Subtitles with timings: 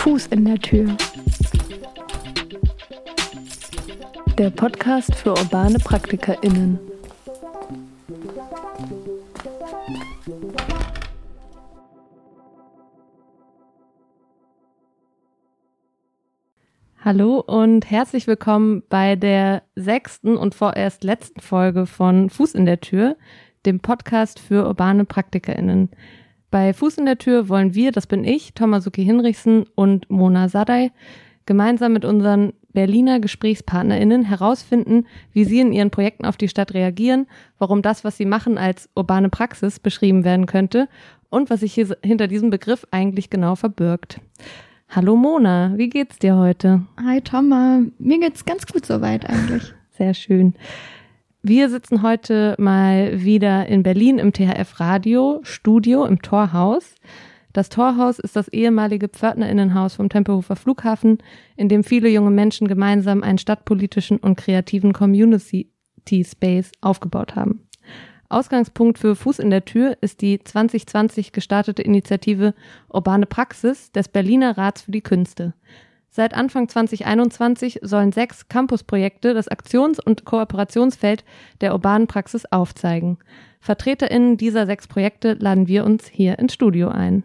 [0.00, 0.96] Fuß in der Tür.
[4.38, 6.78] Der Podcast für urbane PraktikerInnen.
[17.04, 22.80] Hallo und herzlich willkommen bei der sechsten und vorerst letzten Folge von Fuß in der
[22.80, 23.18] Tür,
[23.66, 25.90] dem Podcast für urbane PraktikerInnen.
[26.50, 30.90] Bei Fuß in der Tür wollen wir, das bin ich, Tomasuki Hinrichsen und Mona Sadai,
[31.46, 37.26] gemeinsam mit unseren Berliner GesprächspartnerInnen herausfinden, wie sie in ihren Projekten auf die Stadt reagieren,
[37.58, 40.88] warum das, was sie machen, als urbane Praxis beschrieben werden könnte
[41.28, 44.20] und was sich hier hinter diesem Begriff eigentlich genau verbirgt.
[44.88, 46.82] Hallo Mona, wie geht's dir heute?
[47.04, 49.72] Hi Thomas, mir geht's ganz gut soweit eigentlich.
[49.90, 50.54] Sehr schön.
[51.42, 56.94] Wir sitzen heute mal wieder in Berlin im THF Radio Studio im Torhaus.
[57.54, 61.16] Das Torhaus ist das ehemalige Pförtnerinnenhaus vom Tempelhofer Flughafen,
[61.56, 65.72] in dem viele junge Menschen gemeinsam einen stadtpolitischen und kreativen Community
[66.10, 67.66] Space aufgebaut haben.
[68.28, 72.52] Ausgangspunkt für Fuß in der Tür ist die 2020 gestartete Initiative
[72.90, 75.54] Urbane Praxis des Berliner Rats für die Künste.
[76.12, 81.24] Seit Anfang 2021 sollen sechs Campusprojekte das Aktions- und Kooperationsfeld
[81.60, 83.18] der urbanen Praxis aufzeigen.
[83.60, 87.22] VertreterInnen dieser sechs Projekte laden wir uns hier ins Studio ein.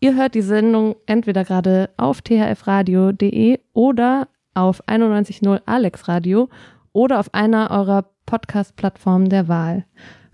[0.00, 6.48] Ihr hört die Sendung entweder gerade auf thfradio.de oder auf 91.0 Alex Radio
[6.92, 9.84] oder auf einer eurer Podcast-Plattformen der Wahl.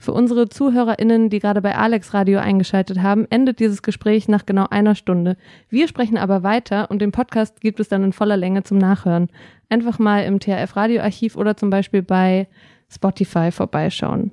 [0.05, 4.67] Für unsere ZuhörerInnen, die gerade bei Alex Radio eingeschaltet haben, endet dieses Gespräch nach genau
[4.69, 5.39] einer Stunde.
[5.71, 9.31] Wir sprechen aber weiter und den Podcast gibt es dann in voller Länge zum Nachhören.
[9.71, 12.49] Einfach mal im THF Radioarchiv oder zum Beispiel bei
[12.91, 14.33] Spotify vorbeischauen.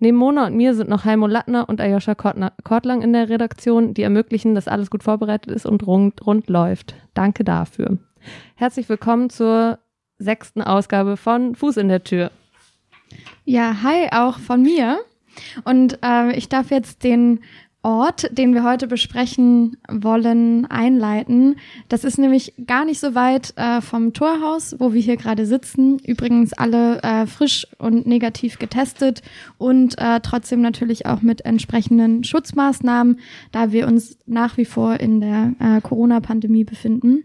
[0.00, 4.02] Neben Mona und mir sind noch Heimo Lattner und Ayosha Kortlang in der Redaktion, die
[4.02, 6.96] ermöglichen, dass alles gut vorbereitet ist und rund, rund läuft.
[7.14, 7.98] Danke dafür.
[8.56, 9.78] Herzlich willkommen zur
[10.18, 12.32] sechsten Ausgabe von Fuß in der Tür.
[13.44, 15.00] Ja, hi auch von mir.
[15.64, 17.40] Und äh, ich darf jetzt den
[17.84, 21.56] Ort, den wir heute besprechen wollen, einleiten.
[21.90, 25.98] Das ist nämlich gar nicht so weit äh, vom Torhaus, wo wir hier gerade sitzen.
[25.98, 29.20] Übrigens alle äh, frisch und negativ getestet
[29.58, 33.20] und äh, trotzdem natürlich auch mit entsprechenden Schutzmaßnahmen,
[33.52, 37.24] da wir uns nach wie vor in der äh, Corona-Pandemie befinden.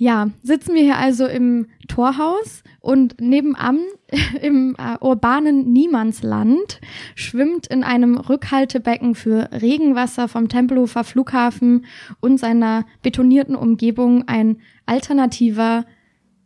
[0.00, 3.80] Ja, sitzen wir hier also im Torhaus und nebenan
[4.40, 6.80] im äh, urbanen Niemandsland
[7.16, 11.84] schwimmt in einem Rückhaltebecken für Regenwasser vom Tempelhofer Flughafen
[12.20, 15.84] und seiner betonierten Umgebung ein alternativer,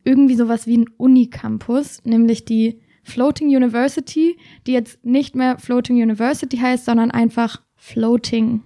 [0.02, 6.56] irgendwie sowas wie ein Unicampus, nämlich die Floating University, die jetzt nicht mehr Floating University
[6.56, 8.62] heißt, sondern einfach Floating.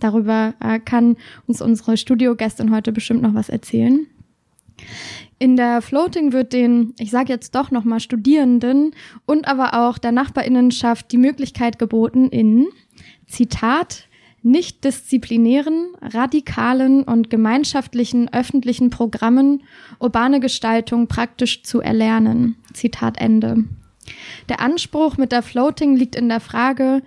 [0.00, 4.08] Darüber äh, kann uns unsere Studiogästin heute bestimmt noch was erzählen.
[5.38, 8.94] In der Floating wird den, ich sage jetzt doch nochmal Studierenden
[9.26, 12.68] und aber auch der Nachbarinnenschaft die Möglichkeit geboten, in,
[13.26, 14.08] Zitat,
[14.42, 19.62] nicht disziplinären, radikalen und gemeinschaftlichen öffentlichen Programmen
[19.98, 22.56] urbane Gestaltung praktisch zu erlernen.
[22.74, 23.64] Zitat Ende.
[24.50, 27.02] Der Anspruch mit der Floating liegt in der Frage,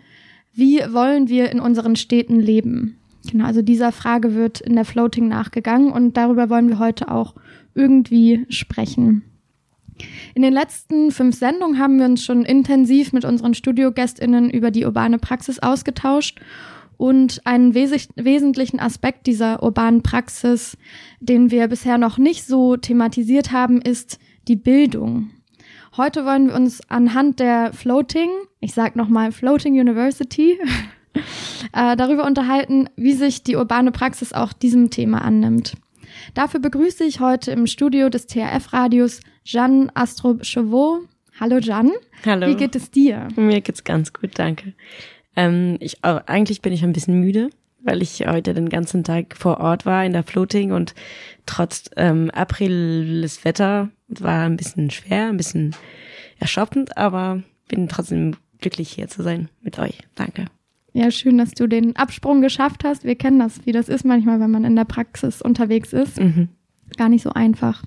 [0.54, 2.98] wie wollen wir in unseren Städten leben?
[3.30, 7.36] Genau, also dieser Frage wird in der Floating nachgegangen und darüber wollen wir heute auch
[7.78, 9.24] irgendwie sprechen.
[10.36, 14.86] In den letzten fünf Sendungen haben wir uns schon intensiv mit unseren Studiogästinnen über die
[14.86, 16.40] urbane Praxis ausgetauscht
[16.98, 20.78] und einen wes wesentlichen Aspekt dieser urbanen Praxis,
[21.20, 25.30] den wir bisher noch nicht so thematisiert haben, ist die Bildung.
[25.96, 28.30] Heute wollen wir uns anhand der Floating,
[28.60, 30.60] ich sag nochmal Floating University,
[31.74, 35.74] äh, darüber unterhalten, wie sich die urbane Praxis auch diesem Thema annimmt.
[36.34, 41.08] Dafür begrüße ich heute im Studio des TRF-Radios Jeanne Astrop-Chevaux.
[41.40, 41.94] Hallo Jeanne.
[42.26, 42.48] Hallo.
[42.48, 43.28] Wie geht es dir?
[43.36, 44.74] Mir geht's ganz gut, danke.
[45.36, 47.50] Ähm, ich, eigentlich bin ich ein bisschen müde,
[47.82, 50.96] weil ich heute den ganzen Tag vor Ort war in der Floating und
[51.46, 55.76] trotz ähm, Apriles Wetter war ein bisschen schwer, ein bisschen
[56.40, 60.00] erschöpfend, aber bin trotzdem glücklich hier zu sein mit euch.
[60.16, 60.46] Danke.
[60.98, 63.04] Ja, schön, dass du den Absprung geschafft hast.
[63.04, 66.20] Wir kennen das, wie das ist manchmal, wenn man in der Praxis unterwegs ist.
[66.20, 66.50] Mhm.
[66.98, 67.84] Gar nicht so einfach.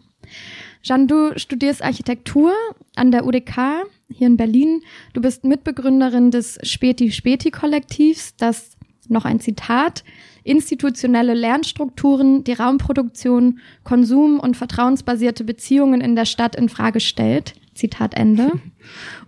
[0.81, 2.53] Jeanne, du studierst Architektur
[2.95, 4.83] an der UDK hier in Berlin.
[5.13, 8.77] Du bist Mitbegründerin des Späti-Späti-Kollektivs, das
[9.09, 10.05] noch ein Zitat,
[10.45, 17.55] institutionelle Lernstrukturen, die Raumproduktion, Konsum und vertrauensbasierte Beziehungen in der Stadt in Frage stellt.
[17.81, 18.53] Zitat Ende.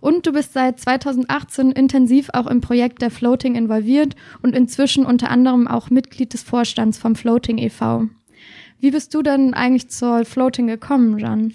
[0.00, 5.30] Und du bist seit 2018 intensiv auch im Projekt der Floating involviert und inzwischen unter
[5.30, 8.08] anderem auch Mitglied des Vorstands vom Floating e.V.
[8.78, 11.52] Wie bist du denn eigentlich zur Floating gekommen, Jan?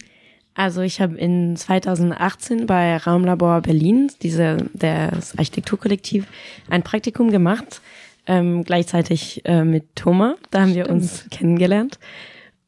[0.56, 6.26] Also ich habe in 2018 bei Raumlabor Berlin, diese das Architekturkollektiv,
[6.68, 7.82] ein Praktikum gemacht,
[8.26, 10.36] ähm, gleichzeitig äh, mit Thomas.
[10.50, 12.00] Da haben wir uns kennengelernt.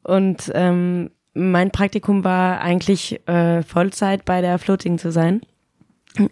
[0.04, 5.40] Und ähm, mein Praktikum war eigentlich äh, Vollzeit bei der Floating zu sein.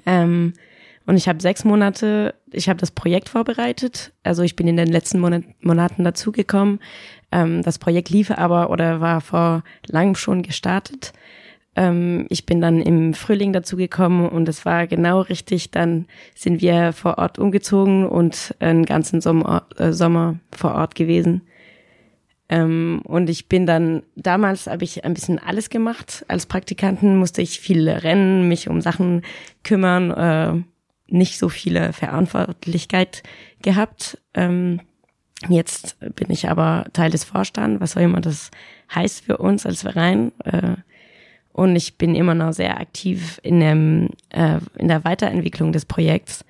[0.06, 0.54] Ähm,
[1.06, 4.12] und ich habe sechs Monate, ich habe das Projekt vorbereitet.
[4.24, 6.80] Also ich bin in den letzten Monat, Monaten dazugekommen.
[7.32, 11.12] Ähm, das Projekt lief aber oder war vor langem schon gestartet.
[11.76, 15.70] Ähm, ich bin dann im Frühling dazugekommen und es war genau richtig.
[15.70, 21.42] Dann sind wir vor Ort umgezogen und einen ganzen Sommer, äh, Sommer vor Ort gewesen.
[22.48, 26.24] Ähm, und ich bin dann, damals habe ich ein bisschen alles gemacht.
[26.28, 29.22] Als Praktikanten musste ich viel rennen, mich um Sachen
[29.64, 30.62] kümmern, äh,
[31.08, 33.22] nicht so viele Verantwortlichkeit
[33.62, 34.18] gehabt.
[34.34, 34.80] Ähm,
[35.48, 38.50] jetzt bin ich aber Teil des Vorstands, was auch immer das
[38.94, 40.32] heißt für uns als Verein.
[40.44, 40.76] Äh,
[41.52, 46.44] und ich bin immer noch sehr aktiv in, dem, äh, in der Weiterentwicklung des Projekts,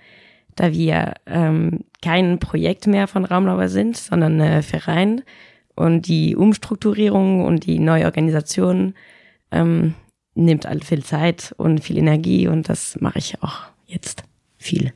[0.54, 5.22] da wir ähm, kein Projekt mehr von Raumlauber sind, sondern ein Verein.
[5.78, 8.94] Und die Umstrukturierung und die Neuorganisation
[9.52, 9.94] ähm,
[10.34, 14.24] nimmt all viel Zeit und viel Energie und das mache ich auch jetzt
[14.56, 14.92] viel.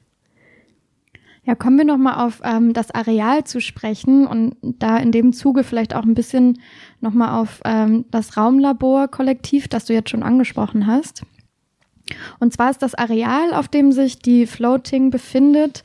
[1.44, 5.62] Ja, kommen wir nochmal auf ähm, das Areal zu sprechen und da in dem Zuge
[5.62, 6.60] vielleicht auch ein bisschen
[7.00, 11.22] nochmal auf ähm, das Raumlabor-Kollektiv, das du jetzt schon angesprochen hast.
[12.40, 15.84] Und zwar ist das Areal, auf dem sich die Floating befindet,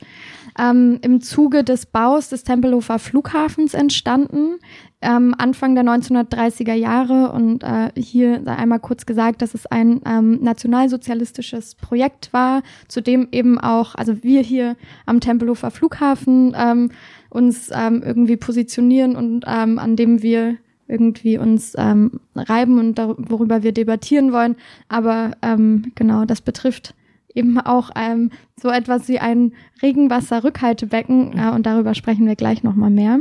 [0.58, 4.58] ähm, im Zuge des Baus des Tempelhofer Flughafens entstanden
[5.00, 10.42] ähm, Anfang der 1930er Jahre und äh, hier einmal kurz gesagt, dass es ein ähm,
[10.42, 14.76] nationalsozialistisches Projekt war, zu dem eben auch, also wir hier
[15.06, 16.90] am Tempelhofer Flughafen ähm,
[17.30, 20.56] uns ähm, irgendwie positionieren und ähm, an dem wir
[20.88, 24.56] irgendwie uns ähm, reiben und worüber wir debattieren wollen.
[24.88, 26.94] Aber ähm, genau, das betrifft
[27.34, 28.30] eben auch ähm,
[28.60, 29.52] so etwas wie ein
[29.82, 33.20] Regenwasserrückhaltebecken äh, und darüber sprechen wir gleich nochmal mehr.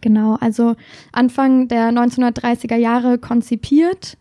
[0.00, 0.76] Genau, also
[1.12, 4.16] Anfang der 1930er Jahre konzipiert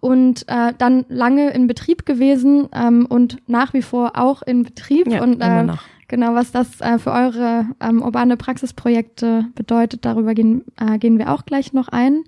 [0.00, 5.10] und äh, dann lange in Betrieb gewesen ähm, und nach wie vor auch in Betrieb.
[5.10, 5.66] Ja, und äh,
[6.06, 11.32] genau, was das äh, für eure ähm, urbane Praxisprojekte bedeutet, darüber gehen, äh, gehen wir
[11.32, 12.24] auch gleich noch ein.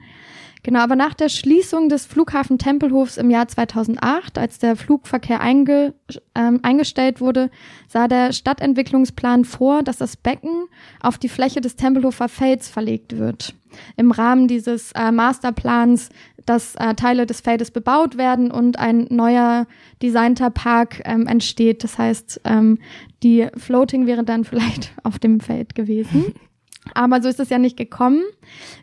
[0.63, 5.95] Genau, aber nach der Schließung des Flughafen Tempelhofs im Jahr 2008, als der Flugverkehr einge,
[6.35, 7.51] ähm, eingestellt wurde,
[7.89, 10.67] sah der Stadtentwicklungsplan vor, dass das Becken
[11.01, 13.55] auf die Fläche des Tempelhofer Felds verlegt wird.
[13.97, 16.11] Im Rahmen dieses äh, Masterplans,
[16.45, 19.67] dass äh, Teile des Feldes bebaut werden und ein neuer
[20.03, 21.85] designter Park ähm, entsteht.
[21.85, 22.79] Das heißt, ähm,
[23.23, 26.35] die Floating wäre dann vielleicht auf dem Feld gewesen.
[26.95, 28.23] Aber so ist es ja nicht gekommen,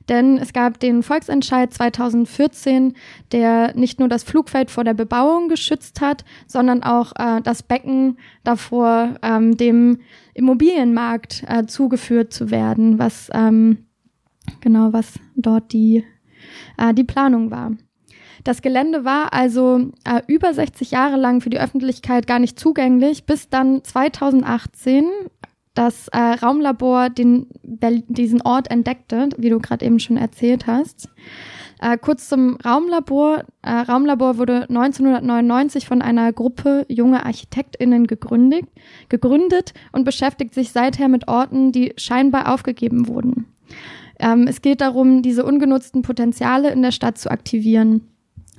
[0.09, 2.94] denn es gab den Volksentscheid 2014,
[3.31, 8.18] der nicht nur das Flugfeld vor der Bebauung geschützt hat, sondern auch äh, das Becken
[8.44, 10.00] davor, ähm, dem
[10.33, 13.86] Immobilienmarkt äh, zugeführt zu werden, was ähm,
[14.62, 16.04] genau was dort die
[16.77, 17.71] äh, die Planung war.
[18.44, 23.26] Das Gelände war also äh, über 60 Jahre lang für die Öffentlichkeit gar nicht zugänglich,
[23.26, 25.06] bis dann 2018
[25.77, 31.09] das äh, Raumlabor den, diesen Ort entdeckte, wie du gerade eben schon erzählt hast.
[31.79, 33.43] Äh, kurz zum Raumlabor.
[33.61, 38.65] Äh, Raumlabor wurde 1999 von einer Gruppe junger ArchitektInnen gegründet,
[39.09, 43.45] gegründet und beschäftigt sich seither mit Orten, die scheinbar aufgegeben wurden.
[44.19, 48.01] Ähm, es geht darum, diese ungenutzten Potenziale in der Stadt zu aktivieren.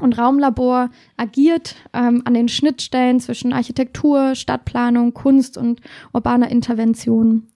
[0.00, 5.81] Und Raumlabor agiert ähm, an den Schnittstellen zwischen Architektur, Stadtplanung, Kunst und
[6.12, 7.49] urbaner Intervention.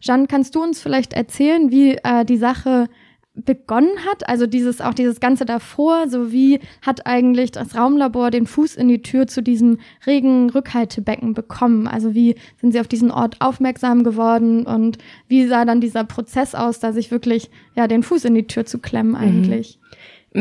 [0.00, 2.88] Jeanne, kannst du uns vielleicht erzählen, wie äh, die Sache
[3.34, 4.28] begonnen hat?
[4.28, 8.88] Also dieses auch dieses ganze davor, so wie hat eigentlich das Raumlabor den Fuß in
[8.88, 11.86] die Tür zu diesem regen Rückhaltebecken bekommen?
[11.86, 14.98] Also wie sind sie auf diesen Ort aufmerksam geworden und
[15.28, 18.64] wie sah dann dieser Prozess aus, da sich wirklich ja den Fuß in die Tür
[18.64, 19.16] zu klemmen mhm.
[19.16, 19.78] eigentlich?
[19.80, 19.86] Mhm.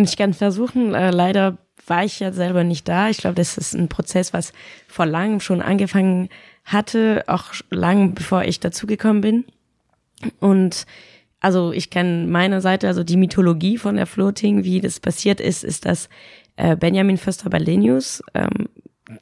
[0.04, 3.10] Ich kann versuchen, äh, leider war ich ja selber nicht da.
[3.10, 4.52] Ich glaube, das ist ein Prozess, was
[4.88, 6.30] vor langem schon angefangen
[6.66, 9.46] hatte, auch lang bevor ich dazugekommen bin.
[10.40, 10.86] Und
[11.40, 15.64] also ich kann meine Seite, also die Mythologie von der Floating, wie das passiert ist,
[15.64, 16.10] ist, dass
[16.56, 18.70] äh, Benjamin Förster-Balenius, ähm,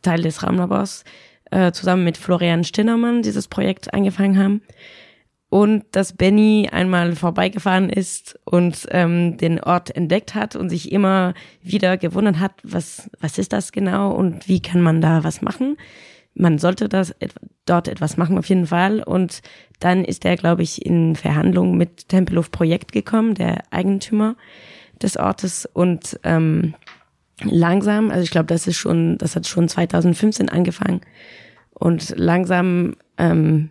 [0.02, 1.04] Teil des Raumlabors,
[1.52, 4.62] äh, zusammen mit Florian Stinnermann dieses Projekt angefangen haben
[5.54, 11.36] und dass Benny einmal vorbeigefahren ist und ähm, den Ort entdeckt hat und sich immer
[11.62, 15.78] wieder gewundert hat, was, was ist das genau und wie kann man da was machen?
[16.34, 17.14] Man sollte das
[17.66, 19.04] dort etwas machen auf jeden Fall.
[19.04, 19.44] Und
[19.80, 24.36] dann ist er, glaube ich, in Verhandlungen mit Tempelhof Projekt gekommen, der Eigentümer
[25.04, 25.70] des Ortes.
[25.72, 26.74] Und ähm,
[27.44, 31.02] langsam, also ich glaube, das ist schon, das hat schon 2015 angefangen.
[31.76, 33.70] Und langsam ähm,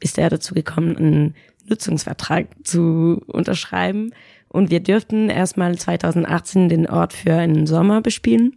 [0.00, 1.34] ist er dazu gekommen, einen
[1.66, 4.12] Nutzungsvertrag zu unterschreiben
[4.48, 8.56] und wir dürften erstmal 2018 den Ort für einen Sommer bespielen.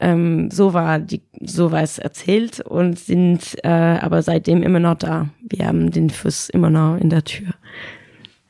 [0.00, 4.96] Ähm, so war die, so war es erzählt und sind äh, aber seitdem immer noch
[4.96, 5.28] da.
[5.40, 7.50] Wir haben den Fuß immer noch in der Tür.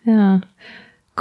[0.04, 0.40] Ja,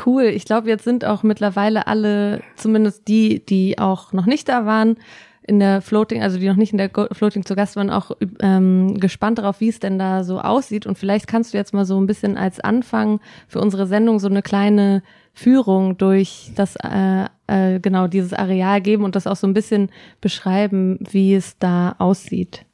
[0.05, 0.23] cool.
[0.23, 4.97] Ich glaube, jetzt sind auch mittlerweile alle, zumindest die, die auch noch nicht da waren,
[5.45, 8.99] in der Floating, also die noch nicht in der Floating zu Gast waren, auch ähm,
[8.99, 10.85] gespannt darauf, wie es denn da so aussieht.
[10.85, 14.27] Und vielleicht kannst du jetzt mal so ein bisschen als Anfang für unsere Sendung so
[14.27, 19.47] eine kleine Führung durch das äh, äh, genau dieses Areal geben und das auch so
[19.47, 19.89] ein bisschen
[20.21, 22.65] beschreiben, wie es da aussieht.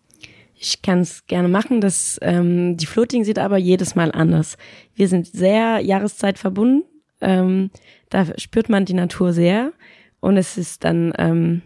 [0.62, 1.80] Ich kann es gerne machen.
[1.80, 4.58] Das, ähm, die Floating sieht aber jedes Mal anders.
[4.94, 6.84] Wir sind sehr Jahreszeit verbunden.
[7.22, 7.72] Ähm,
[8.10, 9.72] da spürt man die Natur sehr
[10.20, 11.62] und es ist dann, ähm,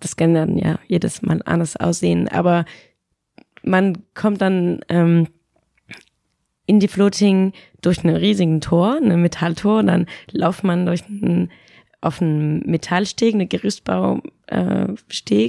[0.00, 2.28] das kann dann ja jedes Mal anders aussehen.
[2.28, 2.64] Aber
[3.62, 5.28] man kommt dann ähm,
[6.66, 11.50] in die Floating durch einen riesigen Tor, eine Metalltor, dann lauft man durch einen,
[12.00, 14.22] auf einen Metallsteg, eine Gerüstbausteg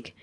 [0.08, 0.14] äh,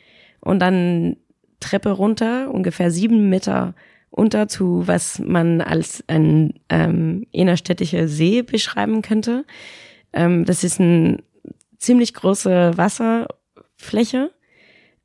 [0.40, 1.16] und dann
[1.60, 3.74] Treppe runter, ungefähr sieben Meter
[4.10, 9.44] unter zu, was man als ein ähm, innerstädtischer See beschreiben könnte.
[10.12, 11.18] Ähm, das ist eine
[11.78, 12.72] ziemlich große
[13.78, 14.30] Wasserfläche.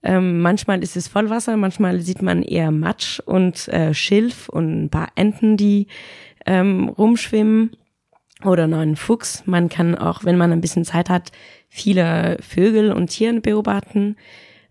[0.04, 4.90] Ähm, manchmal ist es Vollwasser, manchmal sieht man eher Matsch und äh, Schilf und ein
[4.90, 5.88] paar Enten, die
[6.48, 7.75] ähm, rumschwimmen
[8.44, 9.44] oder noch einen Fuchs.
[9.46, 11.32] Man kann auch, wenn man ein bisschen Zeit hat,
[11.70, 14.16] viele Vögel und Tiere beobachten.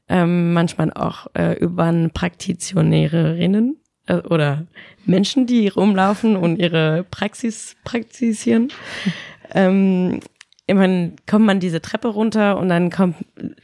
[0.09, 3.77] Ähm, manchmal auch äh, urban Praktitionärinnen
[4.07, 4.67] äh, oder
[5.07, 8.73] Menschen, die rumlaufen und ihre Praxis praktizieren.
[9.55, 10.19] ähm,
[10.71, 13.17] immerhin kommt man diese Treppe runter und dann kommt,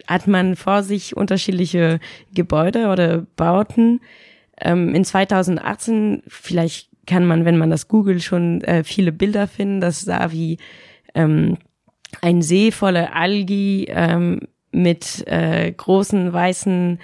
[0.07, 2.01] hat man vor sich unterschiedliche
[2.35, 4.01] Gebäude oder Bauten.
[4.61, 9.81] Ähm, in 2018, vielleicht kann man, wenn man das googelt, schon äh, viele Bilder finden.
[9.81, 10.59] Das sah wie
[11.15, 11.59] ähm,
[12.23, 14.41] ein See voller Algi ähm,
[14.73, 16.99] mit äh, großen weißen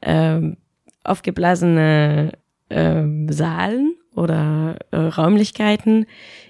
[0.00, 0.40] äh,
[1.02, 2.32] aufgeblasene
[2.68, 6.06] äh, Saalen oder äh, Räumlichkeiten.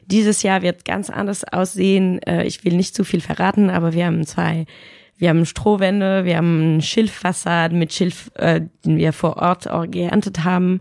[0.07, 2.21] Dieses Jahr wird ganz anders aussehen.
[2.23, 4.67] Äh, ich will nicht zu viel verraten, aber wir haben zwei
[5.21, 10.45] wir haben Strohwände, wir haben Schilffassaden mit Schilf, äh, den wir vor Ort auch geerntet
[10.45, 10.81] haben.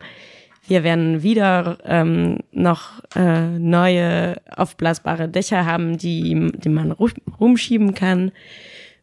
[0.65, 8.31] Wir werden wieder ähm, noch äh, neue aufblasbare Dächer haben, die, die man rumschieben kann.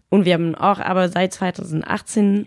[0.09, 2.47] Und wir haben auch aber seit 2018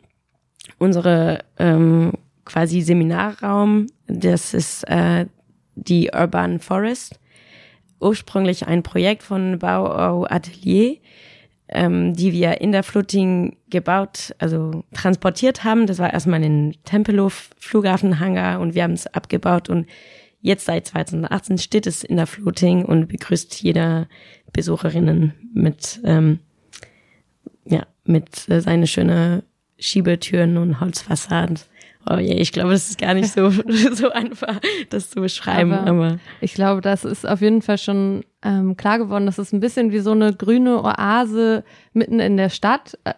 [0.79, 2.13] unsere ähm,
[2.50, 3.88] quasi Seminarraum.
[4.08, 5.27] Das ist äh,
[5.75, 7.20] die Urban Forest.
[8.01, 10.98] Ursprünglich ein Projekt von Bau Atelier
[11.70, 15.86] ähm, die wir in der Floating gebaut, also transportiert haben.
[15.86, 19.88] Das war erstmal in Tempelhof Flughafenhangar und wir haben es abgebaut und
[20.41, 24.08] jetzt seit 2018 steht es in der Floating und begrüßt jeder
[24.51, 26.39] Besucherinnen mit ähm,
[27.65, 29.44] ja mit äh, seine schöne
[29.77, 31.60] Schiebetüren und Holzfassaden.
[32.08, 33.50] Oh je, ich glaube, das ist gar nicht so,
[33.94, 35.74] so einfach, das zu beschreiben.
[35.74, 39.25] Aber, aber, ich glaube, das ist auf jeden Fall schon ähm, klar geworden.
[39.25, 41.63] Das ist ein bisschen wie so eine grüne Oase
[41.94, 43.13] mitten in der Stadt, äh,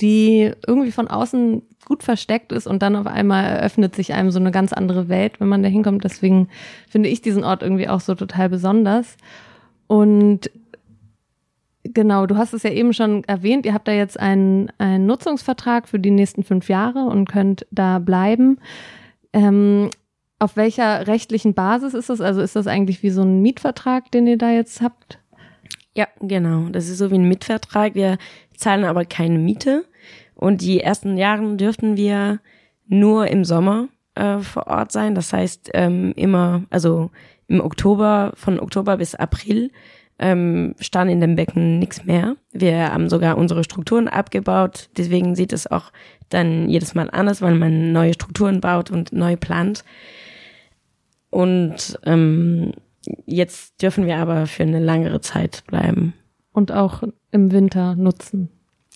[0.00, 4.40] die irgendwie von außen gut versteckt ist und dann auf einmal eröffnet sich einem so
[4.40, 6.04] eine ganz andere Welt, wenn man da hinkommt.
[6.04, 6.48] Deswegen
[6.88, 9.16] finde ich diesen Ort irgendwie auch so total besonders.
[9.86, 10.50] Und
[11.92, 15.88] Genau, du hast es ja eben schon erwähnt, ihr habt da jetzt einen, einen Nutzungsvertrag
[15.88, 18.58] für die nächsten fünf Jahre und könnt da bleiben.
[19.32, 19.90] Ähm,
[20.38, 22.20] auf welcher rechtlichen Basis ist das?
[22.20, 25.18] Also ist das eigentlich wie so ein Mietvertrag, den ihr da jetzt habt?
[25.94, 26.68] Ja, genau.
[26.68, 27.94] Das ist so wie ein Mietvertrag.
[27.94, 28.18] Wir
[28.54, 29.86] zahlen aber keine Miete.
[30.34, 32.40] Und die ersten Jahre dürften wir
[32.86, 35.14] nur im Sommer äh, vor Ort sein.
[35.14, 37.10] Das heißt, ähm, immer, also
[37.48, 39.70] im Oktober, von Oktober bis April
[40.18, 42.36] ähm, stand in dem Becken nichts mehr.
[42.52, 44.88] Wir haben sogar unsere Strukturen abgebaut.
[44.96, 45.92] Deswegen sieht es auch
[46.28, 49.84] dann jedes Mal anders, weil man neue Strukturen baut und neu plant.
[51.30, 52.72] Und ähm,
[53.26, 56.14] jetzt dürfen wir aber für eine langere Zeit bleiben.
[56.52, 58.48] Und auch im Winter nutzen.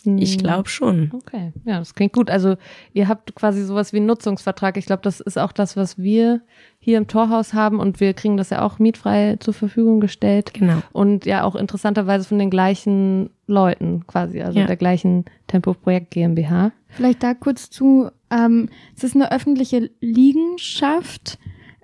[0.05, 1.11] Ich glaube schon.
[1.13, 2.31] Okay, ja, das klingt gut.
[2.31, 2.57] Also
[2.93, 4.77] ihr habt quasi sowas wie einen Nutzungsvertrag.
[4.77, 6.41] Ich glaube, das ist auch das, was wir
[6.79, 10.55] hier im Torhaus haben und wir kriegen das ja auch mietfrei zur Verfügung gestellt.
[10.55, 10.83] Genau.
[10.93, 14.67] Und ja auch interessanterweise von den gleichen Leuten quasi, also ja.
[14.67, 16.73] der gleichen Tempo Projekt GmbH.
[16.89, 21.39] Vielleicht da kurz zu, ähm, es ist eine öffentliche Liegenschaft.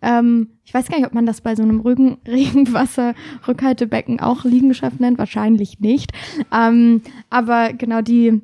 [0.06, 5.00] Ähm, ich weiß gar nicht, ob man das bei so einem Regen Regenwasser-Rückhaltebecken auch Liegenschaft
[5.00, 5.18] nennt.
[5.18, 6.12] Wahrscheinlich nicht.
[6.52, 8.40] Ähm, aber genau die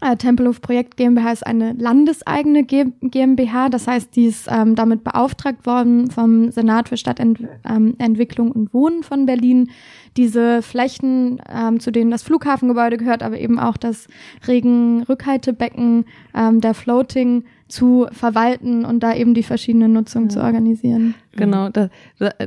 [0.00, 3.68] äh, Tempelhof Projekt GmbH ist eine landeseigene G GmbH.
[3.70, 9.02] Das heißt, die ist ähm, damit beauftragt worden vom Senat für Stadtentwicklung ähm, und Wohnen
[9.02, 9.70] von Berlin,
[10.16, 14.08] diese Flächen, ähm, zu denen das Flughafengebäude gehört, aber eben auch das
[14.46, 20.34] Regenrückhaltebecken, ähm, der Floating zu verwalten und da eben die verschiedenen Nutzungen ja.
[20.34, 21.14] zu organisieren.
[21.32, 21.90] Genau, das,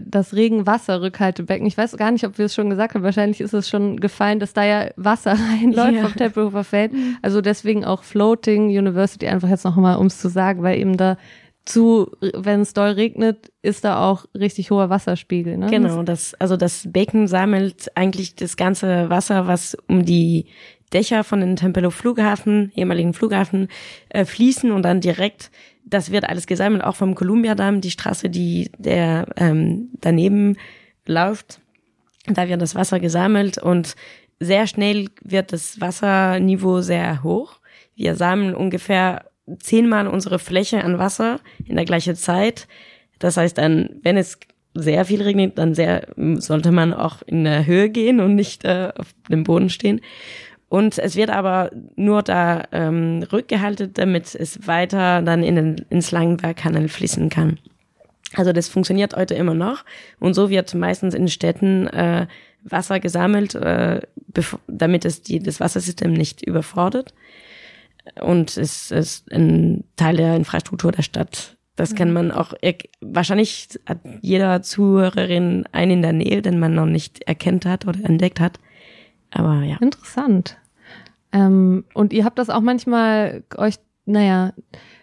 [0.04, 1.66] das Regenwasserrückhaltebecken.
[1.68, 3.04] Ich weiß gar nicht, ob wir es schon gesagt haben.
[3.04, 6.02] Wahrscheinlich ist es schon gefallen, dass da ja Wasser reinläuft ja.
[6.02, 6.94] vom Tempelhofer Feld.
[6.94, 7.18] Mhm.
[7.22, 10.98] Also deswegen auch Floating University einfach jetzt noch mal, um es zu sagen, weil eben
[10.98, 11.18] da
[11.64, 15.58] zu, wenn es doll regnet, ist da auch richtig hoher Wasserspiegel.
[15.58, 15.68] Ne?
[15.70, 20.48] Genau, das, also das Becken sammelt eigentlich das ganze Wasser, was um die
[20.94, 23.68] Dächer von den Tempelhof Flughafen, ehemaligen Flughafen,
[24.10, 25.52] äh, fließen und dann direkt,
[25.86, 30.58] das wird alles gesammelt, auch vom Columbia Damm, die Straße, die der ähm, daneben
[31.06, 31.60] läuft.
[32.28, 33.96] Da wird das Wasser gesammelt und
[34.40, 37.60] sehr schnell wird das Wasserniveau sehr hoch.
[37.96, 39.26] Wir sammeln ungefähr
[39.60, 42.68] zehnmal unsere Fläche an Wasser in der gleichen Zeit.
[43.20, 44.40] Das heißt dann, wenn es
[44.74, 48.92] sehr viel regnet, dann sehr, sollte man auch in der Höhe gehen und nicht äh,
[48.96, 50.02] auf dem Boden stehen.
[50.72, 56.12] Und es wird aber nur da ähm, rückgehalten, damit es weiter dann in den, ins
[56.12, 57.60] Langenbergkanal fließen kann.
[58.36, 59.84] Also das funktioniert heute immer noch.
[60.22, 62.26] Und so wird meistens in Städten äh,
[62.64, 64.00] Wasser gesammelt, äh,
[64.70, 67.14] damit es die, das Wassersystem nicht überfordert.
[68.22, 71.58] Und es ist ein Teil der Infrastruktur der Stadt.
[71.76, 72.54] Das kann man auch,
[73.02, 78.00] wahrscheinlich hat jeder Zuhörerin einen in der Nähe, den man noch nicht erkennt hat oder
[78.06, 78.58] entdeckt hat.
[79.32, 79.76] Aber ja.
[79.82, 80.61] Interessant.
[81.34, 84.54] Ähm, und ihr habt das auch manchmal euch, naja,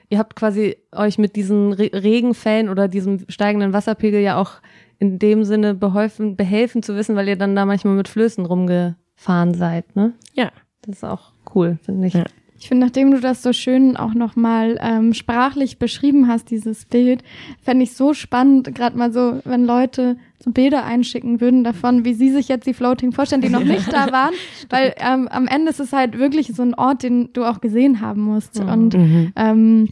[0.09, 4.61] ihr habt quasi euch mit diesen Re Regenfällen oder diesem steigenden Wasserpegel ja auch
[4.99, 9.55] in dem Sinne beholfen, behelfen zu wissen, weil ihr dann da manchmal mit Flößen rumgefahren
[9.55, 10.14] seid, ne?
[10.35, 10.51] Ja.
[10.83, 12.14] Das ist auch cool, finde ich.
[12.14, 12.25] Ja.
[12.59, 17.23] Ich finde, nachdem du das so schön auch nochmal ähm, sprachlich beschrieben hast, dieses Bild,
[17.62, 20.17] fände ich so spannend, gerade mal so, wenn Leute
[20.49, 24.13] Bilder einschicken würden davon, wie sie sich jetzt die Floating vorstellen, die noch nicht da
[24.13, 24.35] waren.
[24.71, 28.01] Weil ähm, am Ende ist es halt wirklich so ein Ort, den du auch gesehen
[28.01, 28.63] haben musst.
[28.63, 28.69] Mhm.
[28.69, 28.97] Und
[29.37, 29.89] ähm,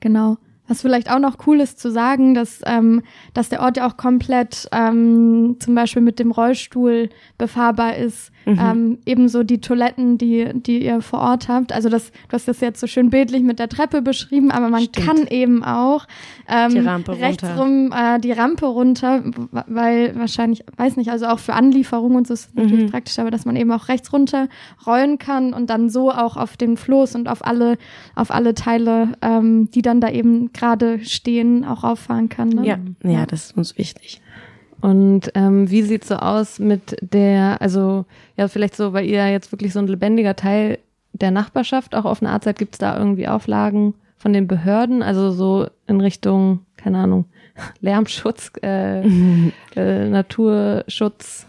[0.00, 0.38] genau.
[0.68, 3.96] Was vielleicht auch noch cool ist zu sagen, dass, ähm, dass der Ort ja auch
[3.96, 7.08] komplett ähm, zum Beispiel mit dem Rollstuhl
[7.38, 8.30] befahrbar ist.
[8.46, 8.58] Mhm.
[8.58, 11.72] Ähm, ebenso die Toiletten, die, die ihr vor Ort habt.
[11.72, 14.82] Also das, du hast das jetzt so schön bildlich mit der Treppe beschrieben, aber man
[14.82, 15.06] Stimmt.
[15.06, 16.06] kann eben auch
[16.48, 17.60] ähm, die Rampe rechts runter.
[17.60, 19.22] rum äh, die Rampe runter,
[19.66, 22.90] weil wahrscheinlich, weiß nicht, also auch für Anlieferungen und so ist natürlich mhm.
[22.90, 24.48] praktisch, aber dass man eben auch rechts runter
[24.86, 27.76] rollen kann und dann so auch auf den Floß und auf alle,
[28.14, 32.48] auf alle Teile, ähm, die dann da eben gerade stehen, auch auffahren kann.
[32.48, 32.66] Ne?
[32.66, 34.22] Ja, ja, das ist uns wichtig.
[34.80, 38.04] Und ähm, wie sieht's so aus mit der, also
[38.36, 40.78] ja, vielleicht so, weil ihr jetzt wirklich so ein lebendiger Teil
[41.12, 45.30] der Nachbarschaft auch auf eine Art seid, gibt's da irgendwie Auflagen von den Behörden, also
[45.30, 47.24] so in Richtung, keine Ahnung,
[47.80, 49.00] Lärmschutz, äh,
[49.76, 51.46] äh, Naturschutz?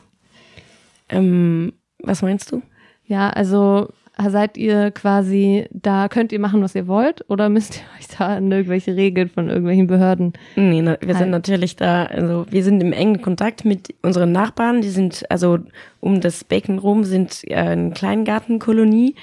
[1.09, 2.61] Ähm, was meinst du?
[3.05, 3.89] Ja, also
[4.27, 8.35] seid ihr quasi da, könnt ihr machen, was ihr wollt, oder müsst ihr euch da
[8.37, 10.33] an irgendwelche Regeln von irgendwelchen Behörden?
[10.55, 11.19] Nee, na, wir halten?
[11.19, 15.59] sind natürlich da, also wir sind im engen Kontakt mit unseren Nachbarn, die sind, also
[16.01, 19.15] um das Becken rum sind äh, eine Kleingartenkolonie,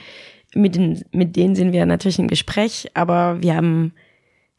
[0.54, 3.92] mit, den, mit denen sind wir natürlich im Gespräch, aber wir haben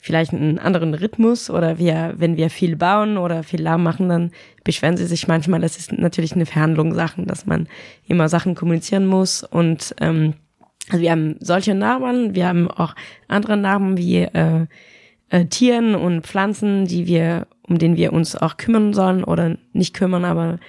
[0.07, 4.31] vielleicht einen anderen Rhythmus oder wir, wenn wir viel bauen oder viel Lärm machen, dann
[4.63, 5.59] beschweren sie sich manchmal.
[5.59, 7.67] Das ist natürlich eine Verhandlungssache, dass man
[8.07, 10.33] immer Sachen kommunizieren muss und ähm,
[10.89, 12.95] also wir haben solche Namen, wir haben auch
[13.27, 14.65] andere Namen wie äh,
[15.29, 19.93] äh, Tieren und Pflanzen, die wir, um denen wir uns auch kümmern sollen oder nicht
[19.93, 20.59] kümmern, aber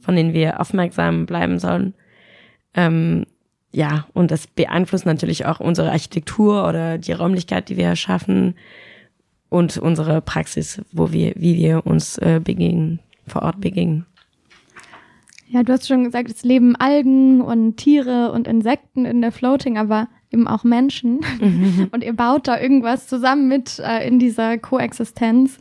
[0.00, 1.94] von denen wir aufmerksam bleiben sollen.
[2.74, 3.24] Ähm,
[3.72, 8.54] ja, und das beeinflusst natürlich auch unsere Architektur oder die Räumlichkeit, die wir erschaffen
[9.54, 14.04] und unsere Praxis, wo wir, wie wir uns äh, begegnen, vor Ort begegnen.
[15.46, 19.78] Ja, du hast schon gesagt, es leben Algen und Tiere und Insekten in der Floating,
[19.78, 21.20] aber eben auch Menschen.
[21.40, 21.88] Mhm.
[21.92, 25.60] Und ihr baut da irgendwas zusammen mit äh, in dieser Koexistenz.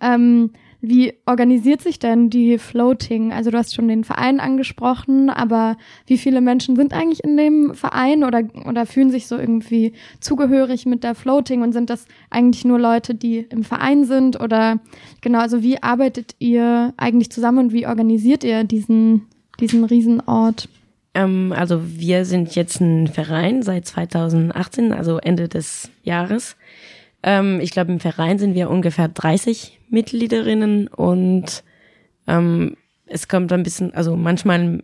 [0.00, 0.52] Ähm,
[0.88, 3.32] wie organisiert sich denn die Floating?
[3.32, 7.74] Also du hast schon den Verein angesprochen, aber wie viele Menschen sind eigentlich in dem
[7.74, 12.64] Verein oder, oder fühlen sich so irgendwie zugehörig mit der Floating und sind das eigentlich
[12.64, 14.78] nur Leute, die im Verein sind oder
[15.20, 19.26] genau, also wie arbeitet ihr eigentlich zusammen und wie organisiert ihr diesen,
[19.60, 20.68] diesen Riesenort?
[21.14, 26.56] Ähm, also wir sind jetzt ein Verein seit 2018, also Ende des Jahres.
[27.24, 31.64] Ähm, ich glaube, im Verein sind wir ungefähr 30 Mitgliederinnen und
[32.26, 34.82] ähm, es kommt ein bisschen, also manchmal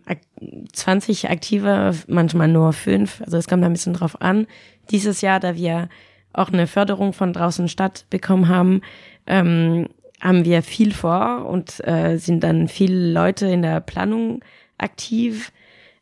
[0.72, 3.20] 20 aktive, manchmal nur fünf.
[3.20, 4.46] Also es kommt ein bisschen drauf an.
[4.90, 5.90] Dieses Jahr, da wir
[6.32, 8.80] auch eine Förderung von draußen Stadt bekommen haben,
[9.26, 9.88] ähm,
[10.20, 14.42] haben wir viel vor und äh, sind dann viele Leute in der Planung
[14.78, 15.52] aktiv.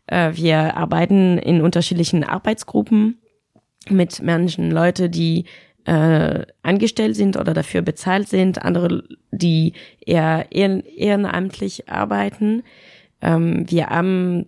[0.06, 3.18] Äh, wir arbeiten in unterschiedlichen Arbeitsgruppen
[3.88, 5.44] mit Menschen, Leute, die
[5.88, 9.72] äh, angestellt sind oder dafür bezahlt sind, andere, die
[10.04, 12.62] eher ehrenamtlich arbeiten.
[13.22, 14.44] Ähm, wir haben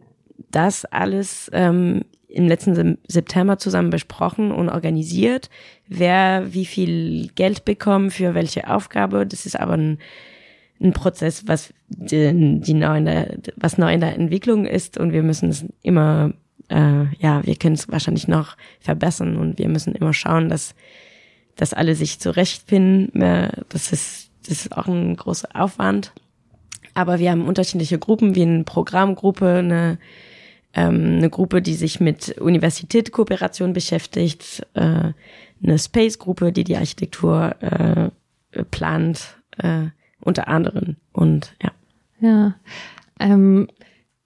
[0.51, 5.49] das alles ähm, im letzten September zusammen besprochen und organisiert,
[5.89, 9.27] wer wie viel Geld bekommt für welche Aufgabe.
[9.27, 9.99] Das ist aber ein,
[10.79, 15.15] ein Prozess, was die, die neu in der, was neu in der Entwicklung ist und
[15.15, 16.35] wir müssen es immer,
[16.69, 20.75] äh, ja, wir können es wahrscheinlich noch verbessern und wir müssen immer schauen, dass
[21.57, 23.11] dass alle sich zurechtfinden.
[23.69, 26.13] Das ist, das ist auch ein großer Aufwand.
[26.95, 29.99] Aber wir haben unterschiedliche Gruppen, wie eine Programmgruppe, eine,
[30.75, 35.13] ähm, eine Gruppe, die sich mit Universitätskooperation beschäftigt, äh,
[35.63, 38.11] eine Space-Gruppe, die die Architektur äh,
[38.71, 39.87] plant, äh,
[40.21, 40.97] unter anderem.
[41.13, 41.71] Und ja.
[42.21, 42.55] Ja.
[43.19, 43.69] Ähm,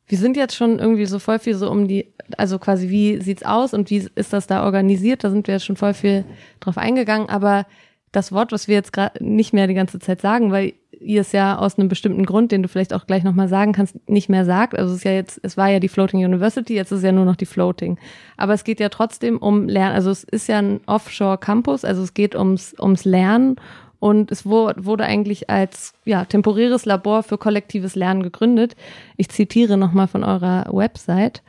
[0.06, 3.44] wir sind jetzt schon irgendwie so voll viel so um die, also quasi wie sieht's
[3.44, 5.24] aus und wie ist das da organisiert?
[5.24, 6.24] Da sind wir jetzt schon voll viel
[6.60, 7.66] drauf eingegangen, aber
[8.12, 11.32] das Wort, was wir jetzt gerade nicht mehr die ganze Zeit sagen, weil ihr es
[11.32, 14.44] ja aus einem bestimmten Grund, den du vielleicht auch gleich nochmal sagen kannst, nicht mehr
[14.44, 14.76] sagt.
[14.76, 17.12] Also es ist ja jetzt, es war ja die Floating University, jetzt ist es ja
[17.12, 17.98] nur noch die Floating.
[18.36, 22.02] Aber es geht ja trotzdem um Lernen, also es ist ja ein Offshore Campus, also
[22.02, 23.56] es geht ums, ums Lernen
[24.00, 28.76] und es wurde eigentlich als ja, temporäres Labor für kollektives Lernen gegründet.
[29.16, 31.42] Ich zitiere nochmal von eurer Website.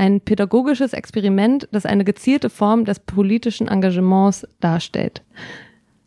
[0.00, 5.20] Ein pädagogisches Experiment, das eine gezielte Form des politischen Engagements darstellt.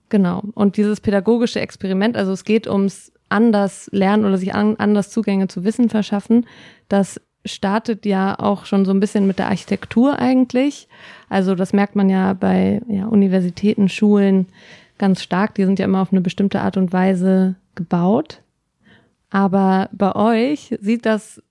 [0.09, 0.41] Genau.
[0.55, 5.47] Und dieses pädagogische Experiment, also es geht ums anders lernen oder sich an, anders Zugänge
[5.47, 6.47] zu Wissen verschaffen,
[6.89, 10.87] das startet ja auch schon so ein bisschen mit der Architektur eigentlich.
[11.29, 14.47] Also das merkt man ja bei ja, Universitäten, Schulen,
[14.97, 15.53] ganz stark.
[15.53, 18.41] Die sind ja immer auf eine bestimmte Art und Weise gebaut.
[19.29, 21.43] Aber bei euch sieht das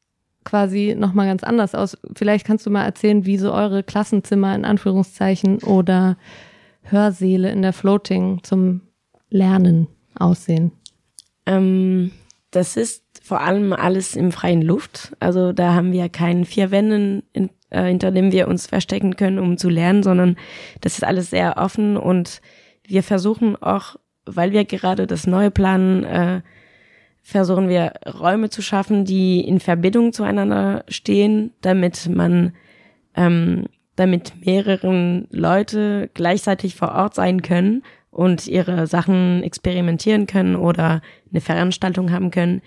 [0.44, 1.96] quasi nochmal ganz anders aus.
[2.14, 6.16] Vielleicht kannst du mal erzählen, wie so eure Klassenzimmer in Anführungszeichen oder
[6.83, 8.83] Hörsäle in der Floating zum
[9.31, 10.72] Lernen aussehen.
[11.46, 12.12] Ähm,
[12.50, 15.16] das ist vor allem alles im freien Luft.
[15.20, 19.38] Also da haben wir keinen vier Wänden, in, äh, hinter dem wir uns verstecken können,
[19.38, 20.37] um zu lernen, sondern
[20.81, 22.40] das ist alles sehr offen und
[22.85, 26.42] wir versuchen auch, weil wir gerade das neue planen, äh,
[27.22, 32.52] versuchen wir Räume zu schaffen, die in Verbindung zueinander stehen, damit man,
[33.14, 41.00] ähm, damit mehreren Leute gleichzeitig vor Ort sein können und ihre Sachen experimentieren können oder
[41.30, 42.61] eine Veranstaltung haben können,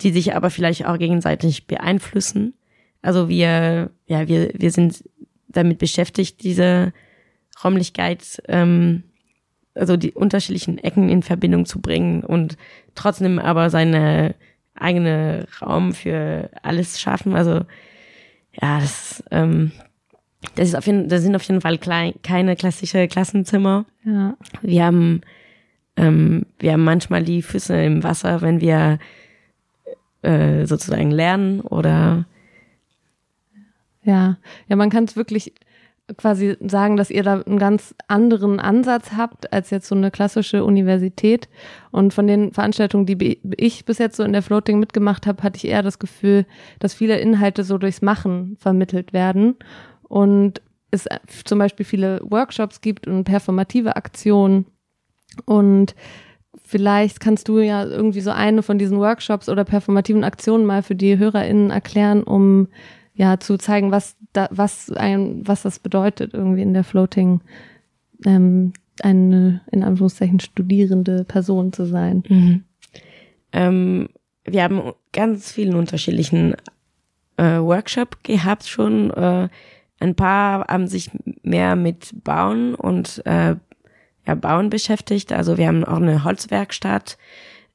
[0.00, 2.54] die sich aber vielleicht auch gegenseitig beeinflussen.
[3.02, 5.04] Also wir, ja, wir, wir sind
[5.48, 6.92] damit beschäftigt, diese
[7.62, 9.04] Räumlichkeit ähm,
[9.74, 12.56] also die unterschiedlichen Ecken in Verbindung zu bringen und
[12.94, 14.34] trotzdem aber seine
[14.74, 17.34] eigene Raum für alles schaffen.
[17.34, 17.64] Also
[18.60, 19.72] ja, das, ähm,
[20.54, 23.84] das ist auf jeden, das sind auf jeden Fall klein, keine klassische Klassenzimmer.
[24.04, 24.36] Ja.
[24.62, 25.22] Wir haben,
[25.96, 28.98] ähm, wir haben manchmal die Füße im Wasser, wenn wir
[30.22, 32.26] äh, sozusagen lernen oder
[34.04, 34.36] ja,
[34.68, 35.54] ja, man kann es wirklich
[36.18, 40.64] quasi sagen, dass ihr da einen ganz anderen Ansatz habt als jetzt so eine klassische
[40.64, 41.48] Universität.
[41.90, 45.56] Und von den Veranstaltungen, die ich bis jetzt so in der Floating mitgemacht habe, hatte
[45.56, 46.46] ich eher das Gefühl,
[46.78, 49.56] dass viele Inhalte so durchs Machen vermittelt werden
[50.02, 51.08] und es
[51.44, 54.66] zum Beispiel viele Workshops gibt und performative Aktionen.
[55.46, 55.94] Und
[56.64, 60.94] vielleicht kannst du ja irgendwie so eine von diesen Workshops oder performativen Aktionen mal für
[60.94, 62.68] die HörerInnen erklären, um
[63.14, 67.40] ja zu zeigen, was da, was ein, was das bedeutet, irgendwie in der Floating
[68.24, 68.72] ähm,
[69.02, 72.22] eine in Anführungszeichen studierende Person zu sein.
[72.28, 72.64] Mhm.
[73.52, 74.08] Ähm,
[74.44, 76.54] wir haben ganz vielen unterschiedlichen
[77.36, 79.10] äh, Workshop gehabt schon.
[79.10, 79.48] Äh,
[80.00, 81.10] ein paar haben sich
[81.42, 83.56] mehr mit Bauen und äh,
[84.26, 85.32] ja, Bauen beschäftigt.
[85.32, 87.16] Also wir haben auch eine Holzwerkstatt.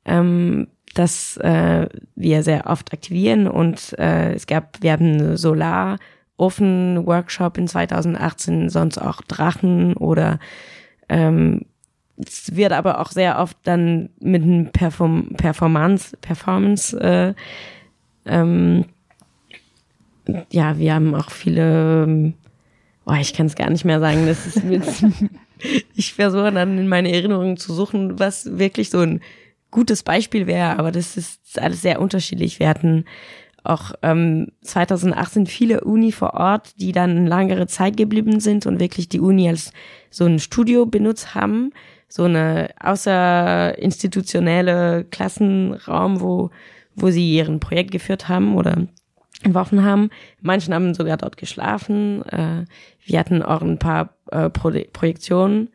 [0.06, 0.68] Ähm,
[1.00, 8.70] das äh, wir sehr oft aktivieren und äh, es gab, wir haben Solarofen-Workshop in 2018,
[8.70, 10.40] sonst auch Drachen oder
[11.08, 11.62] ähm,
[12.18, 17.34] es wird aber auch sehr oft dann mit einem Perform Performance, Performance äh,
[18.26, 18.84] ähm,
[20.52, 22.34] ja, wir haben auch viele,
[23.06, 24.84] oh, ich kann es gar nicht mehr sagen, das ist mit,
[25.96, 29.22] ich versuche dann in meine Erinnerungen zu suchen, was wirklich so ein
[29.72, 32.60] gutes Beispiel wäre, aber das ist alles sehr unterschiedlich.
[32.60, 33.06] Wir hatten
[33.64, 39.10] auch ähm, 2018 viele Uni vor Ort, die dann langere Zeit geblieben sind und wirklich
[39.10, 39.72] die Uni als
[40.10, 41.72] so ein Studio benutzt haben,
[42.08, 46.50] so eine außerinstitutionelle Klassenraum, wo
[47.02, 48.88] wo sie ihren Projekt geführt haben oder
[49.44, 50.10] entworfen haben.
[50.42, 52.24] Manchen haben sogar dort geschlafen.
[52.28, 52.66] Äh,
[53.06, 55.70] wir hatten auch ein paar äh, Pro Projektionen.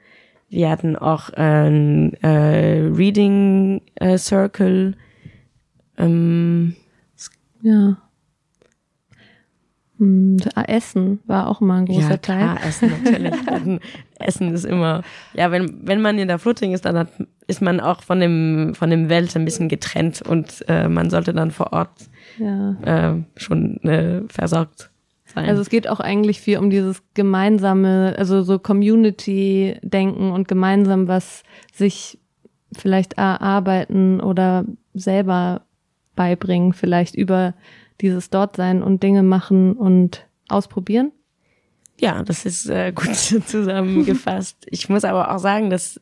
[0.48, 4.96] Wir hatten auch ein äh, Reading äh, Circle.
[5.96, 6.76] Ähm,
[7.62, 7.96] ja.
[9.98, 12.68] Hm, Essen war auch immer ein großer ja, klar, Teil.
[12.68, 13.80] Essen natürlich.
[14.18, 15.02] Essen ist immer,
[15.34, 17.08] ja, wenn, wenn man in der Floating ist, dann hat,
[17.46, 21.32] ist man auch von dem, von dem Welt ein bisschen getrennt und äh, man sollte
[21.32, 23.12] dann vor Ort ja.
[23.12, 24.90] äh, schon äh, versorgt
[25.34, 25.48] sein.
[25.48, 31.42] Also es geht auch eigentlich viel um dieses gemeinsame, also so Community-Denken und gemeinsam was
[31.72, 32.18] sich
[32.76, 35.62] vielleicht erarbeiten oder selber
[36.16, 37.54] beibringen, vielleicht über
[38.00, 41.12] dieses Dortsein und Dinge machen und ausprobieren?
[42.00, 43.14] Ja, das ist äh, gut
[43.46, 44.66] zusammengefasst.
[44.66, 46.00] ich muss aber auch sagen, dass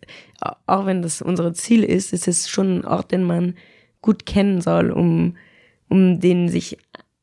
[0.66, 3.54] auch wenn das unser Ziel ist, ist es schon ein Ort, den man
[4.00, 5.36] gut kennen soll, um,
[5.88, 6.78] um den sich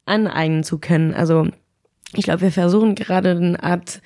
[0.05, 1.13] aneignen zu können.
[1.13, 1.47] Also
[2.13, 4.01] ich glaube, wir versuchen gerade eine Art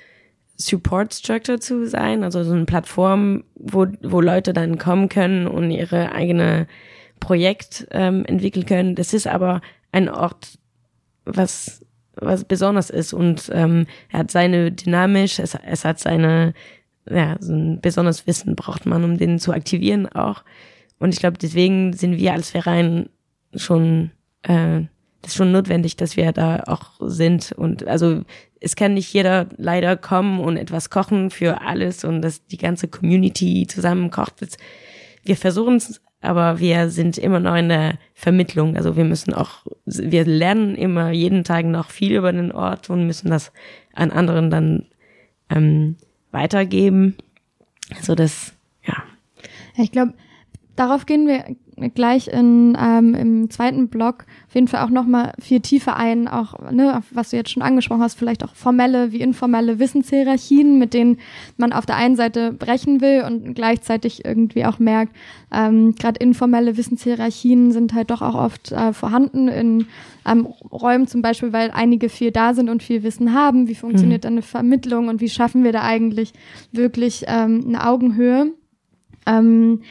[0.55, 5.71] Support Structure zu sein, also so eine Plattform, wo, wo Leute dann kommen können und
[5.71, 6.67] ihre eigene
[7.19, 8.95] Projekt ähm, entwickeln können.
[8.95, 9.61] Das ist aber
[9.91, 10.59] ein Ort,
[11.25, 11.83] was
[12.15, 16.53] was besonders ist und ähm, er hat seine dynamisch, es, es hat seine
[17.09, 20.43] ja so ein besonderes Wissen braucht man, um den zu aktivieren auch.
[20.99, 23.09] Und ich glaube, deswegen sind wir als Verein
[23.55, 24.11] schon
[24.43, 24.83] äh,
[25.23, 27.51] das ist schon notwendig, dass wir da auch sind.
[27.53, 28.21] Und also
[28.59, 32.87] es kann nicht jeder leider kommen und etwas kochen für alles und dass die ganze
[32.87, 34.35] Community zusammen kocht.
[35.23, 38.77] Wir versuchen es aber wir sind immer noch in der Vermittlung.
[38.77, 43.05] Also wir müssen auch, wir lernen immer jeden Tag noch viel über den Ort und
[43.05, 43.51] müssen das
[43.93, 44.85] an anderen dann
[45.49, 45.97] ähm,
[46.31, 47.17] weitergeben.
[48.01, 48.53] So dass,
[48.87, 49.03] ja.
[49.75, 50.13] Ich glaube,
[50.77, 51.57] darauf gehen wir
[51.93, 56.71] gleich in, ähm, im zweiten Block auf jeden Fall auch nochmal viel tiefer ein, auch,
[56.71, 61.17] ne, was du jetzt schon angesprochen hast, vielleicht auch formelle wie informelle Wissenshierarchien, mit denen
[61.57, 65.15] man auf der einen Seite brechen will und gleichzeitig irgendwie auch merkt,
[65.51, 69.87] ähm, gerade informelle Wissenshierarchien sind halt doch auch oft äh, vorhanden in
[70.25, 73.67] ähm, Räumen zum Beispiel, weil einige viel da sind und viel Wissen haben.
[73.67, 74.31] Wie funktioniert mhm.
[74.31, 76.33] eine Vermittlung und wie schaffen wir da eigentlich
[76.71, 78.51] wirklich ähm, eine Augenhöhe?
[79.25, 79.81] Ähm,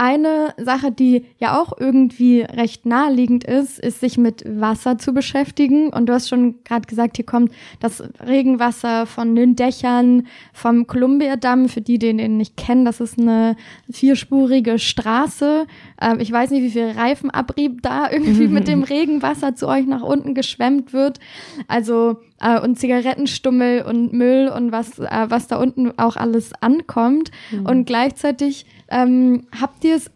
[0.00, 5.90] eine Sache, die ja auch irgendwie recht naheliegend ist, ist sich mit Wasser zu beschäftigen.
[5.90, 11.68] Und du hast schon gerade gesagt, hier kommt das Regenwasser von den Dächern vom Columbia-Damm.
[11.68, 13.56] Für die, die den nicht kennen, das ist eine
[13.90, 15.66] vierspurige Straße.
[16.00, 20.02] Ähm, ich weiß nicht, wie viel Reifenabrieb da irgendwie mit dem Regenwasser zu euch nach
[20.02, 21.20] unten geschwemmt wird.
[21.68, 27.30] Also äh, und Zigarettenstummel und Müll und was, äh, was da unten auch alles ankommt.
[27.50, 27.66] Mhm.
[27.66, 30.10] Und gleichzeitig ähm, habt ihr es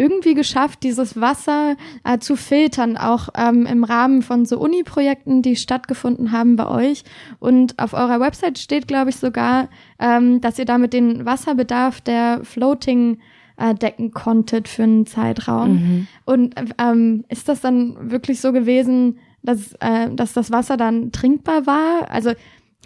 [0.00, 5.56] irgendwie geschafft, dieses Wasser äh, zu filtern, auch ähm, im Rahmen von so Uni-Projekten, die
[5.56, 7.04] stattgefunden haben bei euch.
[7.38, 9.68] Und auf eurer Website steht, glaube ich, sogar,
[9.98, 13.18] ähm, dass ihr damit den Wasserbedarf der Floating
[13.58, 15.72] äh, decken konntet für einen Zeitraum.
[15.72, 16.06] Mhm.
[16.24, 21.66] Und ähm, ist das dann wirklich so gewesen, dass, äh, dass das Wasser dann trinkbar
[21.66, 22.10] war?
[22.10, 22.32] Also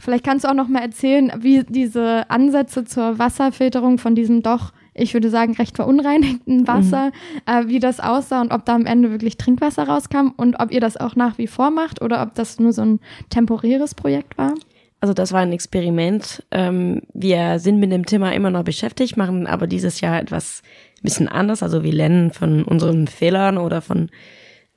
[0.01, 4.73] vielleicht kannst du auch noch mal erzählen, wie diese Ansätze zur Wasserfilterung von diesem doch
[4.95, 6.69] ich würde sagen, recht verunreinigten mhm.
[6.69, 7.13] Wasser, mhm.
[7.53, 10.81] äh, wie das aussah und ob da am Ende wirklich Trinkwasser rauskam und ob ihr
[10.81, 14.55] das auch nach wie vor macht oder ob das nur so ein temporäres Projekt war?
[15.01, 16.43] Also das war ein Experiment.
[16.51, 20.63] Ähm, wir sind mit dem Thema immer noch beschäftigt, machen aber dieses Jahr etwas
[20.99, 21.63] ein bisschen anders.
[21.63, 24.09] Also wir lernen von unseren Fehlern oder von,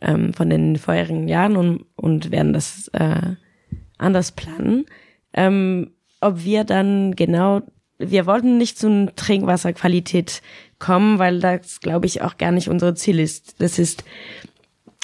[0.02, 3.36] ähm, von den vorherigen Jahren und, und werden das äh,
[3.98, 4.86] anders planen.
[5.34, 7.62] Ähm, ob wir dann genau
[8.00, 10.42] wir wollten nicht zu Trinkwasserqualität
[10.80, 13.62] kommen, weil das, glaube ich, auch gar nicht unser Ziel ist.
[13.62, 14.04] Das ist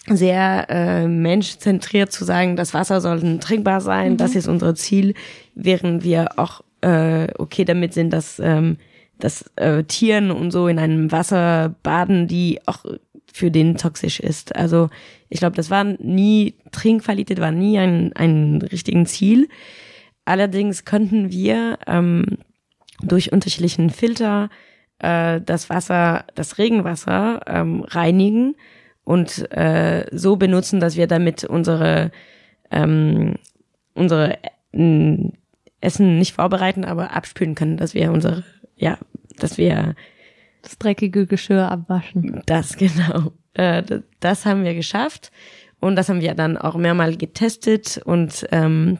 [0.08, 4.18] sehr äh, menschzentriert zu sagen, das Wasser soll trinkbar sein, mhm.
[4.18, 5.14] das ist unser Ziel,
[5.56, 8.78] während wir auch äh, okay damit sind, dass, ähm,
[9.20, 12.84] dass äh, Tieren und so in einem Wasser baden, die auch
[13.32, 14.56] für den toxisch ist.
[14.56, 14.90] Also
[15.30, 19.48] ich glaube, das war nie, Trinkqualität war nie ein, ein richtigen Ziel.
[20.26, 22.38] Allerdings könnten wir ähm,
[23.04, 24.50] durch unterschiedlichen Filter
[25.00, 28.56] äh, das Wasser, das Regenwasser ähm, reinigen
[29.04, 32.12] und äh, so benutzen, dass wir damit unsere
[32.72, 33.36] ähm,
[33.94, 34.38] unsere
[34.72, 35.32] äh,
[35.82, 38.44] Essen nicht vorbereiten, aber abspülen können, dass wir unsere,
[38.76, 38.98] ja,
[39.38, 39.96] dass wir
[40.62, 42.42] das dreckige Geschirr abwaschen.
[42.46, 43.34] Das genau.
[43.54, 43.84] Äh,
[44.20, 45.32] das haben wir geschafft
[45.80, 48.98] und das haben wir dann auch mehrmal getestet und ähm,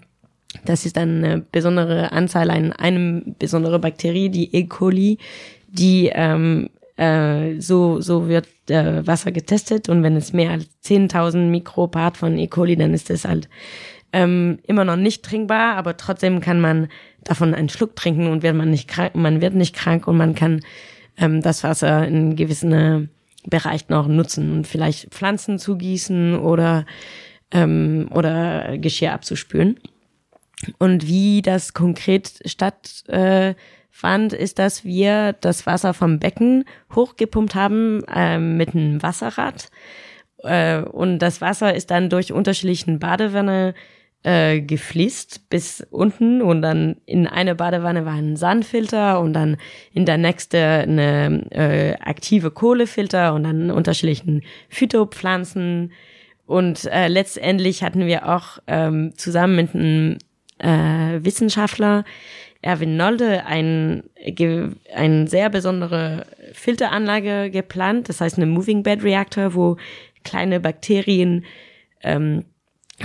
[0.66, 4.66] das ist eine besondere Anzahl an einem besondere Bakterie, die E.
[4.66, 5.18] coli,
[5.68, 11.38] die ähm, äh, so so wird äh, Wasser getestet und wenn es mehr als 10.000
[11.50, 12.48] Mikropart von E.
[12.48, 13.50] coli, dann ist es halt
[14.12, 16.88] ähm, immer noch nicht trinkbar, aber trotzdem kann man
[17.24, 20.36] davon einen Schluck trinken und wird man nicht krank, man wird nicht krank und man
[20.36, 20.62] kann
[21.18, 23.10] ähm, das Wasser in gewissen
[23.46, 26.86] Bereich noch nutzen und vielleicht Pflanzen zugießen oder
[27.52, 29.80] ähm, oder Geschirr abzuspülen.
[30.78, 38.04] Und wie das konkret stattfand, äh, ist, dass wir das Wasser vom Becken hochgepumpt haben
[38.14, 39.70] äh, mit einem Wasserrad.
[40.44, 43.74] Äh, und das Wasser ist dann durch unterschiedlichen Badewanne
[44.24, 49.58] äh, gefließt bis unten und dann in eine Badewanne war ein Sandfilter und dann
[49.92, 55.92] in der nächste eine äh, aktive Kohlefilter und dann unterschiedlichen Phytopflanzen
[56.46, 60.18] und äh, letztendlich hatten wir auch ähm, zusammen mit einem
[60.64, 62.04] äh, Wissenschaftler
[62.62, 64.04] Erwin Nolde ein,
[64.96, 69.76] ein sehr besondere Filteranlage geplant, das heißt eine Moving Bed Reactor, wo
[70.24, 71.44] kleine Bakterien
[72.02, 72.46] ähm,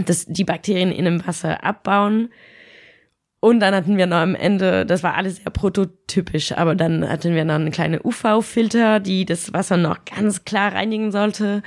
[0.06, 2.30] das, die Bakterien in dem Wasser abbauen.
[3.40, 7.34] Und dann hatten wir noch am Ende, das war alles sehr prototypisch, aber dann hatten
[7.34, 11.62] wir noch eine kleine UV-Filter, die das Wasser noch ganz klar reinigen sollte.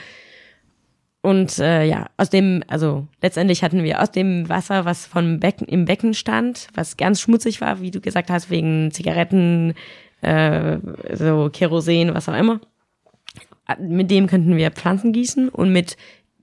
[1.22, 5.68] Und äh, ja, aus dem, also letztendlich hatten wir aus dem Wasser, was vom Becken
[5.68, 9.76] im Becken stand, was ganz schmutzig war, wie du gesagt hast, wegen Zigaretten,
[10.22, 10.80] äh,
[11.14, 12.60] so Kerosin, was auch immer.
[13.80, 15.96] Mit dem könnten wir Pflanzen gießen und mit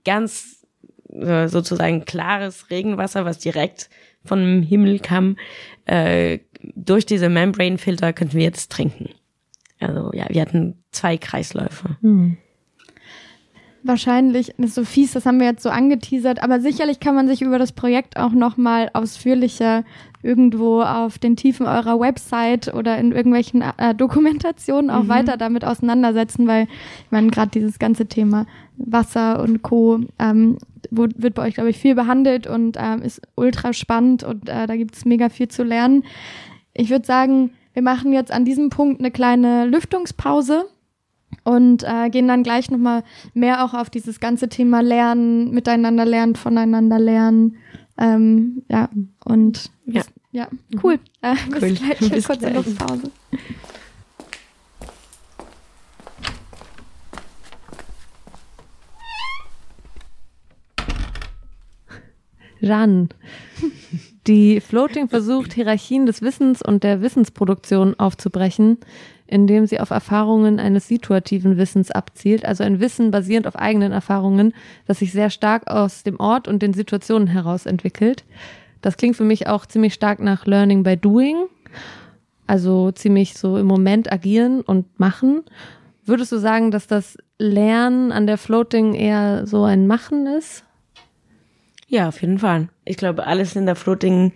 [0.05, 0.65] ganz
[1.09, 3.89] äh, sozusagen klares Regenwasser, was direkt
[4.23, 5.35] vom Himmel kam,
[5.85, 9.09] äh, durch diese Membrane-Filter könnten wir jetzt trinken.
[9.79, 11.97] Also ja, wir hatten zwei Kreisläufe.
[12.01, 12.37] Hm
[13.83, 17.27] wahrscheinlich, das ist so fies, das haben wir jetzt so angeteasert, aber sicherlich kann man
[17.27, 19.83] sich über das Projekt auch nochmal ausführlicher
[20.21, 25.09] irgendwo auf den Tiefen eurer Website oder in irgendwelchen äh, Dokumentationen auch mhm.
[25.09, 28.45] weiter damit auseinandersetzen, weil ich meine, gerade dieses ganze Thema
[28.77, 30.01] Wasser und Co.
[30.19, 30.57] Ähm,
[30.91, 34.75] wird bei euch, glaube ich, viel behandelt und ähm, ist ultra spannend und äh, da
[34.75, 36.03] gibt es mega viel zu lernen.
[36.73, 40.65] Ich würde sagen, wir machen jetzt an diesem Punkt eine kleine Lüftungspause
[41.43, 46.35] und äh, gehen dann gleich nochmal mehr auch auf dieses ganze Thema Lernen, miteinander lernen,
[46.35, 47.57] voneinander lernen.
[47.97, 48.89] Ähm, ja,
[49.25, 50.47] und ja, ja
[50.83, 50.95] cool.
[50.95, 50.99] Mhm.
[51.21, 51.71] Äh, bis cool.
[51.71, 52.55] gleich, bis kurze gleich.
[52.55, 53.11] Luftpause.
[62.61, 63.07] Jeanne,
[64.27, 68.77] die Floating versucht, Hierarchien des Wissens und der Wissensproduktion aufzubrechen,
[69.29, 74.53] indem sie auf Erfahrungen eines situativen Wissens abzielt, also ein Wissen basierend auf eigenen Erfahrungen,
[74.87, 78.25] das sich sehr stark aus dem Ort und den Situationen heraus entwickelt.
[78.81, 81.45] Das klingt für mich auch ziemlich stark nach Learning by Doing,
[82.47, 85.43] also ziemlich so im Moment agieren und machen.
[86.05, 90.63] Würdest du sagen, dass das Lernen an der Floating eher so ein Machen ist?
[91.87, 92.69] Ja, auf jeden Fall.
[92.85, 94.31] Ich glaube, alles in der Floating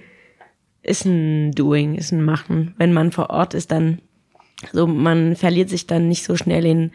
[0.83, 2.75] ist ein Doing, ist ein Machen.
[2.77, 3.99] Wenn man vor Ort ist, dann
[4.71, 6.91] so man verliert sich dann nicht so schnell in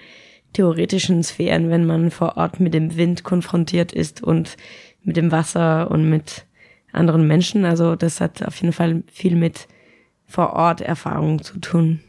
[0.52, 4.56] theoretischen Sphären, wenn man vor Ort mit dem Wind konfrontiert ist und
[5.02, 6.46] mit dem Wasser und mit
[6.92, 7.64] anderen Menschen.
[7.64, 9.68] Also das hat auf jeden Fall viel mit
[10.26, 12.00] vor Ort Erfahrung zu tun.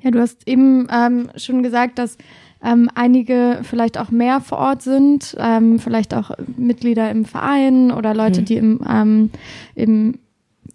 [0.00, 2.18] Ja, du hast eben ähm, schon gesagt, dass
[2.64, 8.14] ähm, einige vielleicht auch mehr vor Ort sind, ähm, vielleicht auch Mitglieder im Verein oder
[8.14, 8.44] Leute, mhm.
[8.44, 9.30] die im, ähm,
[9.74, 10.18] im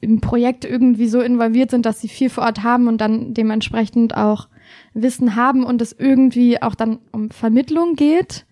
[0.02, 4.16] im Projekt irgendwie so involviert sind, dass sie viel vor Ort haben und dann dementsprechend
[4.16, 4.48] auch
[4.94, 8.46] Wissen haben und es irgendwie auch dann um Vermittlung geht.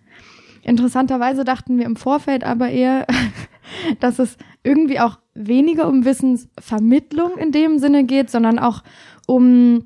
[0.63, 3.05] Interessanterweise dachten wir im Vorfeld aber eher,
[3.99, 8.83] dass es irgendwie auch weniger um Wissensvermittlung in dem Sinne geht, sondern auch
[9.27, 9.85] um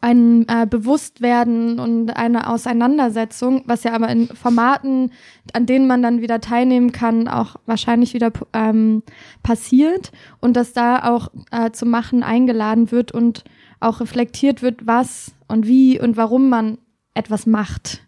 [0.00, 5.12] ein äh, Bewusstwerden und eine Auseinandersetzung, was ja aber in Formaten,
[5.52, 9.02] an denen man dann wieder teilnehmen kann, auch wahrscheinlich wieder ähm,
[9.42, 13.44] passiert und dass da auch äh, zum Machen eingeladen wird und
[13.80, 16.78] auch reflektiert wird, was und wie und warum man
[17.14, 18.06] etwas macht,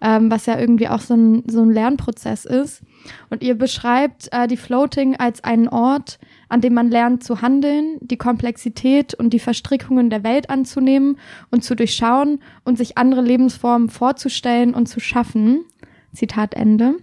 [0.00, 2.82] ähm, was ja irgendwie auch so ein, so ein Lernprozess ist.
[3.30, 6.18] Und ihr beschreibt äh, die Floating als einen Ort,
[6.52, 11.18] an dem man lernt zu handeln, die Komplexität und die Verstrickungen der Welt anzunehmen
[11.50, 15.64] und zu durchschauen und sich andere Lebensformen vorzustellen und zu schaffen.
[16.12, 16.96] Zitat Ende.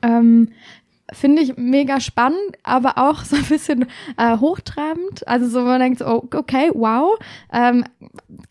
[0.00, 0.50] Ähm,
[1.12, 5.26] finde ich mega spannend, aber auch so ein bisschen äh, hochtrabend.
[5.26, 7.18] Also so man denkt, oh, okay, wow,
[7.52, 7.84] ähm,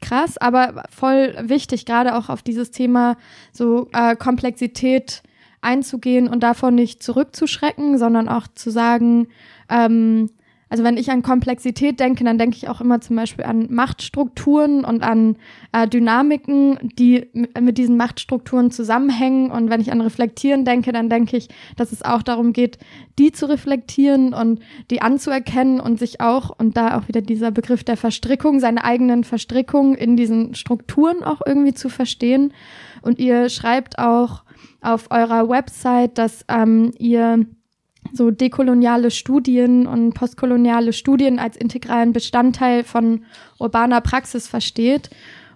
[0.02, 3.16] krass, aber voll wichtig, gerade auch auf dieses Thema
[3.54, 5.24] so äh, Komplexität
[5.62, 9.28] einzugehen und davon nicht zurückzuschrecken, sondern auch zu sagen,
[9.70, 10.30] ähm,
[10.70, 14.84] also wenn ich an Komplexität denke, dann denke ich auch immer zum Beispiel an Machtstrukturen
[14.84, 15.38] und an
[15.72, 19.50] äh, Dynamiken, die mit diesen Machtstrukturen zusammenhängen.
[19.50, 21.48] Und wenn ich an Reflektieren denke, dann denke ich,
[21.78, 22.80] dass es auch darum geht,
[23.18, 24.60] die zu reflektieren und
[24.92, 29.24] die anzuerkennen und sich auch, und da auch wieder dieser Begriff der Verstrickung, seine eigenen
[29.24, 32.54] Verstrickungen in diesen Strukturen auch irgendwie zu verstehen.
[33.02, 34.44] Und ihr schreibt auch
[34.82, 37.46] auf eurer Website, dass ähm, ihr
[38.14, 43.24] so dekoloniale Studien und postkoloniale Studien als integralen Bestandteil von
[43.60, 45.10] urbaner Praxis versteht.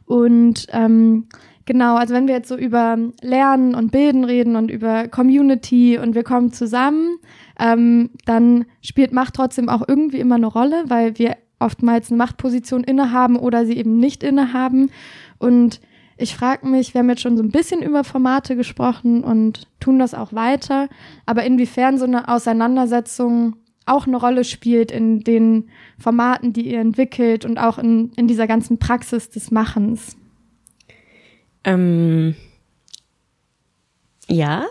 [0.05, 1.27] Und ähm,
[1.65, 6.15] genau, also wenn wir jetzt so über Lernen und Bilden reden und über Community und
[6.15, 7.17] wir kommen zusammen,
[7.59, 12.83] ähm, dann spielt Macht trotzdem auch irgendwie immer eine Rolle, weil wir oftmals eine Machtposition
[12.83, 14.89] innehaben oder sie eben nicht innehaben.
[15.37, 15.79] Und
[16.21, 19.99] ich frage mich, wir haben jetzt schon so ein bisschen über Formate gesprochen und tun
[19.99, 20.87] das auch weiter,
[21.25, 23.55] aber inwiefern so eine Auseinandersetzung
[23.85, 28.47] auch eine Rolle spielt in den Formaten, die ihr entwickelt und auch in, in dieser
[28.47, 30.15] ganzen Praxis des Machens.
[31.63, 32.35] Ähm,
[34.27, 34.65] ja.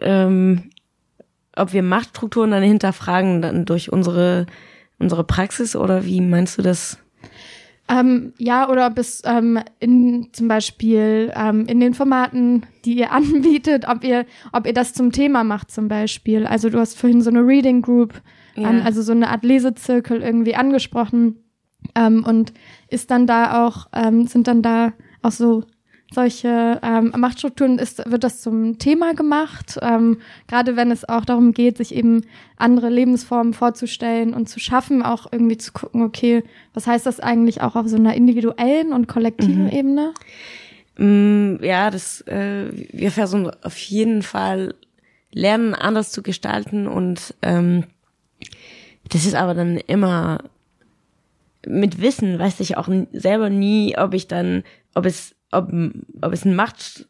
[0.00, 0.70] Ähm,
[1.56, 4.46] ob wir Machtstrukturen dann hinterfragen, dann durch unsere,
[4.98, 6.98] unsere Praxis oder wie meinst du das?
[7.90, 13.12] Ähm, ja, oder ob es ähm, in zum Beispiel ähm, in den Formaten, die ihr
[13.12, 16.46] anbietet, ob ihr, ob ihr das zum Thema macht zum Beispiel.
[16.46, 18.20] Also du hast vorhin so eine Reading Group,
[18.56, 18.68] ja.
[18.68, 21.36] an, also so eine Art Lesezirkel irgendwie angesprochen.
[21.94, 22.52] Ähm, und
[22.88, 25.64] ist dann da auch, ähm, sind dann da auch so
[26.10, 31.52] solche ähm, Machtstrukturen ist, wird das zum Thema gemacht, ähm, gerade wenn es auch darum
[31.52, 32.24] geht, sich eben
[32.56, 37.60] andere Lebensformen vorzustellen und zu schaffen, auch irgendwie zu gucken, okay, was heißt das eigentlich
[37.60, 39.70] auch auf so einer individuellen und kollektiven mhm.
[39.70, 40.14] Ebene?
[40.96, 44.74] Mm, ja, das äh, wir versuchen auf jeden Fall
[45.30, 47.84] lernen, anders zu gestalten und ähm,
[49.10, 50.38] das ist aber dann immer
[51.66, 54.62] mit Wissen weiß ich auch selber nie, ob ich dann,
[54.94, 55.70] ob es ob,
[56.20, 57.06] ob es ein Macht,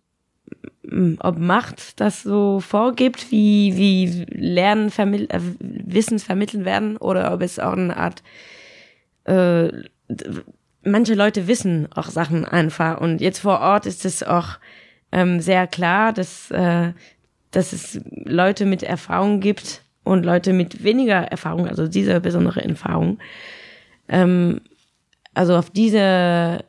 [1.20, 7.42] ob Macht das so vorgibt, wie, wie Lernen, vermitt, äh, Wissens vermitteln werden, oder ob
[7.42, 8.22] es auch eine Art,
[9.24, 9.68] äh,
[10.82, 13.00] manche Leute wissen auch Sachen einfach.
[13.00, 14.58] Und jetzt vor Ort ist es auch
[15.12, 16.92] ähm, sehr klar, dass, äh,
[17.50, 23.18] dass es Leute mit Erfahrung gibt und Leute mit weniger Erfahrung, also diese besondere Erfahrung.
[24.08, 24.60] Ähm,
[25.34, 26.64] also auf diese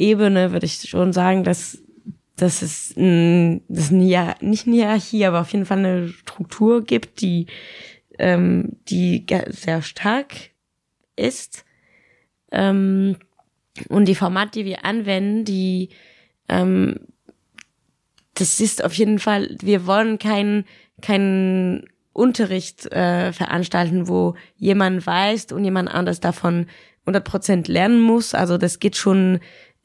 [0.00, 1.82] Ebene würde ich schon sagen, dass
[2.36, 6.82] dass es ein, das ein, ja, nicht eine Hierarchie, aber auf jeden Fall eine Struktur
[6.82, 7.46] gibt, die
[8.18, 10.34] ähm, die sehr stark
[11.16, 11.66] ist.
[12.50, 13.16] Ähm,
[13.88, 15.90] und die Formate, die wir anwenden, die
[16.48, 17.00] ähm,
[18.34, 20.64] das ist auf jeden Fall, wir wollen keinen
[21.02, 26.66] keinen Unterricht äh, veranstalten, wo jemand weiß und jemand anders davon
[27.06, 28.34] 100% lernen muss.
[28.34, 29.40] Also das geht schon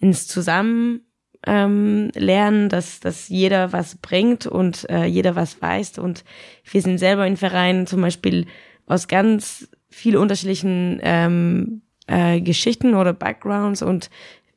[0.05, 1.01] ins Zusammen
[1.47, 5.97] ähm, lernen, dass, dass jeder was bringt und äh, jeder was weiß.
[5.97, 6.23] Und
[6.63, 8.45] wir sind selber in Vereinen zum Beispiel
[8.85, 14.11] aus ganz viel unterschiedlichen ähm, äh, Geschichten oder Backgrounds und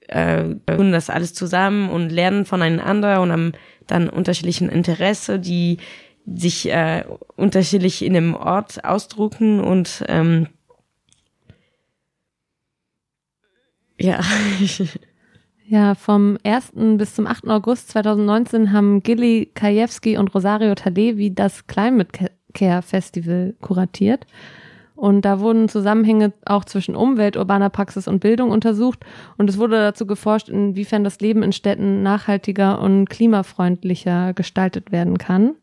[0.09, 3.53] äh, tun das alles zusammen und lernen voneinander und haben
[3.87, 5.79] dann unterschiedlichen Interesse, die
[6.27, 7.05] sich äh,
[7.37, 10.49] unterschiedlich in einem Ort ausdrucken und ähm,
[13.99, 14.21] ja.
[15.71, 16.73] Ja, vom 1.
[16.97, 17.47] bis zum 8.
[17.49, 24.27] August 2019 haben Gilly Kajewski und Rosario Tadevi das Climate Care Festival kuratiert.
[24.95, 29.01] Und da wurden Zusammenhänge auch zwischen Umwelt, urbaner Praxis und Bildung untersucht.
[29.37, 35.19] Und es wurde dazu geforscht, inwiefern das Leben in Städten nachhaltiger und klimafreundlicher gestaltet werden
[35.19, 35.55] kann.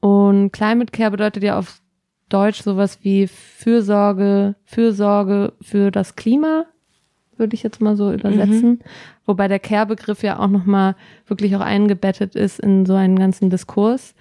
[0.00, 1.82] Und Climate Care bedeutet ja auf
[2.30, 6.64] Deutsch sowas wie Fürsorge, Fürsorge für das Klima
[7.40, 8.70] würde ich jetzt mal so übersetzen.
[8.70, 8.78] Mhm.
[9.26, 10.94] Wobei der Care-Begriff ja auch nochmal
[11.26, 14.14] wirklich auch eingebettet ist in so einen ganzen Diskurs.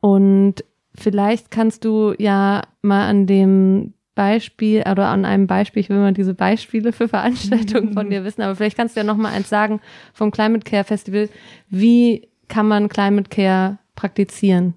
[0.00, 0.56] Und
[0.94, 6.12] vielleicht kannst du ja mal an dem Beispiel oder an einem Beispiel, ich will mal
[6.12, 9.48] diese Beispiele für Veranstaltungen von dir wissen, aber vielleicht kannst du ja noch mal eins
[9.48, 9.80] sagen
[10.12, 11.28] vom Climate Care Festival.
[11.68, 14.74] Wie kann man Climate Care praktizieren?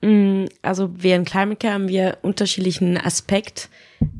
[0.00, 3.68] Mm, also während Climate Care haben wir unterschiedlichen Aspekt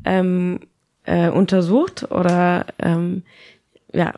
[0.03, 0.59] ähm,
[1.05, 3.23] äh, untersucht oder ähm,
[3.93, 4.13] ja,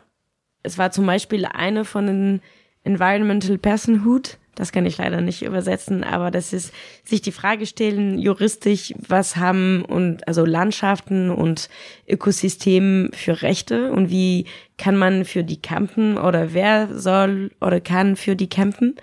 [0.62, 2.40] es war zum Beispiel eine von den
[2.84, 6.74] Environmental Personhood Das kann ich leider nicht übersetzen, aber das ist
[7.04, 11.70] sich die Frage stellen, juristisch, was haben und also Landschaften und
[12.06, 14.44] Ökosystemen für Rechte und wie
[14.76, 18.96] kann man für die kämpfen oder wer soll oder kann für die kämpfen.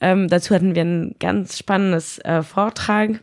[0.00, 3.20] Ähm, dazu hatten wir ein ganz spannendes äh, Vortrag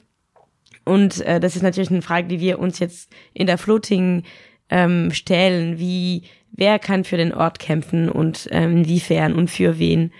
[0.87, 4.23] und äh, das ist natürlich eine Frage, die wir uns jetzt in der Floating
[4.69, 10.11] ähm, stellen, wie wer kann für den Ort kämpfen und ähm, inwiefern und für wen.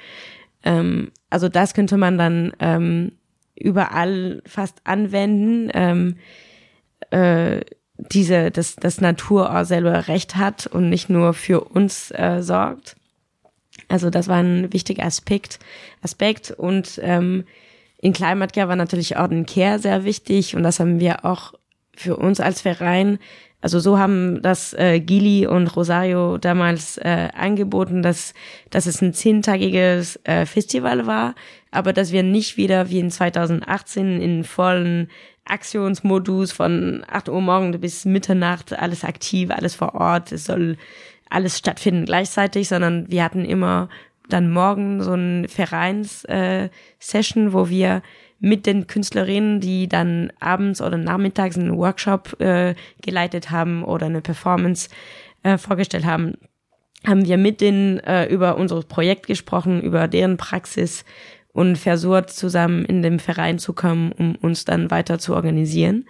[0.63, 3.13] Ähm, also das könnte man dann ähm,
[3.55, 5.71] überall fast anwenden.
[5.73, 6.17] Ähm,
[7.11, 7.61] äh,
[7.97, 12.95] diese, dass das Natur auch selber Recht hat und nicht nur für uns äh, sorgt.
[13.87, 15.59] Also das war ein wichtiger Aspekt.
[16.01, 17.45] Aspekt und ähm,
[17.99, 21.53] in Climate Care war natürlich auch ein Care sehr wichtig und das haben wir auch
[21.95, 23.19] für uns als Verein
[23.59, 28.35] also so haben das äh, Gili und Rosario damals äh, angeboten, dass,
[28.69, 31.33] dass es ein zehntagiges äh, Festival war,
[31.71, 35.09] aber dass wir nicht wieder wie in 2018 in vollen
[35.45, 40.77] Aktionsmodus von 8 Uhr morgens bis Mitternacht alles aktiv, alles vor Ort, es soll
[41.29, 43.89] alles stattfinden gleichzeitig, sondern wir hatten immer
[44.29, 48.01] dann morgen so ein Vereins-Session, äh, wo wir
[48.39, 54.21] mit den Künstlerinnen, die dann abends oder nachmittags einen Workshop äh, geleitet haben oder eine
[54.21, 54.89] Performance
[55.43, 56.35] äh, vorgestellt haben,
[57.05, 61.03] haben wir mit denen äh, über unser Projekt gesprochen, über deren Praxis
[61.53, 66.05] und versucht zusammen in dem Verein zu kommen, um uns dann weiter zu organisieren.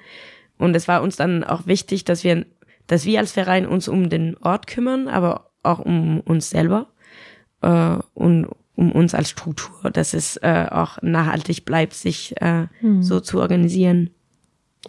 [0.57, 2.45] Und es war uns dann auch wichtig, dass wir,
[2.87, 6.87] dass wir als Verein uns um den Ort kümmern, aber auch um uns selber
[7.61, 13.01] äh, und um uns als Struktur, dass es äh, auch nachhaltig bleibt, sich äh, hm.
[13.01, 14.11] so zu organisieren.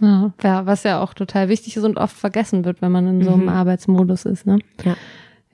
[0.01, 0.33] Ja,
[0.67, 3.45] was ja auch total wichtig ist und oft vergessen wird, wenn man in so einem
[3.45, 3.49] mhm.
[3.49, 4.47] Arbeitsmodus ist.
[4.47, 4.59] Ne?
[4.85, 4.97] Ja.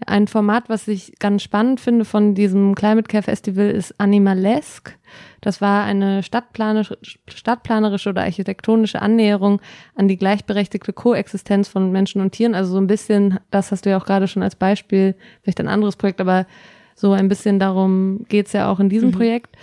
[0.07, 4.93] Ein Format, was ich ganz spannend finde von diesem Climate Care Festival, ist Animalesque.
[5.41, 6.99] Das war eine stadtplanerische,
[7.29, 9.63] stadtplanerische oder architektonische Annäherung
[9.95, 12.55] an die gleichberechtigte Koexistenz von Menschen und Tieren.
[12.55, 15.69] Also so ein bisschen, das hast du ja auch gerade schon als Beispiel, vielleicht ein
[15.69, 16.47] anderes Projekt, aber
[16.95, 19.15] so ein bisschen darum geht's ja auch in diesem mhm.
[19.15, 19.57] Projekt.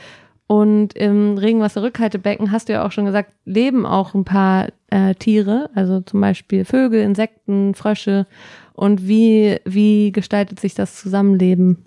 [0.48, 5.70] Und im Regenwasser-Rückhaltebecken hast du ja auch schon gesagt, leben auch ein paar äh, Tiere,
[5.76, 8.28] also zum Beispiel Vögel, Insekten, Frösche.
[8.74, 11.78] Und wie, wie gestaltet sich das Zusammenleben?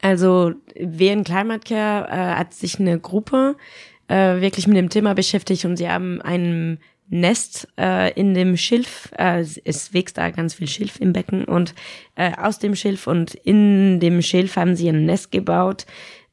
[0.00, 3.56] Also während Climate Care äh, hat sich eine Gruppe
[4.08, 6.78] äh, wirklich mit dem Thema beschäftigt und sie haben einen
[7.12, 9.10] Nest äh, in dem Schilf.
[9.18, 11.74] Äh, es wächst da ganz viel Schilf im Becken und
[12.16, 15.84] äh, aus dem Schilf und in dem Schilf haben sie ein Nest gebaut,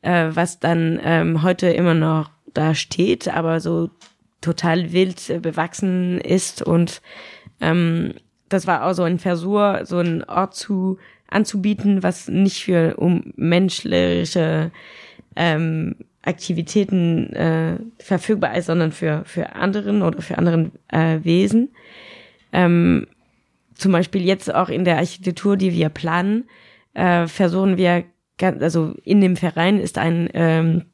[0.02, 3.90] äh, was dann ähm, heute immer noch da steht, aber so
[4.40, 7.02] total wild äh, bewachsen ist und
[7.60, 8.14] ähm,
[8.48, 13.34] das war auch so ein Versuch, so einen Ort zu anzubieten, was nicht für um
[13.36, 14.72] menschliche
[15.36, 21.70] ähm, Aktivitäten äh, verfügbar ist, sondern für, für anderen oder für anderen äh, Wesen.
[22.52, 23.08] Ähm,
[23.76, 26.50] zum Beispiel jetzt auch in der Architektur, die wir planen,
[26.94, 28.04] äh, versuchen wir,
[28.42, 30.86] also in dem Verein ist ein ähm,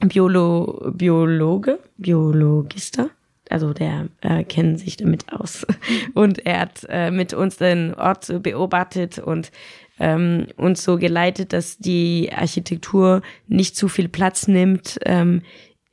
[0.00, 3.10] Biolo Biologe, Biologister,
[3.50, 5.64] also der äh, kennt sich damit aus.
[6.14, 9.52] Und er hat äh, mit uns den Ort beobachtet und
[10.02, 15.42] ähm, uns so geleitet, dass die Architektur nicht zu viel Platz nimmt ähm,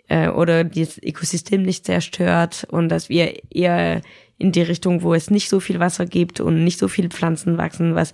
[0.07, 4.01] äh, oder das Ökosystem nicht zerstört und dass wir eher
[4.39, 7.57] in die Richtung, wo es nicht so viel Wasser gibt und nicht so viel Pflanzen
[7.57, 8.13] wachsen, was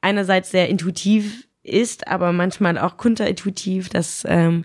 [0.00, 4.64] einerseits sehr intuitiv ist, aber manchmal auch kontraintuitiv, dass ähm,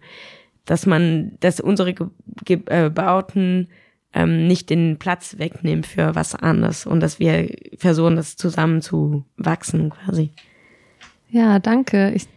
[0.66, 3.70] dass man, dass unsere Ge Bauten
[4.14, 9.26] ähm, nicht den Platz wegnehmen für was anderes und dass wir versuchen, das zusammen zu
[9.38, 10.32] wachsen quasi.
[11.38, 12.14] Ja, danke.
[12.16, 12.28] Ich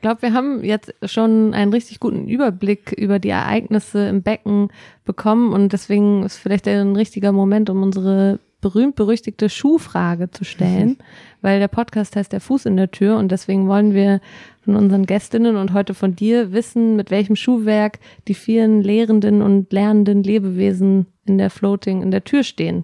[0.00, 4.70] glaube, wir haben jetzt schon einen richtig guten Überblick über die Ereignisse im Becken
[5.04, 10.98] bekommen und deswegen ist vielleicht ein richtiger Moment, um unsere berühmt-berüchtigte Schuhfrage zu stellen,
[11.40, 14.20] weil der Podcast heißt Der Fuß in der Tür und deswegen wollen wir
[14.64, 19.72] von unseren Gästinnen und heute von dir wissen, mit welchem Schuhwerk die vielen lehrenden und
[19.72, 22.82] lernenden Lebewesen in der Floating in der Tür stehen.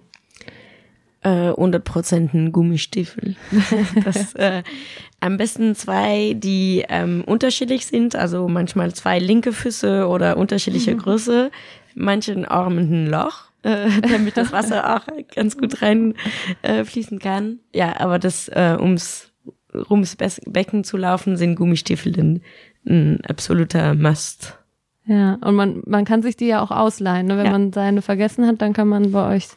[1.25, 3.35] Äh, 100% ein Gummistiefel.
[4.05, 4.61] das, äh,
[5.25, 10.99] am besten zwei, die ähm, unterschiedlich sind, also manchmal zwei linke Füße oder unterschiedliche mhm.
[10.99, 11.51] Größe,
[11.95, 16.15] manchen auch mit einem Loch, äh, damit das Wasser auch ganz gut reinfließen
[16.61, 17.59] äh, fließen kann.
[17.73, 19.31] Ja, aber das, äh, ums
[19.89, 22.41] rums Becken zu laufen, sind Gummistiefel ein,
[22.87, 24.57] ein absoluter Must.
[25.07, 27.27] Ja, und man, man kann sich die ja auch ausleihen.
[27.27, 27.37] Ne?
[27.37, 27.51] Wenn ja.
[27.51, 29.47] man seine vergessen hat, dann kann man bei euch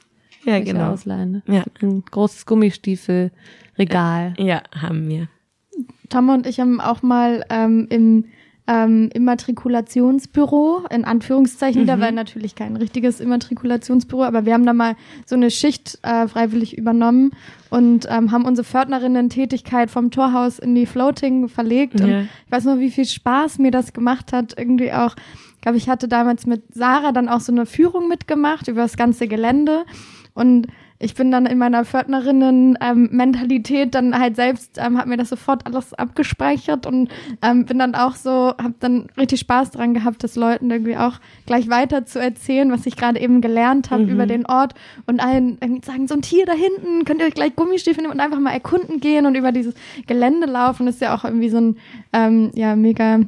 [0.44, 0.92] ja, genau.
[0.92, 1.30] ausleihen.
[1.30, 1.42] Ne?
[1.46, 1.64] Ja.
[1.80, 4.34] Ein großes Gummistiefelregal.
[4.38, 5.28] Ja, haben wir.
[6.08, 8.24] Tom und ich haben auch mal ähm, im
[8.70, 11.86] ähm, Immatrikulationsbüro, in Anführungszeichen, Mhm.
[11.86, 16.28] da war natürlich kein richtiges Immatrikulationsbüro, aber wir haben da mal so eine Schicht äh,
[16.28, 17.30] freiwillig übernommen
[17.70, 22.00] und ähm, haben unsere Pförtnerinnen-Tätigkeit vom Torhaus in die Floating verlegt.
[22.00, 22.20] Und Ja.
[22.22, 24.54] ich weiß noch, wie viel Spaß mir das gemacht hat.
[24.58, 25.16] Irgendwie auch,
[25.54, 28.98] ich glaube, ich hatte damals mit Sarah dann auch so eine Führung mitgemacht über das
[28.98, 29.84] ganze Gelände.
[30.34, 30.66] Und
[31.00, 35.94] ich bin dann in meiner Pförtnerinnen-Mentalität dann halt selbst, ähm, habe mir das sofort alles
[35.94, 37.08] abgespeichert und
[37.42, 41.14] ähm, bin dann auch so, habe dann richtig Spaß dran gehabt, das Leuten irgendwie auch
[41.46, 44.08] gleich weiter zu erzählen, was ich gerade eben gelernt habe Mhm.
[44.10, 44.74] über den Ort
[45.06, 48.14] und allen irgendwie sagen, so ein Tier da hinten, könnt ihr euch gleich Gummistiefel nehmen
[48.14, 49.74] und einfach mal erkunden gehen und über dieses
[50.06, 50.86] Gelände laufen.
[50.86, 51.76] Das ist ja auch irgendwie so ein,
[52.12, 53.20] ähm, ja, mega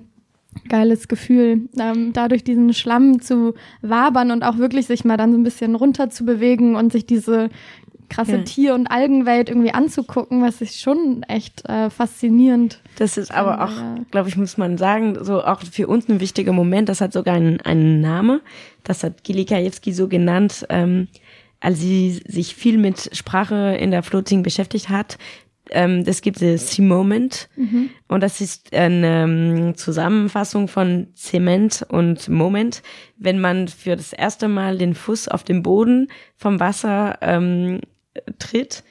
[0.69, 5.39] geiles Gefühl, ähm, dadurch diesen Schlamm zu wabern und auch wirklich sich mal dann so
[5.39, 7.51] ein bisschen runter zu bewegen und sich diese
[8.09, 8.43] krasse Ja.
[8.43, 12.81] Tier- und Algenwelt irgendwie anzugucken, was ich schon echt äh, faszinierend.
[12.99, 16.53] Das ist aber auch, glaube ich, muss man sagen, so auch für uns ein wichtiger
[16.53, 16.89] Moment.
[16.89, 18.41] Das hat sogar einen, einen Name.
[18.83, 21.07] Das hat Gili Kajewski so genannt, ähm,
[21.61, 25.17] als sie sich viel mit Sprache in der Floating beschäftigt hat.
[25.71, 27.49] Ähm, das gibt es C-Moment.
[28.09, 32.83] Und das ist eine ähm, Zusammenfassung von Zement und Moment.
[33.17, 37.81] Wenn man für das erste Mal den Fuß auf den Boden vom Wasser ähm,
[38.39, 38.83] tritt,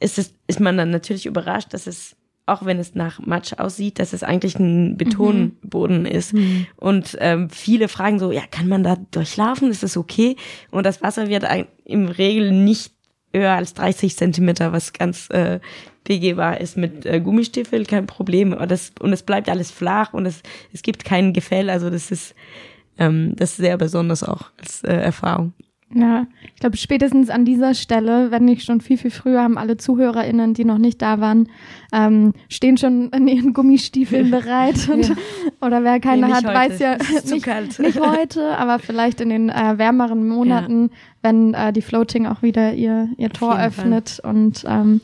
[0.00, 2.16] ist, es, ist man dann natürlich überrascht, dass es,
[2.46, 6.34] auch wenn es nach Matsch aussieht, dass es eigentlich ein Betonboden ist.
[6.76, 9.70] Und ähm, viele fragen so, ja, kann man da durchlaufen?
[9.70, 10.36] Ist das okay?
[10.70, 12.92] Und das Wasser wird ein- im Regel nicht
[13.32, 15.58] höher als 30 Zentimeter, was ganz äh,
[16.04, 18.52] begehbar ist mit äh, Gummistiefel, kein Problem.
[18.52, 20.42] Aber das, und es bleibt alles flach und es,
[20.72, 21.70] es gibt kein Gefäll.
[21.70, 22.34] Also das ist,
[22.98, 25.52] ähm, das ist sehr besonders auch als äh, Erfahrung.
[25.96, 29.76] Ja, ich glaube, spätestens an dieser Stelle, wenn nicht schon viel, viel früher, haben alle
[29.76, 31.48] ZuhörerInnen, die noch nicht da waren,
[31.92, 34.88] ähm, stehen schon in ihren Gummistiefeln bereit.
[34.88, 35.14] Und,
[35.60, 36.54] Oder wer keine Nee, hat, heute.
[36.54, 36.96] weiß ja
[37.30, 37.78] nicht, kalt.
[37.78, 40.90] nicht heute, aber vielleicht in den äh, wärmeren Monaten,
[41.22, 45.00] wenn äh, die Floating auch wieder ihr, ihr Tor öffnet und, ähm,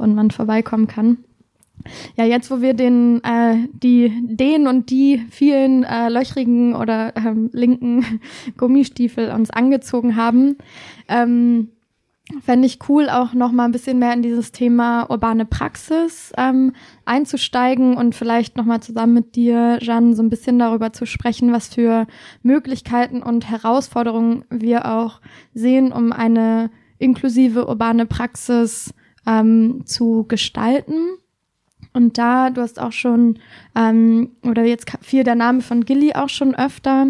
[0.00, 1.18] und man vorbeikommen kann.
[2.16, 7.50] Ja, jetzt, wo wir den, äh, die, den und die vielen äh, löchrigen oder ähm,
[7.52, 8.20] linken
[8.56, 10.56] Gummistiefel uns angezogen haben,
[11.08, 11.68] ähm,
[12.42, 16.72] fände ich cool, auch noch mal ein bisschen mehr in dieses Thema urbane Praxis ähm,
[17.04, 21.52] einzusteigen und vielleicht noch mal zusammen mit dir, Jeanne, so ein bisschen darüber zu sprechen,
[21.52, 22.06] was für
[22.42, 25.20] Möglichkeiten und Herausforderungen wir auch
[25.54, 28.94] sehen, um eine inklusive urbane Praxis
[29.26, 30.94] ähm, zu gestalten.
[31.92, 33.38] Und da, du hast auch schon,
[33.74, 37.08] ähm, oder jetzt fiel der Name von Gilly auch schon öfter.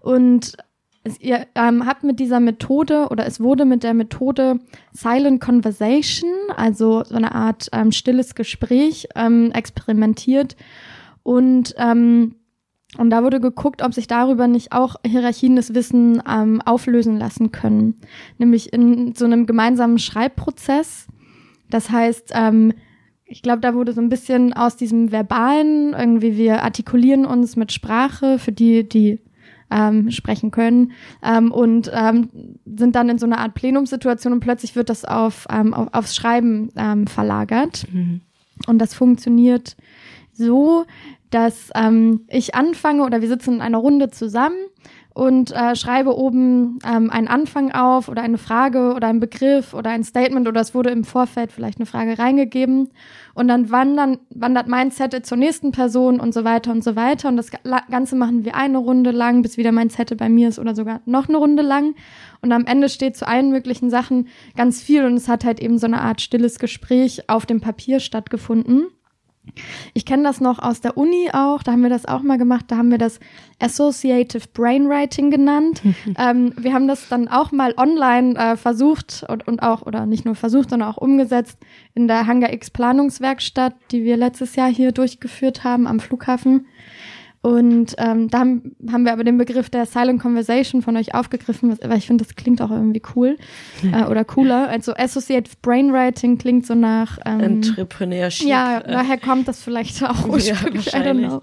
[0.00, 0.56] Und
[1.04, 4.60] es, ihr ähm, habt mit dieser Methode oder es wurde mit der Methode
[4.92, 10.56] Silent Conversation, also so eine Art ähm, stilles Gespräch, ähm, experimentiert.
[11.24, 12.36] Und ähm,
[12.98, 17.50] und da wurde geguckt, ob sich darüber nicht auch Hierarchien des Wissen ähm, auflösen lassen
[17.50, 17.98] können.
[18.36, 21.06] Nämlich in so einem gemeinsamen Schreibprozess.
[21.72, 22.72] Das heißt, ähm,
[23.24, 27.72] ich glaube, da wurde so ein bisschen aus diesem Verbalen, irgendwie wir artikulieren uns mit
[27.72, 29.20] Sprache für die, die
[29.70, 30.92] ähm, sprechen können
[31.22, 32.28] ähm, und ähm,
[32.66, 36.14] sind dann in so einer Art Plenumssituation und plötzlich wird das auf, ähm, auf aufs
[36.14, 37.86] Schreiben ähm, verlagert.
[38.66, 39.76] Und das funktioniert
[40.34, 40.84] so,
[41.30, 44.58] dass ähm, ich anfange oder wir sitzen in einer Runde zusammen
[45.14, 49.90] und äh, schreibe oben ähm, einen Anfang auf oder eine Frage oder einen Begriff oder
[49.90, 52.88] ein Statement oder es wurde im Vorfeld vielleicht eine Frage reingegeben.
[53.34, 57.28] Und dann wandern, wandert mein Zettel zur nächsten Person und so weiter und so weiter.
[57.28, 60.48] Und das Ga- Ganze machen wir eine Runde lang, bis wieder mein Zettel bei mir
[60.48, 61.94] ist oder sogar noch eine Runde lang.
[62.40, 65.78] Und am Ende steht zu allen möglichen Sachen ganz viel und es hat halt eben
[65.78, 68.86] so eine Art stilles Gespräch auf dem Papier stattgefunden.
[69.92, 72.66] Ich kenne das noch aus der Uni auch, da haben wir das auch mal gemacht,
[72.68, 73.18] da haben wir das
[73.58, 75.82] Associative Brainwriting genannt.
[76.18, 80.24] ähm, wir haben das dann auch mal online äh, versucht und, und auch, oder nicht
[80.24, 81.58] nur versucht, sondern auch umgesetzt
[81.94, 86.66] in der Hangar X Planungswerkstatt, die wir letztes Jahr hier durchgeführt haben am Flughafen.
[87.42, 91.76] Und ähm, da haben, haben wir aber den Begriff der Silent Conversation von euch aufgegriffen,
[91.82, 93.36] weil ich finde, das klingt auch irgendwie cool
[93.82, 94.68] äh, oder cooler.
[94.68, 98.46] Also Associative Brainwriting klingt so nach ähm, Entrepreneurship.
[98.46, 100.86] ja, äh, daher kommt das vielleicht auch ursprünglich.
[100.86, 101.26] I don't wahrscheinlich.
[101.26, 101.42] know.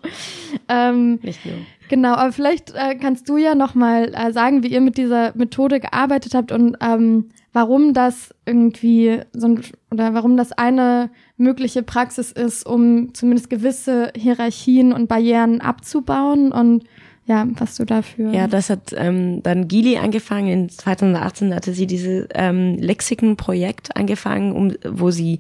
[0.69, 1.55] Ähm, nicht nur.
[1.89, 5.33] genau, aber vielleicht äh, kannst du ja noch mal äh, sagen, wie ihr mit dieser
[5.35, 11.09] Methode gearbeitet habt und ähm, warum das irgendwie so ein, oder warum das eine
[11.39, 16.83] mögliche Praxis ist, um zumindest gewisse Hierarchien und Barrieren abzubauen und
[17.25, 18.33] ja, was du dafür.
[18.33, 20.47] Ja, das hat ähm, dann Gili angefangen.
[20.47, 25.37] In 2018 hatte sie dieses ähm, Lexikon-Projekt angefangen, um, wo sie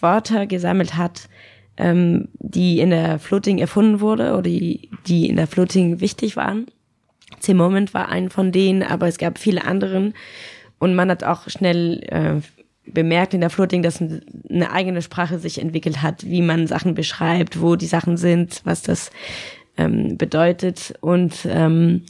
[0.00, 1.30] Wörter gesammelt hat,
[1.78, 6.66] ähm, die in der Floating erfunden wurde oder die, die in der Floating wichtig waren.
[7.38, 10.12] C-Moment war ein von denen, aber es gab viele anderen.
[10.78, 12.40] Und man hat auch schnell äh,
[12.92, 17.60] bemerkt in der Floating, dass eine eigene Sprache sich entwickelt hat, wie man Sachen beschreibt,
[17.60, 19.10] wo die Sachen sind, was das
[19.76, 20.94] ähm, bedeutet.
[21.00, 22.02] Und, ähm,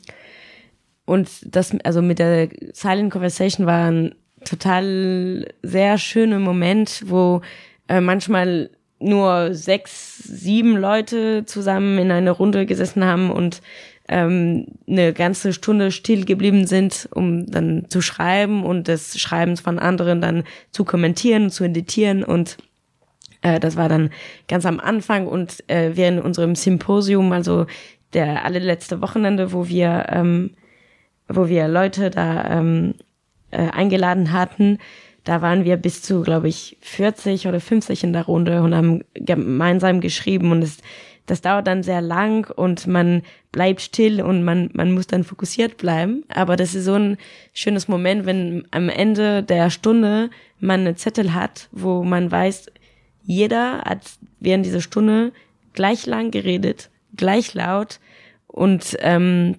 [1.04, 4.14] und das, also mit der Silent Conversation war ein
[4.44, 7.42] total sehr schöner Moment, wo
[7.88, 8.70] äh, manchmal
[9.00, 13.62] nur sechs, sieben Leute zusammen in einer Runde gesessen haben und
[14.10, 19.78] ähm, eine ganze Stunde still geblieben sind, um dann zu schreiben und des Schreibens von
[19.78, 22.24] anderen dann zu kommentieren zu editieren.
[22.24, 22.58] Und
[23.40, 24.10] äh, das war dann
[24.48, 25.26] ganz am Anfang.
[25.26, 27.66] Und äh, während unserem Symposium, also
[28.12, 30.50] der allerletzte Wochenende, wo wir ähm,
[31.32, 32.94] wo wir Leute da ähm,
[33.50, 34.78] äh, eingeladen hatten,
[35.24, 39.04] da waren wir bis zu, glaube ich, 40 oder 50 in der Runde und haben
[39.14, 40.50] gemeinsam geschrieben.
[40.50, 40.78] Und es,
[41.30, 43.22] das dauert dann sehr lang und man
[43.52, 46.24] bleibt still und man, man muss dann fokussiert bleiben.
[46.28, 47.18] Aber das ist so ein
[47.52, 52.66] schönes Moment, wenn am Ende der Stunde man einen Zettel hat, wo man weiß,
[53.22, 54.00] jeder hat
[54.40, 55.32] während dieser Stunde
[55.72, 58.00] gleich lang geredet, gleich laut
[58.48, 59.56] und ähm,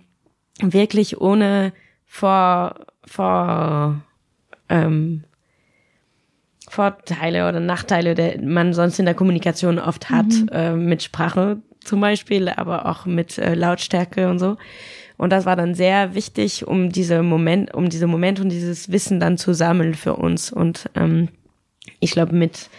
[0.59, 1.71] wirklich ohne
[2.05, 4.01] vor, vor
[4.67, 5.23] ähm,
[6.71, 10.49] Vorteile oder Nachteile, der man sonst in der Kommunikation oft hat, mhm.
[10.53, 14.55] äh, mit Sprache zum Beispiel, aber auch mit äh, Lautstärke und so.
[15.17, 19.19] Und das war dann sehr wichtig, um diese Moment, um diese Moment und dieses Wissen
[19.19, 20.51] dann zu sammeln für uns.
[20.51, 21.27] Und ähm,
[21.99, 22.69] ich glaube, mit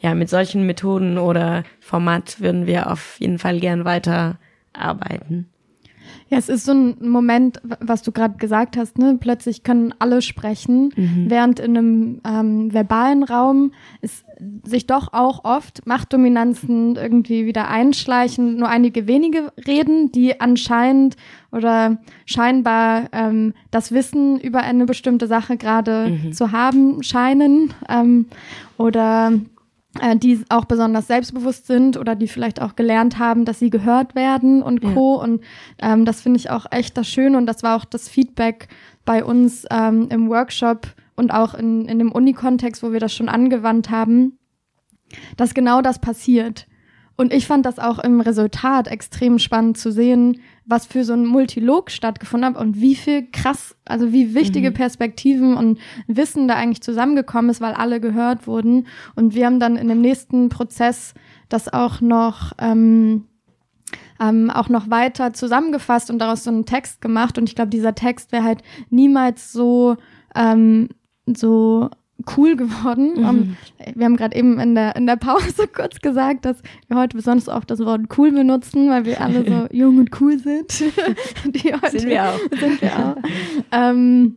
[0.00, 4.38] ja mit solchen Methoden oder Format würden wir auf jeden Fall gern weiter
[4.72, 5.50] arbeiten.
[6.30, 9.16] Ja, es ist so ein Moment, was du gerade gesagt hast, ne?
[9.20, 11.26] Plötzlich können alle sprechen, mhm.
[11.28, 14.24] während in einem ähm, verbalen Raum ist
[14.64, 18.56] sich doch auch oft Machtdominanzen irgendwie wieder einschleichen.
[18.56, 21.16] Nur einige wenige reden, die anscheinend
[21.52, 26.32] oder scheinbar ähm, das Wissen über eine bestimmte Sache gerade mhm.
[26.32, 28.26] zu haben scheinen ähm,
[28.76, 29.32] oder
[30.16, 34.62] die auch besonders selbstbewusst sind oder die vielleicht auch gelernt haben, dass sie gehört werden
[34.62, 35.16] und Co.
[35.16, 35.22] Ja.
[35.22, 35.44] Und
[35.80, 38.68] ähm, das finde ich auch echt das Schöne und das war auch das Feedback
[39.04, 43.28] bei uns ähm, im Workshop und auch in, in dem Uni-Kontext, wo wir das schon
[43.28, 44.38] angewandt haben,
[45.36, 46.66] dass genau das passiert.
[47.16, 51.26] Und ich fand das auch im Resultat extrem spannend zu sehen, was für so ein
[51.26, 54.74] Multilog stattgefunden hat und wie viel krass, also wie wichtige mhm.
[54.74, 58.86] Perspektiven und Wissen da eigentlich zusammengekommen ist, weil alle gehört wurden.
[59.14, 61.14] Und wir haben dann in dem nächsten Prozess
[61.48, 63.26] das auch noch ähm,
[64.20, 67.36] ähm, auch noch weiter zusammengefasst und daraus so einen Text gemacht.
[67.36, 69.96] Und ich glaube, dieser Text wäre halt niemals so
[70.34, 70.88] ähm,
[71.26, 71.90] so
[72.36, 73.14] cool geworden.
[73.20, 73.28] Mhm.
[73.28, 73.56] Um,
[73.94, 76.56] wir haben gerade eben in der, in der Pause kurz gesagt, dass
[76.88, 80.38] wir heute besonders oft das Wort cool benutzen, weil wir alle so jung und cool
[80.38, 80.80] sind.
[81.44, 82.38] Die heute, sind wir auch.
[82.58, 83.16] Sind wir auch.
[83.72, 84.36] ähm,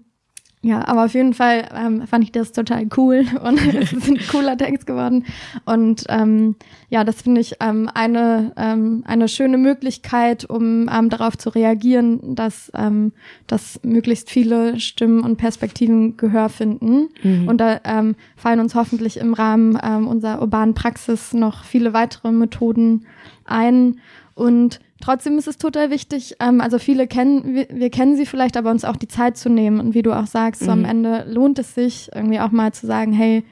[0.67, 4.19] ja, aber auf jeden Fall ähm, fand ich das total cool und es ist ein
[4.29, 5.23] cooler Text geworden.
[5.63, 6.55] Und ähm,
[6.89, 12.35] ja, das finde ich ähm, eine, ähm, eine schöne Möglichkeit, um ähm, darauf zu reagieren,
[12.35, 13.13] dass, ähm,
[13.47, 17.07] dass möglichst viele Stimmen und Perspektiven Gehör finden.
[17.23, 17.47] Mhm.
[17.47, 22.33] Und da ähm, fallen uns hoffentlich im Rahmen ähm, unserer urbanen Praxis noch viele weitere
[22.33, 23.05] Methoden
[23.45, 24.01] ein.
[24.37, 28.57] Und Trotzdem ist es total wichtig, ähm, also viele kennen, wir, wir, kennen sie vielleicht,
[28.57, 29.79] aber uns auch die Zeit zu nehmen.
[29.79, 30.85] Und wie du auch sagst, so am mhm.
[30.85, 33.43] Ende lohnt es sich irgendwie auch mal zu sagen, hey,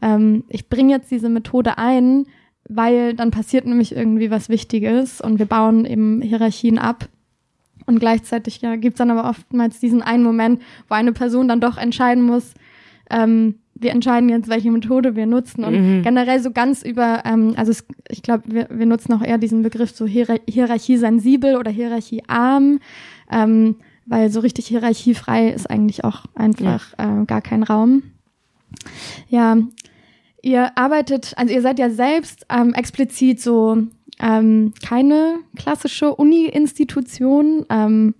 [0.00, 2.26] ähm, ich bringe jetzt diese Methode ein,
[2.68, 7.08] weil dann passiert nämlich irgendwie was Wichtiges und wir bauen eben Hierarchien ab.
[7.84, 11.76] Und gleichzeitig ja, gibt's dann aber oftmals diesen einen Moment, wo eine Person dann doch
[11.76, 12.54] entscheiden muss,
[13.10, 15.64] ähm, wir entscheiden jetzt, welche Methode wir nutzen.
[15.64, 16.02] Und mhm.
[16.02, 19.62] generell so ganz über, ähm, also es, ich glaube, wir, wir nutzen auch eher diesen
[19.62, 22.80] Begriff so Hier Hierarchie sensibel oder Hierarchie arm,
[23.30, 27.22] ähm, weil so richtig hierarchiefrei ist eigentlich auch einfach ja.
[27.22, 28.02] äh, gar kein Raum.
[29.28, 29.56] Ja,
[30.42, 33.78] ihr arbeitet, also ihr seid ja selbst ähm, explizit so
[34.20, 37.66] ähm, keine klassische Uni-Institution.
[37.68, 38.14] Ähm,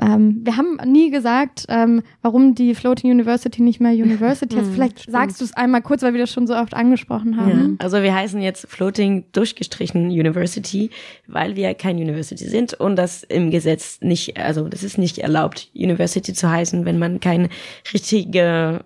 [0.00, 4.66] ähm, wir haben nie gesagt, ähm, warum die Floating University nicht mehr University heißt.
[4.66, 5.12] Hm, Vielleicht Stimmt.
[5.12, 7.76] sagst du es einmal kurz, weil wir das schon so oft angesprochen haben.
[7.78, 7.84] Ja.
[7.84, 10.90] Also wir heißen jetzt Floating durchgestrichen University,
[11.26, 15.70] weil wir kein University sind und das im Gesetz nicht, also das ist nicht erlaubt,
[15.74, 17.48] University zu heißen, wenn man keine
[17.92, 18.84] richtige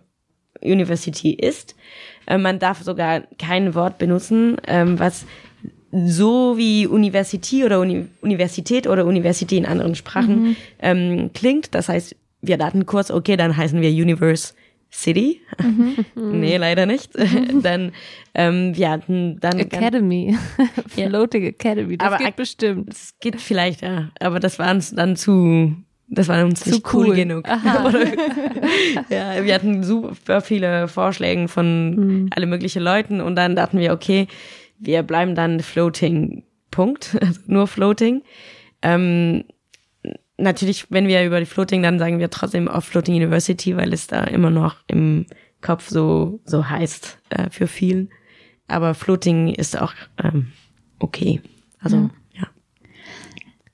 [0.62, 1.74] University ist.
[2.26, 5.24] Äh, man darf sogar kein Wort benutzen, ähm, was
[5.92, 10.56] so wie Universität oder Uni Universität oder Universität in anderen Sprachen mhm.
[10.80, 11.74] ähm, klingt.
[11.74, 14.54] Das heißt, wir dachten kurz, okay, dann heißen wir Universe
[14.90, 15.40] City.
[16.14, 17.10] nee, leider nicht.
[17.62, 17.92] dann,
[18.34, 19.58] ähm, wir hatten dann.
[19.58, 20.36] Academy.
[20.88, 21.96] Floating Academy.
[21.96, 22.88] Das Aber geht bestimmt.
[22.90, 24.10] Das geht vielleicht, ja.
[24.20, 25.74] Aber das war uns dann zu,
[26.08, 27.16] das war uns Zu nicht cool, cool.
[27.16, 27.46] genug.
[29.10, 32.30] Ja, wir hatten super viele Vorschläge von Hm.
[32.34, 34.26] alle möglichen Leuten und dann dachten wir, okay,
[34.78, 37.16] wir bleiben dann Floating, Punkt.
[37.20, 38.22] Also nur Floating.
[38.82, 39.44] Ähm,
[40.36, 44.06] natürlich, wenn wir über die Floating, dann sagen wir trotzdem auf Floating University, weil es
[44.06, 45.26] da immer noch im
[45.60, 48.10] Kopf so, so heißt äh, für vielen.
[48.68, 50.52] Aber Floating ist auch ähm,
[50.98, 51.40] okay.
[51.80, 52.46] Also, ja.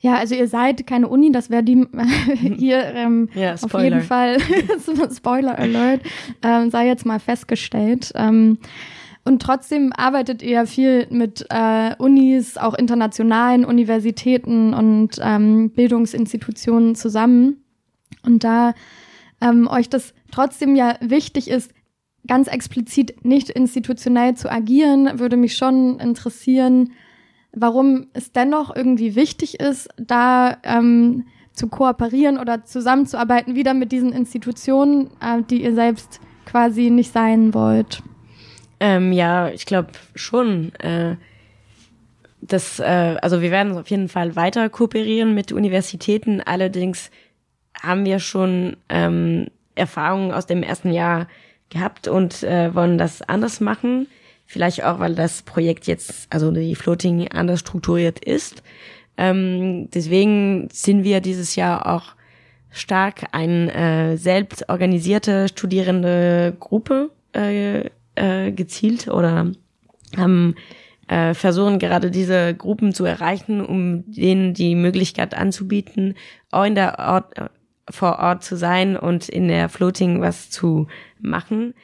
[0.00, 1.86] Ja, also ihr seid keine Uni, das wäre die
[2.56, 4.38] hier ähm, Ja, auf jeden Fall
[5.16, 6.02] Spoiler Alert,
[6.42, 8.12] ähm, sei jetzt mal festgestellt.
[8.14, 8.58] Ähm,
[9.24, 17.64] und trotzdem arbeitet ihr viel mit äh, Unis, auch internationalen Universitäten und ähm, Bildungsinstitutionen zusammen.
[18.22, 18.74] Und da
[19.40, 21.72] ähm, euch das trotzdem ja wichtig ist,
[22.26, 26.92] ganz explizit nicht institutionell zu agieren, würde mich schon interessieren,
[27.52, 34.12] warum es dennoch irgendwie wichtig ist, da ähm, zu kooperieren oder zusammenzuarbeiten, wieder mit diesen
[34.12, 38.02] Institutionen, äh, die ihr selbst quasi nicht sein wollt.
[38.80, 40.74] Ähm, ja, ich glaube schon.
[40.76, 41.16] Äh,
[42.40, 46.40] das, äh, also wir werden auf jeden Fall weiter kooperieren mit Universitäten.
[46.40, 47.10] Allerdings
[47.80, 51.26] haben wir schon ähm, Erfahrungen aus dem ersten Jahr
[51.70, 54.06] gehabt und äh, wollen das anders machen.
[54.46, 58.62] Vielleicht auch, weil das Projekt jetzt, also die Floating anders strukturiert ist.
[59.16, 62.14] Ähm, deswegen sind wir dieses Jahr auch
[62.70, 69.52] stark eine äh, selbst organisierte studierende Gruppe äh, äh, gezielt oder
[70.16, 70.54] haben
[71.08, 76.14] äh, versuchen gerade diese Gruppen zu erreichen, um denen die Möglichkeit anzubieten,
[76.50, 77.48] auch in der Ort, äh,
[77.90, 80.86] vor Ort zu sein und in der Floating was zu
[81.20, 81.74] machen,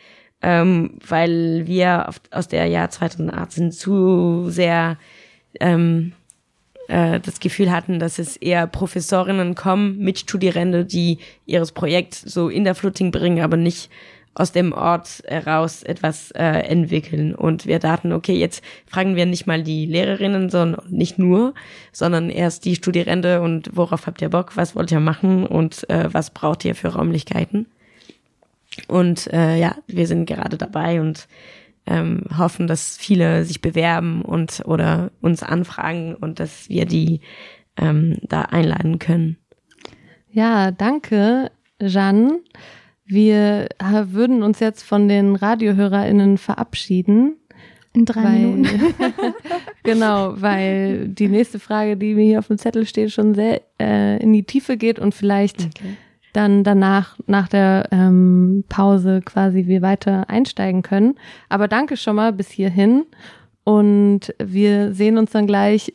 [0.40, 4.96] ähm, weil wir auf, aus der Jahr 2018 zu sehr
[5.60, 6.12] ähm,
[6.88, 12.64] äh, das Gefühl hatten, dass es eher Professorinnen kommen, Mitstudierende, die ihres Projekt so in
[12.64, 13.90] der Floating bringen, aber nicht
[14.40, 17.34] aus dem Ort heraus etwas äh, entwickeln.
[17.34, 21.54] Und wir dachten, okay, jetzt fragen wir nicht mal die Lehrerinnen, sondern nicht nur,
[21.92, 26.12] sondern erst die Studierende und worauf habt ihr Bock, was wollt ihr machen und äh,
[26.12, 27.66] was braucht ihr für Räumlichkeiten.
[28.88, 31.28] Und äh, ja, wir sind gerade dabei und
[31.86, 37.20] ähm, hoffen, dass viele sich bewerben und oder uns anfragen und dass wir die
[37.76, 39.36] ähm, da einladen können.
[40.32, 42.40] Ja, danke, Jeanne.
[43.10, 43.68] Wir
[44.12, 47.36] würden uns jetzt von den RadiohörerInnen verabschieden.
[47.92, 48.94] In drei weil, Minuten.
[49.82, 54.22] genau, weil die nächste Frage, die mir hier auf dem Zettel steht, schon sehr äh,
[54.22, 55.68] in die Tiefe geht und vielleicht
[56.32, 61.16] dann danach, nach der ähm, Pause quasi wir weiter einsteigen können.
[61.48, 63.06] Aber danke schon mal bis hierhin
[63.64, 65.92] und wir sehen uns dann gleich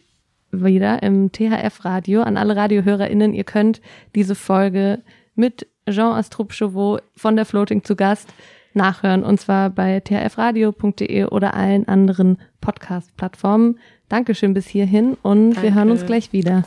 [0.51, 2.23] wieder im THF-Radio.
[2.23, 3.81] An alle RadiohörerInnen, ihr könnt
[4.15, 5.01] diese Folge
[5.35, 8.33] mit Jean Astrup Chauveau von der Floating zu Gast
[8.73, 13.79] nachhören und zwar bei thfradio.de oder allen anderen Podcast-Plattformen.
[14.09, 15.75] Dankeschön bis hierhin und wir Danke.
[15.75, 16.63] hören uns gleich wieder.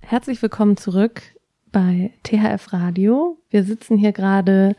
[0.00, 1.22] Herzlich willkommen zurück
[1.72, 3.38] bei THF Radio.
[3.50, 4.76] Wir sitzen hier gerade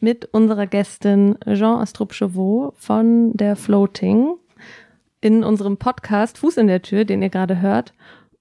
[0.00, 4.34] mit unserer Gästin Jean Astrup Chauveau von der Floating
[5.20, 7.92] in unserem Podcast Fuß in der Tür, den ihr gerade hört.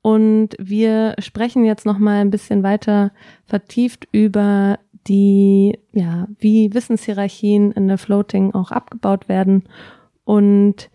[0.01, 3.11] Und wir sprechen jetzt noch mal ein bisschen weiter
[3.45, 9.63] vertieft über die, ja, wie Wissenshierarchien in der Floating auch abgebaut werden.
[10.23, 10.89] Und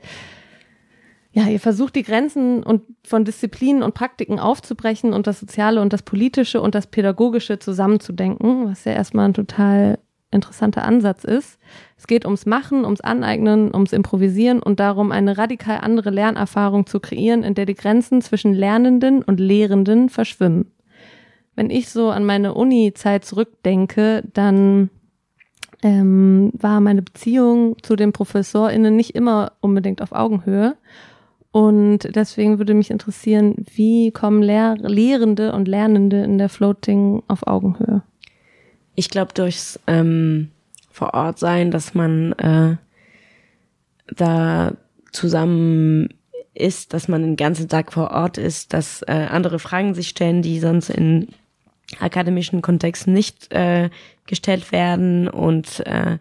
[1.32, 5.92] ja, ihr versucht die Grenzen und von Disziplinen und Praktiken aufzubrechen und das Soziale und
[5.92, 9.98] das Politische und das Pädagogische zusammenzudenken, was ja erstmal ein total
[10.30, 11.58] interessanter Ansatz ist.
[12.02, 16.98] Es geht ums Machen, ums Aneignen, ums Improvisieren und darum, eine radikal andere Lernerfahrung zu
[16.98, 20.72] kreieren, in der die Grenzen zwischen Lernenden und Lehrenden verschwimmen.
[21.54, 24.90] Wenn ich so an meine Uni-Zeit zurückdenke, dann
[25.84, 30.74] ähm, war meine Beziehung zu den ProfessorInnen nicht immer unbedingt auf Augenhöhe.
[31.52, 37.46] Und deswegen würde mich interessieren, wie kommen Lehr Lehrende und Lernende in der Floating auf
[37.46, 38.02] Augenhöhe?
[38.96, 40.48] Ich glaube durchs ähm,
[40.92, 42.76] vor Ort sein, dass man äh,
[44.14, 44.72] da
[45.10, 46.08] zusammen
[46.54, 50.42] ist, dass man den ganzen Tag vor Ort ist, dass äh, andere Fragen sich stellen,
[50.42, 51.28] die sonst in
[51.98, 53.90] akademischen Kontexten nicht äh,
[54.26, 56.18] gestellt werden und äh,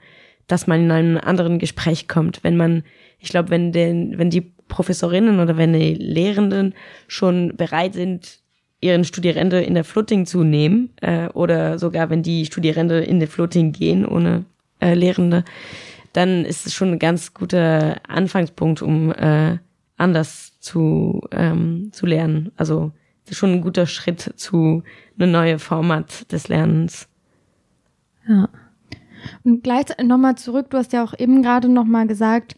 [0.47, 2.43] dass man in einem anderen Gespräch kommt.
[2.43, 2.84] Wenn man,
[3.19, 6.74] ich glaube, wenn den, wenn die Professorinnen oder wenn die Lehrenden
[7.07, 8.39] schon bereit sind,
[8.82, 13.28] ihren Studierende in der Floating zu nehmen äh, oder sogar wenn die Studierende in der
[13.28, 14.45] Floating gehen ohne
[14.82, 15.43] äh, Lehrende,
[16.13, 19.57] dann ist es schon ein ganz guter Anfangspunkt, um äh,
[19.97, 22.51] anders zu, ähm, zu lernen.
[22.57, 22.91] Also
[23.29, 24.84] schon ein guter Schritt zu
[25.17, 27.07] einem neuen Format des Lernens.
[28.27, 28.49] Ja.
[29.43, 32.55] Und gleichzeitig nochmal zurück, du hast ja auch eben gerade nochmal gesagt,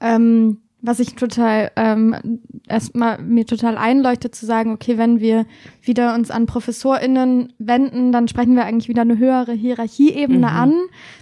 [0.00, 5.46] ähm, was ich total ähm, erstmal mir total einleuchtet zu sagen, okay, wenn wir
[5.82, 10.44] wieder uns an ProfessorInnen wenden, dann sprechen wir eigentlich wieder eine höhere Hierarchieebene mhm.
[10.44, 10.74] an.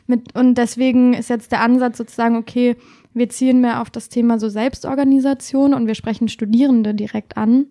[0.07, 2.77] Mit, und deswegen ist jetzt der Ansatz sozusagen, okay,
[3.15, 7.67] wir ziehen mehr auf das Thema so Selbstorganisation und wir sprechen Studierende direkt an.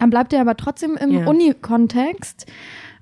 [0.00, 1.26] Dann bleibt ihr aber trotzdem im ja.
[1.26, 2.46] Uni-Kontext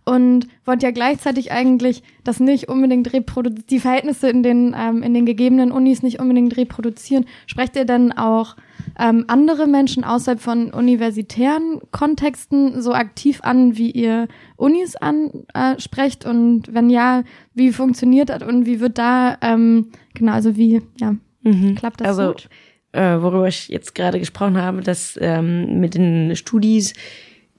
[0.05, 5.15] und wollt ja gleichzeitig eigentlich das nicht unbedingt reproduzieren, die Verhältnisse in den, ähm, in
[5.15, 7.27] den gegebenen Unis nicht unbedingt reproduzieren.
[7.47, 8.57] Sprecht ihr dann auch
[8.99, 14.27] ähm, andere Menschen außerhalb von universitären Kontexten so aktiv an, wie ihr
[14.57, 16.25] Unis ansprecht?
[16.25, 17.23] Äh, und wenn ja,
[17.55, 21.75] wie funktioniert das und wie wird da, ähm, genau, also wie, ja, mhm.
[21.75, 22.49] klappt das also, gut?
[22.93, 26.95] Äh, worüber ich jetzt gerade gesprochen habe, dass ähm, mit den Studis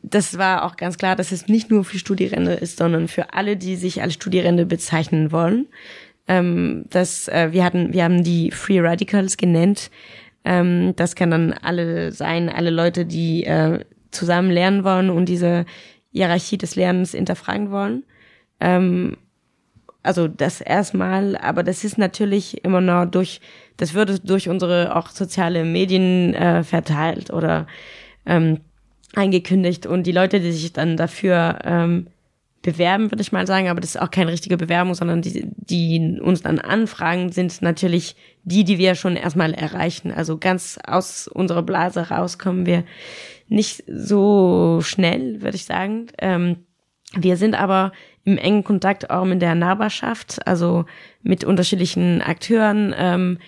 [0.03, 3.57] das war auch ganz klar, dass es nicht nur für Studierende ist, sondern für alle,
[3.57, 5.67] die sich als Studierende bezeichnen wollen.
[6.27, 9.91] Ähm, das, äh, wir hatten, wir haben die Free Radicals genannt.
[10.43, 15.65] Ähm, das kann dann alle sein, alle Leute, die äh, zusammen lernen wollen und diese
[16.11, 18.03] Hierarchie des Lernens hinterfragen wollen.
[18.59, 19.17] Ähm,
[20.03, 23.39] also das erstmal, aber das ist natürlich immer noch durch,
[23.77, 27.67] das wird durch unsere auch soziale Medien äh, verteilt oder
[28.25, 28.61] ähm,
[29.15, 32.07] eingekündigt und die Leute, die sich dann dafür ähm,
[32.61, 36.19] bewerben, würde ich mal sagen, aber das ist auch keine richtige Bewerbung, sondern die, die
[36.21, 40.11] uns dann anfragen, sind natürlich die, die wir schon erstmal erreichen.
[40.11, 42.83] Also ganz aus unserer Blase rauskommen wir
[43.47, 46.07] nicht so schnell, würde ich sagen.
[46.19, 46.57] Ähm,
[47.15, 47.91] wir sind aber
[48.23, 50.85] im engen Kontakt auch mit der Nachbarschaft, also
[51.23, 52.93] mit unterschiedlichen Akteuren.
[52.97, 53.39] Ähm,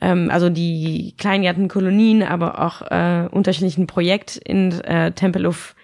[0.00, 5.74] ähm, also die Kleingärtenkolonien, aber auch äh, unterschiedlichen Projekt in äh, Tempelhof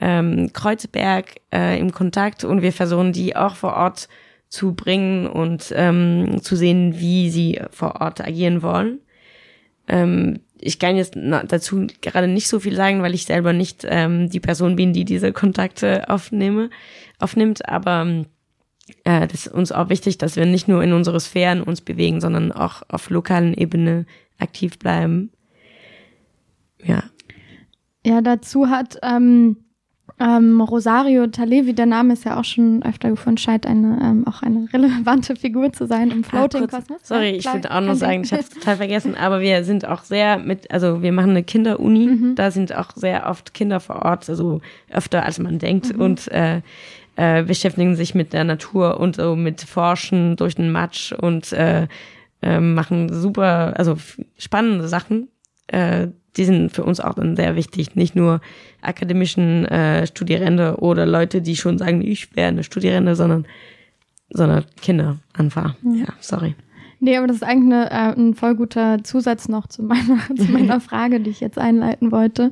[0.00, 4.08] ähm, Kreuzberg äh, im Kontakt und wir versuchen die auch vor Ort
[4.48, 8.98] zu bringen und ähm, zu sehen, wie sie vor Ort agieren wollen.
[9.88, 14.28] Ähm, ich kann jetzt dazu gerade nicht so viel sagen, weil ich selber nicht ähm,
[14.28, 16.70] die Person bin, die diese Kontakte aufnehme,
[17.18, 18.26] aufnimmt, aber ähm,
[19.04, 22.20] äh, das ist uns auch wichtig, dass wir nicht nur in unsere Sphären uns bewegen,
[22.20, 24.06] sondern auch auf lokalen Ebene
[24.38, 25.30] aktiv bleiben.
[26.82, 27.04] Ja.
[28.04, 29.56] Ja, dazu hat ähm,
[30.18, 34.42] ähm, Rosario Talevi, der Name ist ja auch schon öfter gefunden, scheint eine, ähm, auch
[34.42, 37.00] eine relevante Figur zu sein im Floating Kosmos.
[37.02, 40.02] Sorry, ich würde auch noch sagen, ich habe es total vergessen, aber wir sind auch
[40.02, 42.34] sehr mit, also wir machen eine Kinderuni, mhm.
[42.34, 46.00] da sind auch sehr oft Kinder vor Ort, also öfter als man denkt mhm.
[46.00, 46.60] und äh,
[47.22, 51.86] äh, beschäftigen sich mit der Natur und so mit Forschen durch den Matsch und äh,
[52.42, 53.96] äh, machen super, also
[54.36, 55.28] spannende Sachen.
[55.68, 58.40] Äh, die sind für uns auch dann sehr wichtig, nicht nur
[58.80, 63.46] akademischen äh, Studierende oder Leute, die schon sagen, ich wäre eine Studierende, sondern
[64.30, 65.76] sondern Kinder anfahren.
[65.82, 65.94] Mhm.
[65.94, 66.56] Ja, sorry.
[66.98, 70.50] Nee, aber das ist eigentlich eine, äh, ein voll guter Zusatz noch zu meiner, zu
[70.50, 72.50] meiner Frage, die ich jetzt einleiten wollte.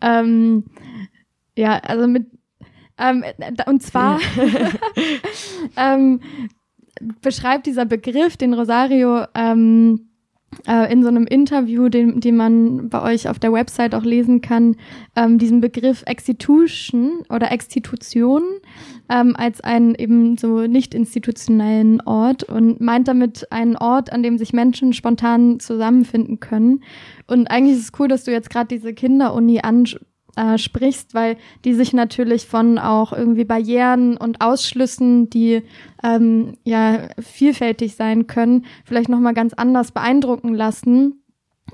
[0.00, 0.64] Ähm,
[1.56, 2.26] ja, also mit
[2.98, 3.24] ähm,
[3.66, 4.20] und zwar
[5.76, 6.20] ähm,
[7.20, 10.08] beschreibt dieser Begriff, den Rosario ähm,
[10.66, 14.40] äh, in so einem Interview, den, den man bei euch auf der Website auch lesen
[14.40, 14.76] kann,
[15.14, 18.42] ähm, diesen Begriff Exstitution oder Exstitution
[19.08, 24.38] ähm, als einen eben so nicht institutionellen Ort und meint damit einen Ort, an dem
[24.38, 26.82] sich Menschen spontan zusammenfinden können.
[27.26, 30.06] Und eigentlich ist es cool, dass du jetzt gerade diese Kinderuni ansprichst
[30.36, 35.62] äh, sprichst, weil die sich natürlich von auch irgendwie Barrieren und Ausschlüssen, die
[36.04, 41.22] ähm, ja vielfältig sein können, vielleicht nochmal ganz anders beeindrucken lassen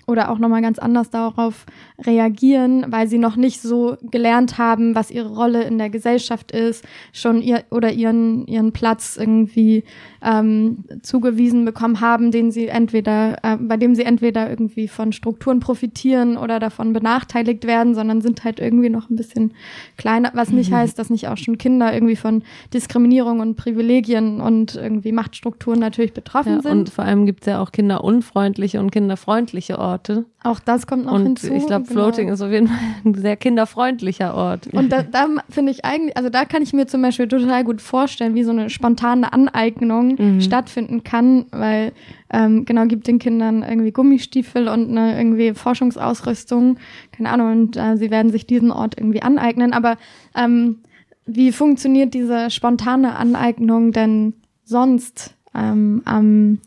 [0.06, 1.64] oder auch nochmal ganz anders darauf
[2.04, 6.84] reagieren, weil sie noch nicht so gelernt haben, was ihre Rolle in der Gesellschaft ist,
[7.12, 9.84] schon ihr oder ihren, ihren Platz irgendwie
[10.22, 15.60] ähm, zugewiesen bekommen haben, den sie entweder, äh, bei dem sie entweder irgendwie von Strukturen
[15.60, 19.52] profitieren oder davon benachteiligt werden, sondern sind halt irgendwie noch ein bisschen
[19.96, 20.76] kleiner, was nicht mhm.
[20.76, 22.42] heißt, dass nicht auch schon Kinder irgendwie von
[22.74, 26.72] Diskriminierung und Privilegien und irgendwie Machtstrukturen natürlich betroffen ja, sind.
[26.72, 30.24] Und vor allem gibt es ja auch kinderunfreundliche und kinderfreundliche Orte Orte.
[30.42, 31.52] Auch das kommt noch Und hinzu.
[31.52, 32.00] ich glaube, genau.
[32.00, 34.66] Floating ist auf jeden Fall ein sehr kinderfreundlicher Ort.
[34.72, 37.80] Und da, da finde ich eigentlich, also da kann ich mir zum Beispiel total gut
[37.80, 40.40] vorstellen, wie so eine spontane Aneignung Mhm.
[40.40, 41.92] stattfinden kann, weil
[42.32, 46.78] ähm, genau gibt den Kindern irgendwie Gummistiefel und eine irgendwie Forschungsausrüstung,
[47.12, 49.72] keine Ahnung, und äh, sie werden sich diesen Ort irgendwie aneignen.
[49.72, 49.96] Aber
[50.34, 50.78] ähm,
[51.26, 54.34] wie funktioniert diese spontane Aneignung denn
[54.64, 56.58] sonst ähm, am,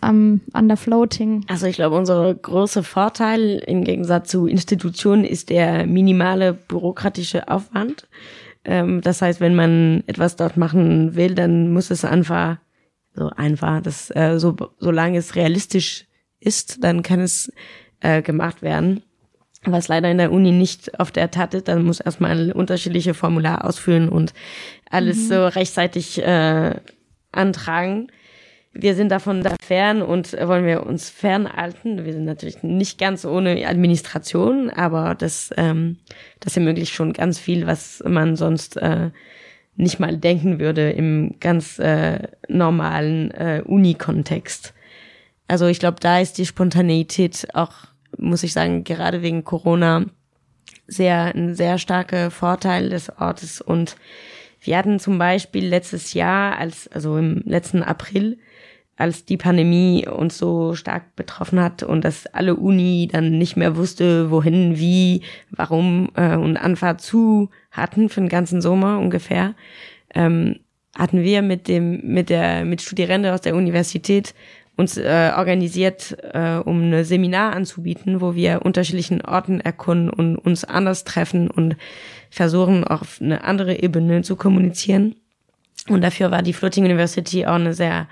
[0.00, 1.44] am, an der Floating?
[1.48, 8.08] Also ich glaube, unser großer Vorteil im Gegensatz zu Institutionen ist der minimale bürokratische Aufwand.
[8.64, 12.58] Ähm, das heißt, wenn man etwas dort machen will, dann muss es einfach
[13.14, 16.06] so einfach, das, äh, so, solange es realistisch
[16.38, 17.52] ist, dann kann es
[18.00, 19.02] äh, gemacht werden.
[19.64, 23.64] Was leider in der Uni nicht auf der Tat ist, dann muss erstmal unterschiedliche Formulare
[23.64, 24.32] ausfüllen und
[24.90, 26.76] alles so rechtzeitig äh,
[27.30, 28.10] antragen.
[28.72, 32.04] Wir sind davon da fern und wollen wir uns fernhalten.
[32.04, 35.98] Wir sind natürlich nicht ganz ohne Administration, aber das, ähm,
[36.38, 39.10] das ermöglicht schon ganz viel, was man sonst äh,
[39.74, 44.72] nicht mal denken würde im ganz äh, normalen äh, Uni-Kontext.
[45.48, 47.72] Also ich glaube, da ist die Spontaneität auch,
[48.16, 50.06] muss ich sagen, gerade wegen Corona
[50.86, 53.60] sehr ein sehr starker Vorteil des Ortes.
[53.60, 53.96] Und
[54.60, 58.38] wir hatten zum Beispiel letztes Jahr, als also im letzten April,
[59.00, 63.76] als die Pandemie uns so stark betroffen hat und dass alle Uni dann nicht mehr
[63.76, 69.54] wusste, wohin, wie, warum äh, und Anfahrt zu hatten für den ganzen Sommer ungefähr,
[70.14, 70.56] ähm,
[70.96, 74.34] hatten wir mit dem mit der mit Studierenden aus der Universität
[74.76, 80.64] uns äh, organisiert, äh, um eine Seminar anzubieten, wo wir unterschiedlichen Orten erkunden und uns
[80.64, 81.76] anders treffen und
[82.30, 85.16] versuchen auf eine andere Ebene zu kommunizieren.
[85.88, 88.08] Und dafür war die Floating University auch eine sehr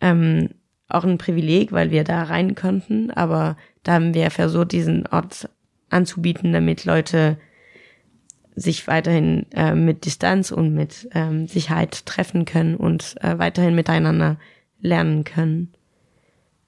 [0.00, 0.50] ähm,
[0.88, 5.48] auch ein Privileg, weil wir da rein konnten, aber da haben wir versucht, diesen Ort
[5.90, 7.38] anzubieten, damit Leute
[8.54, 14.36] sich weiterhin äh, mit Distanz und mit ähm, Sicherheit treffen können und äh, weiterhin miteinander
[14.80, 15.72] lernen können.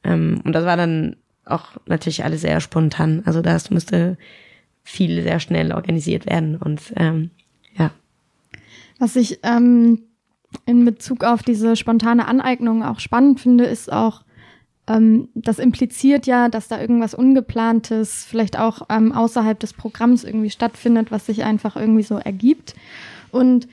[0.05, 3.23] Ähm, und das war dann auch natürlich alles sehr spontan.
[3.25, 4.17] Also das musste
[4.83, 7.31] viel sehr schnell organisiert werden und ähm,
[7.77, 7.91] ja.
[8.99, 10.01] Was ich ähm,
[10.67, 14.23] in Bezug auf diese spontane Aneignung auch spannend finde, ist auch,
[14.87, 20.51] ähm, das impliziert ja, dass da irgendwas Ungeplantes, vielleicht auch ähm, außerhalb des Programms irgendwie
[20.51, 22.75] stattfindet, was sich einfach irgendwie so ergibt.
[23.31, 23.69] Und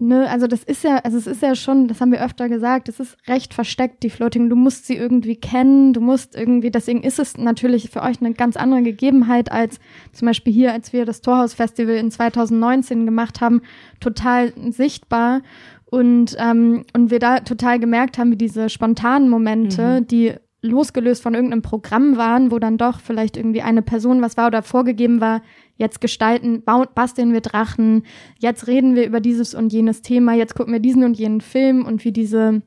[0.00, 2.88] ne, also das ist ja, also es ist ja schon, das haben wir öfter gesagt,
[2.88, 4.48] es ist recht versteckt, die Floating.
[4.48, 8.32] Du musst sie irgendwie kennen, du musst irgendwie, deswegen ist es natürlich für euch eine
[8.32, 9.78] ganz andere Gegebenheit als
[10.12, 13.62] zum Beispiel hier, als wir das Torhaus-Festival in 2019 gemacht haben,
[14.00, 15.42] total sichtbar.
[15.90, 21.34] Und, ähm, und wir da total gemerkt haben, wie diese spontanen Momente, die losgelöst von
[21.34, 25.42] irgendeinem Programm waren, wo dann doch vielleicht irgendwie eine Person was war oder vorgegeben war,
[25.76, 26.62] jetzt gestalten,
[26.94, 28.04] basteln wir Drachen,
[28.38, 31.86] jetzt reden wir über dieses und jenes Thema, jetzt gucken wir diesen und jenen Film
[31.86, 32.62] und wie diese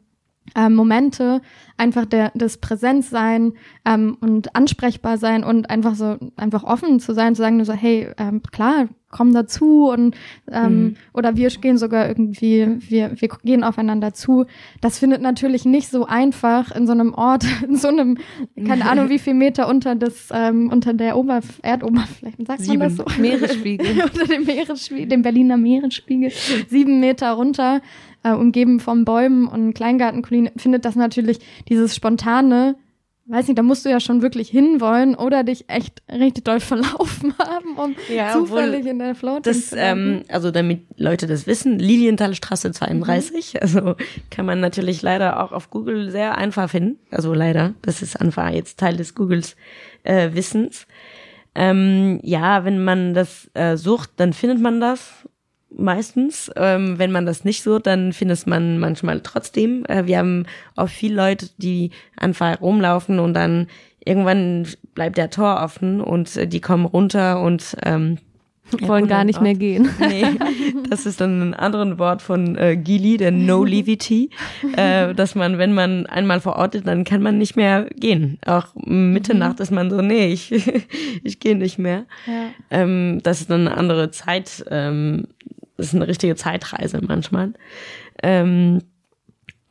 [0.56, 1.42] äh, Momente
[1.78, 3.54] einfach der, des Präsenzsein
[3.86, 7.74] ähm, und ansprechbar sein und einfach so einfach offen zu sein, zu sagen nur so
[7.74, 10.16] hey ähm, klar komm dazu und
[10.52, 10.96] ähm, Mhm.
[11.14, 14.46] oder wir gehen sogar irgendwie wir wir gehen aufeinander zu.
[14.82, 18.18] Das findet natürlich nicht so einfach in so einem Ort in so einem
[18.68, 22.96] keine Ahnung wie viel Meter unter des ähm, unter der Oberf Erdoberfläche sagt man das
[22.96, 23.86] so Meeresspiegel.
[24.04, 26.32] unter dem Meeresspiegel, dem Berliner Meeresspiegel,
[26.70, 27.82] sieben Meter runter,
[28.24, 32.76] äh, umgeben von Bäumen und Kleingartenkolonien, findet das natürlich dieses spontane,
[33.26, 37.34] weiß nicht, da musst du ja schon wirklich hinwollen oder dich echt richtig doll verlaufen
[37.38, 42.72] haben, um Ja, zufällig in der Floating Das, ähm, also damit Leute das wissen, Lilienthalstraße
[42.72, 43.96] 32, also
[44.30, 47.00] kann man natürlich leider auch auf Google sehr einfach finden.
[47.12, 49.56] Also leider, das ist einfach jetzt Teil des Googles
[50.04, 50.88] äh, Wissens.
[51.56, 55.28] Ähm, ja, wenn man das äh, sucht, dann findet man das
[55.78, 56.52] meistens.
[56.56, 59.86] Ähm, wenn man das nicht sucht, dann findet man manchmal trotzdem.
[59.86, 60.46] Äh, wir haben
[60.76, 63.68] auch viele Leute, die einfach rumlaufen und dann
[64.06, 68.18] irgendwann bleibt der Tor offen und äh, die kommen runter und ähm,
[68.82, 69.90] Wollen gar nicht mehr gehen.
[70.00, 70.26] Nee,
[70.90, 74.30] das ist dann ein anderes Wort von äh, Gili, der No Levity,
[74.76, 78.40] äh, dass man, wenn man einmal vor Ort ist, dann kann man nicht mehr gehen.
[78.46, 80.52] Auch Mitternacht ist man so, nee, ich,
[81.24, 82.06] ich gehe nicht mehr.
[82.26, 82.50] Ja.
[82.72, 85.28] Ähm, das ist dann eine andere Zeit, ähm,
[85.78, 87.54] das ist eine richtige Zeitreise manchmal.
[88.22, 88.80] Ähm,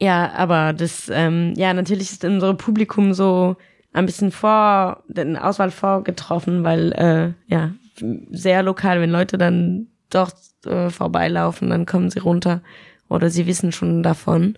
[0.01, 3.57] ja, aber das, ähm, ja, natürlich ist unser Publikum so
[3.93, 7.73] ein bisschen vor, den Auswahl vorgetroffen, weil, äh, ja,
[8.31, 10.35] sehr lokal, wenn Leute dann dort
[10.67, 12.63] äh, vorbeilaufen, dann kommen sie runter
[13.09, 14.57] oder sie wissen schon davon.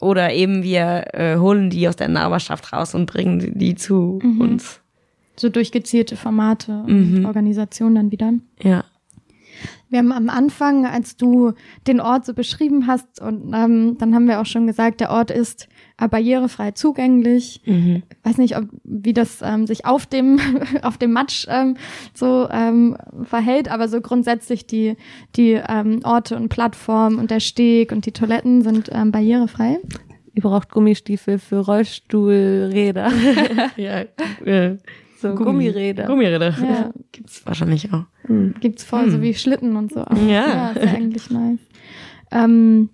[0.00, 4.80] Oder eben wir äh, holen die aus der Nachbarschaft raus und bringen die zu uns.
[5.36, 7.26] so durch gezielte Formate und Mhm.
[7.26, 8.32] Organisationen dann wieder.
[8.62, 8.84] Ja.
[9.94, 11.52] Wir haben am Anfang, als du
[11.86, 15.30] den Ort so beschrieben hast, und ähm, dann haben wir auch schon gesagt, der Ort
[15.30, 15.68] ist
[16.00, 17.62] äh, barrierefrei zugänglich.
[17.64, 18.02] Mhm.
[18.24, 20.40] Weiß nicht, ob, wie das ähm, sich auf dem
[20.82, 21.76] auf dem Matsch ähm,
[22.12, 24.96] so ähm, verhält, aber so grundsätzlich die
[25.36, 29.78] die ähm, Orte und Plattformen und der Steg und die Toiletten sind ähm, barrierefrei.
[30.34, 33.12] Ihr braucht Gummistiefel für Rollstuhlräder.
[33.76, 34.06] ja.
[34.44, 34.78] Äh,
[35.30, 36.06] So Gummi- Gummiräder.
[36.06, 36.50] Gummiräder.
[36.60, 36.90] Ja.
[37.12, 38.04] Gibt's wahrscheinlich auch.
[38.26, 38.54] Hm.
[38.60, 39.22] Gibt's voll, so Hm.
[39.22, 40.00] wie Schlitten und so.
[40.04, 40.16] auch.
[40.28, 40.70] Ja.
[40.72, 41.58] ist ja eigentlich nice.
[42.30, 42.90] Ähm,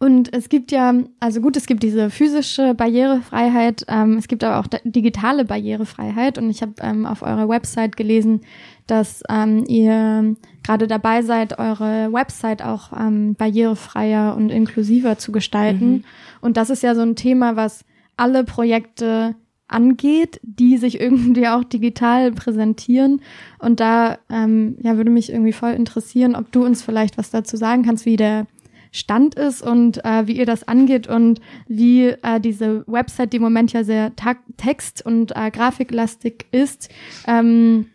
[0.00, 4.58] und es gibt ja, also gut, es gibt diese physische Barrierefreiheit, ähm, es gibt aber
[4.58, 6.36] auch digitale Barrierefreiheit.
[6.38, 8.40] Und ich habe ähm, auf eurer Website gelesen,
[8.88, 10.34] dass ähm, ihr
[10.64, 16.02] gerade dabei seid, eure Website auch ähm, barrierefreier und inklusiver zu gestalten.
[16.40, 17.84] Und das ist ja so ein Thema, was
[18.16, 19.36] alle Projekte
[19.72, 23.22] angeht, die sich irgendwie auch digital präsentieren.
[23.58, 27.56] Und da ähm, ja, würde mich irgendwie voll interessieren, ob du uns vielleicht was dazu
[27.56, 28.46] sagen kannst, wie der
[28.92, 33.42] Stand ist und äh, wie ihr das angeht und wie äh, diese Website, die im
[33.42, 34.12] Moment ja sehr
[34.58, 36.90] text- und äh, grafiklastig ist,
[37.26, 37.86] ähm,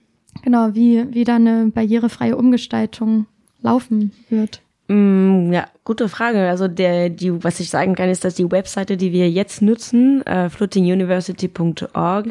[0.41, 3.27] genau, wie, wie da eine barrierefreie Umgestaltung
[3.61, 4.61] laufen wird.
[4.87, 6.47] Mm, ja, gute Frage.
[6.49, 10.25] Also der, die, was ich sagen kann, ist, dass die Webseite, die wir jetzt nutzen,
[10.25, 12.27] äh, floatinguniversity.org,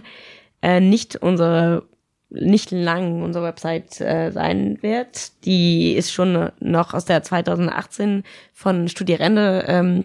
[0.62, 1.84] äh, nicht unsere,
[2.30, 5.44] nicht lang unsere Website äh, sein wird.
[5.44, 8.24] Die ist schon noch aus der 2018
[8.54, 10.04] von Studierende, ähm,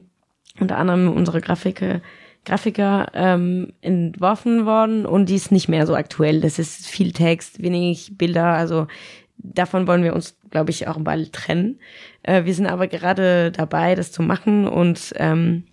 [0.60, 2.02] unter anderem unsere Grafiker,
[2.44, 6.42] Grafiker ähm, entworfen worden und die ist nicht mehr so aktuell.
[6.42, 8.88] Das ist viel Text, wenig Bilder, also
[9.44, 11.80] davon wollen wir uns, glaube ich, auch bald trennen.
[12.24, 15.64] Äh, wir sind aber gerade dabei, das zu machen und ähm,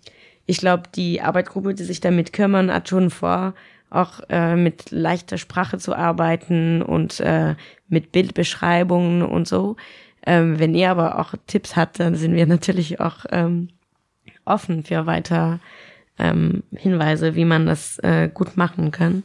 [0.45, 3.53] ich glaube, die Arbeitsgruppe, die sich damit kümmern, hat schon vor,
[3.91, 7.55] auch äh, mit leichter Sprache zu arbeiten und äh,
[7.87, 9.75] mit Bildbeschreibungen und so.
[10.25, 13.69] Ähm, wenn ihr aber auch Tipps habt, dann sind wir natürlich auch ähm,
[14.45, 15.59] offen für weiter
[16.17, 19.23] ähm, Hinweise, wie man das äh, gut machen kann.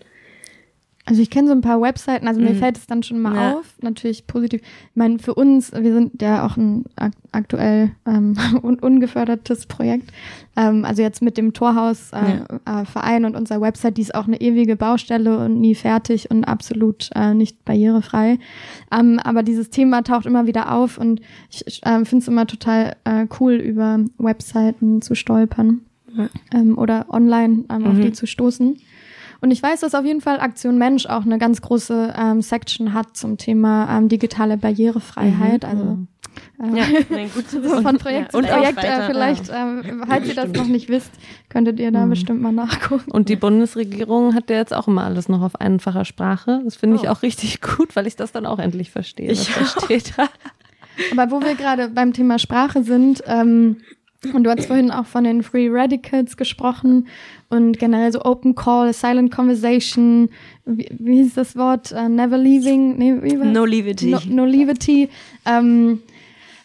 [1.06, 2.56] Also ich kenne so ein paar Webseiten, also mir Mhm.
[2.56, 3.52] fällt es dann schon mal Ja.
[3.58, 4.62] auf, natürlich positiv.
[4.62, 10.10] Ich meine, für uns, wir sind ja auch ein ak aktuell ähm, un ungefördertes Projekt.
[10.56, 14.26] Ähm, also jetzt mit dem Torhaus äh, äh, Verein und unserer Website, die ist auch
[14.26, 18.38] eine ewige Baustelle und nie fertig und absolut äh, nicht barrierefrei.
[18.90, 21.20] Ähm, aber dieses Thema taucht immer wieder auf und
[21.50, 25.82] ich, äh, finde es immer total äh, cool, über Webseiten zu stolpern
[26.16, 26.30] Ja.
[26.54, 28.00] ähm, oder online ähm, auf Mhm.
[28.00, 28.78] die zu stoßen.
[29.44, 32.94] Und ich weiß, dass auf jeden Fall Aktion Mensch auch eine ganz große ähm, Section
[32.94, 35.64] hat zum Thema ähm, digitale Barrierefreiheit.
[35.64, 35.68] Mhm.
[35.68, 35.98] Also
[36.62, 37.82] äh, Ja, nein, gut zu wissen.
[37.82, 40.88] von Projekt Ja, zu und auch Projekt, äh, vielleicht, ähm, falls ihr das noch nicht
[40.88, 41.10] wisst,
[41.50, 42.10] könntet ihr da Mhm.
[42.10, 43.10] bestimmt mal nachgucken.
[43.10, 46.62] Und die Bundesregierung hat ja jetzt auch immer alles noch auf einfacher Sprache.
[46.64, 47.08] Das finde ich Oh.
[47.12, 50.14] auch richtig gut, weil ich das dann auch endlich verstehe, Ich da steht.
[51.12, 53.76] Aber wo wir gerade beim Thema Sprache sind, ähm,
[54.32, 57.06] und du hast vorhin auch von den Free Radicals gesprochen
[57.50, 60.30] und generell so Open Call, Silent Conversation,
[60.64, 61.92] wie, wie hieß das Wort?
[61.92, 63.48] Äh, never leaving, nee, wie war's?
[63.48, 64.06] No Levity.
[64.10, 65.08] No, no Levity.
[65.44, 66.00] Ähm,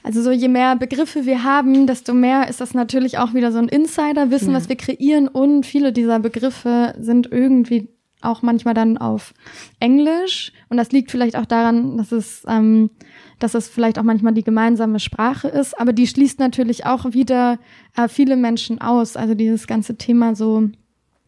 [0.04, 3.58] also so je mehr Begriffe wir haben, desto mehr ist das natürlich auch wieder so
[3.58, 4.56] ein Insider-Wissen, Ja.
[4.58, 7.90] was wir kreieren und viele dieser Begriffe sind irgendwie
[8.22, 9.34] auch manchmal dann auf
[9.80, 12.90] Englisch und das liegt vielleicht auch daran, dass es ähm,
[13.40, 17.58] dass es vielleicht auch manchmal die gemeinsame Sprache ist, aber die schließt natürlich auch wieder
[17.96, 19.16] äh, viele Menschen aus.
[19.16, 20.70] Also dieses ganze Thema so,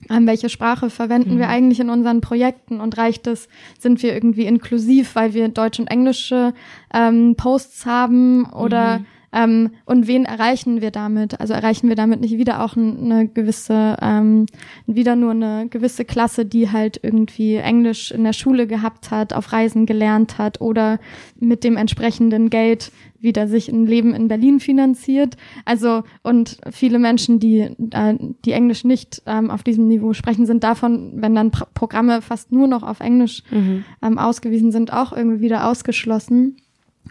[0.09, 2.79] ähm, welche Sprache verwenden wir eigentlich in unseren Projekten?
[2.79, 3.47] Und reicht es,
[3.79, 6.53] sind wir irgendwie inklusiv, weil wir Deutsch und Englische
[6.93, 8.45] ähm, Posts haben?
[8.45, 9.01] Oder
[9.33, 11.39] ähm, und wen erreichen wir damit?
[11.39, 14.45] Also erreichen wir damit nicht wieder auch eine gewisse, ähm,
[14.87, 19.53] wieder nur eine gewisse Klasse, die halt irgendwie Englisch in der Schule gehabt hat, auf
[19.53, 20.99] Reisen gelernt hat oder
[21.39, 25.37] mit dem entsprechenden Geld wieder sich ein Leben in Berlin finanziert.
[25.63, 30.63] Also und viele Menschen, die äh, die Englisch nicht ähm, auf diesem Niveau sprechen, sind
[30.63, 33.83] davon, wenn dann Pro Programme fast nur noch auf Englisch Mhm.
[34.01, 36.57] ähm, ausgewiesen sind, auch irgendwie wieder ausgeschlossen.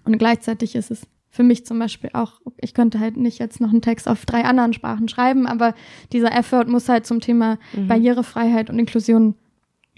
[0.05, 3.70] Und gleichzeitig ist es für mich zum Beispiel auch, ich könnte halt nicht jetzt noch
[3.70, 5.74] einen Text auf drei anderen Sprachen schreiben, aber
[6.12, 7.86] dieser Effort muss halt zum Thema Mhm.
[7.86, 9.35] Barrierefreiheit und Inklusion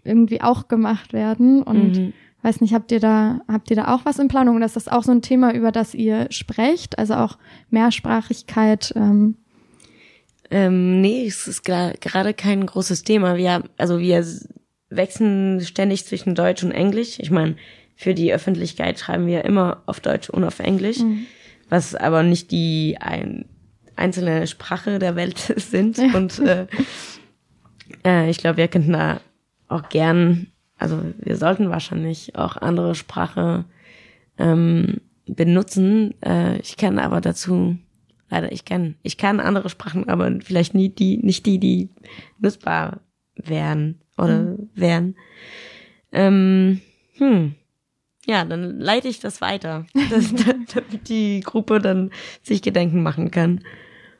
[0.04, 1.62] irgendwie auch gemacht werden.
[1.62, 2.12] Und Mhm.
[2.42, 4.60] weiß nicht, habt ihr da, habt ihr da auch was in Planung?
[4.62, 6.98] Ist das auch so ein Thema, über das ihr sprecht?
[6.98, 7.38] Also auch
[7.70, 9.36] Mehrsprachigkeit, ähm,
[10.50, 13.36] Ähm, nee, es ist gerade kein großes Thema.
[13.38, 14.22] Wir, also wir
[14.90, 17.18] wechseln ständig zwischen Deutsch und Englisch.
[17.20, 17.56] Ich meine,
[18.02, 20.98] für die Öffentlichkeit schreiben wir immer auf Deutsch und auf Englisch,
[21.68, 23.46] was aber nicht die ein,
[23.96, 25.98] einzelne Sprache der Welt sind.
[25.98, 26.66] Und äh,
[28.04, 29.20] äh, ich glaube, wir könnten da
[29.68, 30.52] auch gern
[30.82, 33.64] also wir sollten wahrscheinlich auch andere Sprache
[34.36, 36.20] ähm, benutzen.
[36.20, 37.78] Äh, ich kann aber dazu
[38.28, 41.90] leider ich kann ich kann andere Sprachen, aber vielleicht nie die nicht die die
[42.40, 43.00] nutzbar
[43.36, 44.70] wären oder mhm.
[44.74, 45.16] wären.
[46.10, 46.80] Ähm,
[47.18, 47.54] hm.
[48.26, 52.10] Ja, dann leite ich das weiter, dass, damit die Gruppe dann
[52.42, 53.60] sich Gedenken machen kann.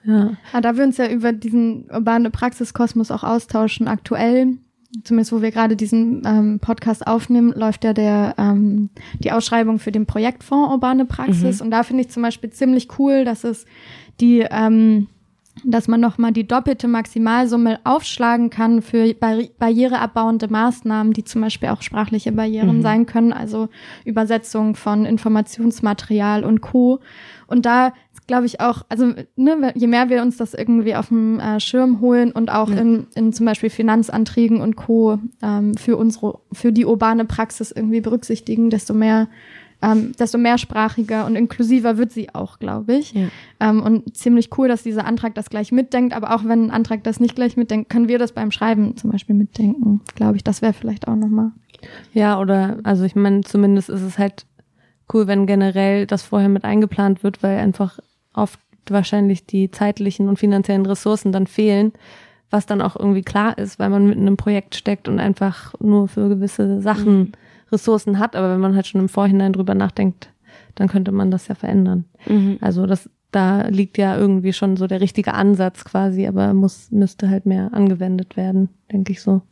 [0.04, 0.32] Ja.
[0.52, 4.58] Ah, da wir uns ja über diesen urbane Praxiskosmos auch austauschen, aktuell,
[5.04, 9.92] zumindest wo wir gerade diesen ähm, Podcast aufnehmen, läuft ja der ähm, die Ausschreibung für
[9.92, 11.60] den Projektfonds Urbane Praxis.
[11.60, 11.66] Mhm.
[11.66, 13.64] Und da finde ich zum Beispiel ziemlich cool, dass es
[14.20, 15.06] die ähm,
[15.64, 21.82] dass man nochmal die doppelte Maximalsumme aufschlagen kann für barriereabbauende Maßnahmen, die zum Beispiel auch
[21.82, 22.82] sprachliche Barrieren mhm.
[22.82, 23.68] sein können, also
[24.04, 27.00] Übersetzung von Informationsmaterial und Co.
[27.46, 27.92] Und da
[28.26, 32.00] glaube ich auch, also ne, je mehr wir uns das irgendwie auf dem äh, Schirm
[32.00, 32.76] holen und auch ja.
[32.76, 35.18] in, in zum Beispiel Finanzanträgen und Co.
[35.42, 39.28] Ähm, für unsere, für die urbane Praxis irgendwie berücksichtigen, desto mehr
[39.82, 43.12] ähm, desto mehrsprachiger und inklusiver wird sie auch, glaube ich.
[43.12, 43.28] Ja.
[43.60, 47.02] Ähm, und ziemlich cool, dass dieser Antrag das gleich mitdenkt, aber auch wenn ein Antrag
[47.04, 50.44] das nicht gleich mitdenkt, können wir das beim Schreiben zum Beispiel mitdenken, glaube ich.
[50.44, 51.50] Das wäre vielleicht auch nochmal.
[52.14, 54.46] Ja, oder, also ich meine, zumindest ist es halt
[55.12, 57.98] cool, wenn generell das vorher mit eingeplant wird, weil einfach
[58.32, 61.92] oft wahrscheinlich die zeitlichen und finanziellen Ressourcen dann fehlen,
[62.50, 66.06] was dann auch irgendwie klar ist, weil man in einem Projekt steckt und einfach nur
[66.06, 67.32] für gewisse Sachen mhm.
[67.72, 70.30] Ressourcen hat, aber wenn man halt schon im Vorhinein drüber nachdenkt,
[70.74, 72.04] dann könnte man das ja verändern.
[72.26, 72.58] Mhm.
[72.60, 77.28] Also das, da liegt ja irgendwie schon so der richtige Ansatz quasi, aber muss, müsste
[77.28, 79.42] halt mehr angewendet werden, denke ich so.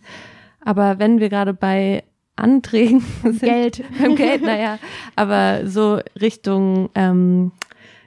[0.64, 2.04] Aber wenn wir gerade bei
[2.36, 4.78] Anträgen sind, Geld, beim Geld, naja,
[5.16, 7.52] aber so Richtung ähm,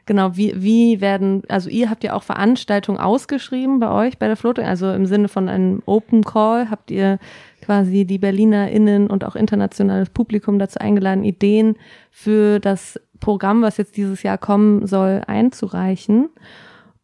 [0.05, 4.35] Genau, wie, wie werden, also ihr habt ja auch Veranstaltungen ausgeschrieben bei euch bei der
[4.35, 7.19] Floating, also im Sinne von einem Open Call habt ihr
[7.63, 11.77] quasi die BerlinerInnen und auch internationales Publikum dazu eingeladen, Ideen
[12.11, 16.29] für das Programm, was jetzt dieses Jahr kommen soll, einzureichen.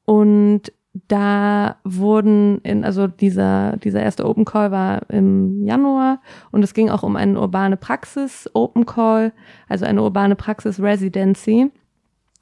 [0.05, 0.73] Und
[1.07, 6.19] da wurden in, also dieser, dieser erste Open Call war im Januar
[6.51, 9.31] und es ging auch um eine urbane Praxis Open Call,
[9.67, 11.71] also eine urbane Praxis Residency,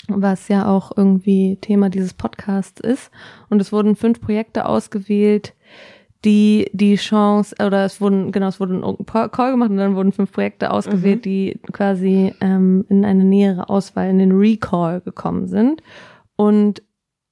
[0.08, 3.12] was ja auch irgendwie Thema dieses Podcasts ist.
[3.50, 5.54] Und es wurden fünf Projekte ausgewählt,
[6.26, 10.12] die die Chance, oder es wurden, genau, es wurden ein Call gemacht und dann wurden
[10.12, 11.22] fünf Projekte ausgewählt, mhm.
[11.22, 15.82] die quasi ähm, in eine nähere Auswahl, in den Recall gekommen sind.
[16.36, 16.82] Und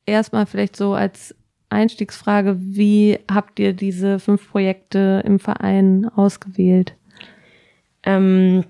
[0.05, 1.35] erstmal vielleicht so als
[1.69, 6.95] Einstiegsfrage, wie habt ihr diese fünf Projekte im Verein ausgewählt?
[8.03, 8.63] Ähm,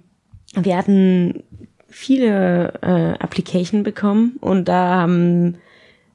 [0.56, 1.44] wir hatten
[1.88, 5.58] viele äh, Application bekommen und da haben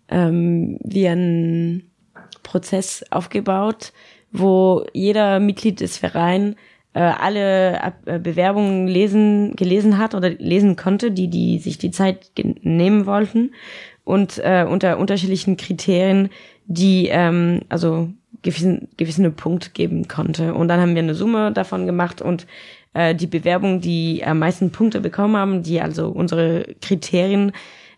[0.09, 1.90] ähm, wir einen
[2.51, 3.93] Prozess aufgebaut,
[4.33, 6.57] wo jeder Mitglied des Vereins
[6.95, 12.33] äh, alle äh, Bewerbungen lesen, gelesen hat oder lesen konnte, die, die sich die Zeit
[12.63, 13.53] nehmen wollten
[14.03, 16.31] und äh, unter unterschiedlichen Kriterien,
[16.67, 18.09] die ähm, also
[18.43, 20.55] gewissen, gewissen Punkt geben konnte.
[20.55, 22.49] Und dann haben wir eine Summe davon gemacht und
[22.95, 27.53] äh, die Bewerbungen, die am meisten Punkte bekommen haben, die also unsere Kriterien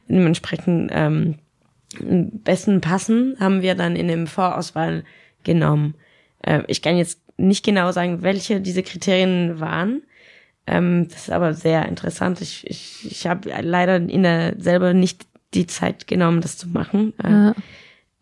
[0.08, 1.36] dementsprechend ähm,
[2.00, 5.04] besten passen, haben wir dann in dem Vorauswahl
[5.44, 5.94] genommen.
[6.42, 10.02] Äh, ich kann jetzt nicht genau sagen, welche diese Kriterien waren.
[10.66, 12.40] Ähm, das ist aber sehr interessant.
[12.40, 17.12] Ich, ich, ich habe leider in der selber nicht die Zeit genommen, das zu machen.
[17.22, 17.54] Äh, ja.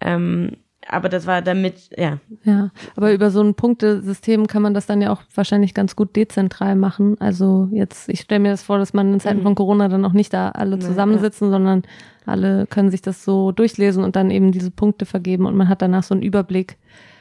[0.00, 0.56] Ähm,
[0.90, 2.18] aber das war damit, ja.
[2.44, 6.16] Ja, aber über so ein Punktesystem kann man das dann ja auch wahrscheinlich ganz gut
[6.16, 7.16] dezentral machen.
[7.20, 9.44] Also jetzt, ich stelle mir das vor, dass man in Zeiten mhm.
[9.44, 11.52] von Corona dann auch nicht da alle zusammensitzen, ja.
[11.52, 11.82] sondern
[12.26, 15.82] alle können sich das so durchlesen und dann eben diese Punkte vergeben und man hat
[15.82, 16.76] danach so einen Überblick.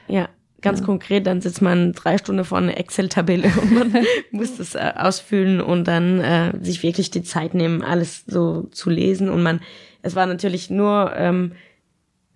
[0.08, 0.28] Ja,
[0.62, 0.86] ganz ja.
[0.86, 3.94] konkret, dann sitzt man drei Stunden vor einer Excel-Tabelle und man
[4.32, 8.90] muss das äh, ausfüllen und dann äh, sich wirklich die Zeit nehmen, alles so zu
[8.90, 9.30] lesen.
[9.30, 9.62] Und man,
[10.02, 11.54] es war natürlich nur ähm,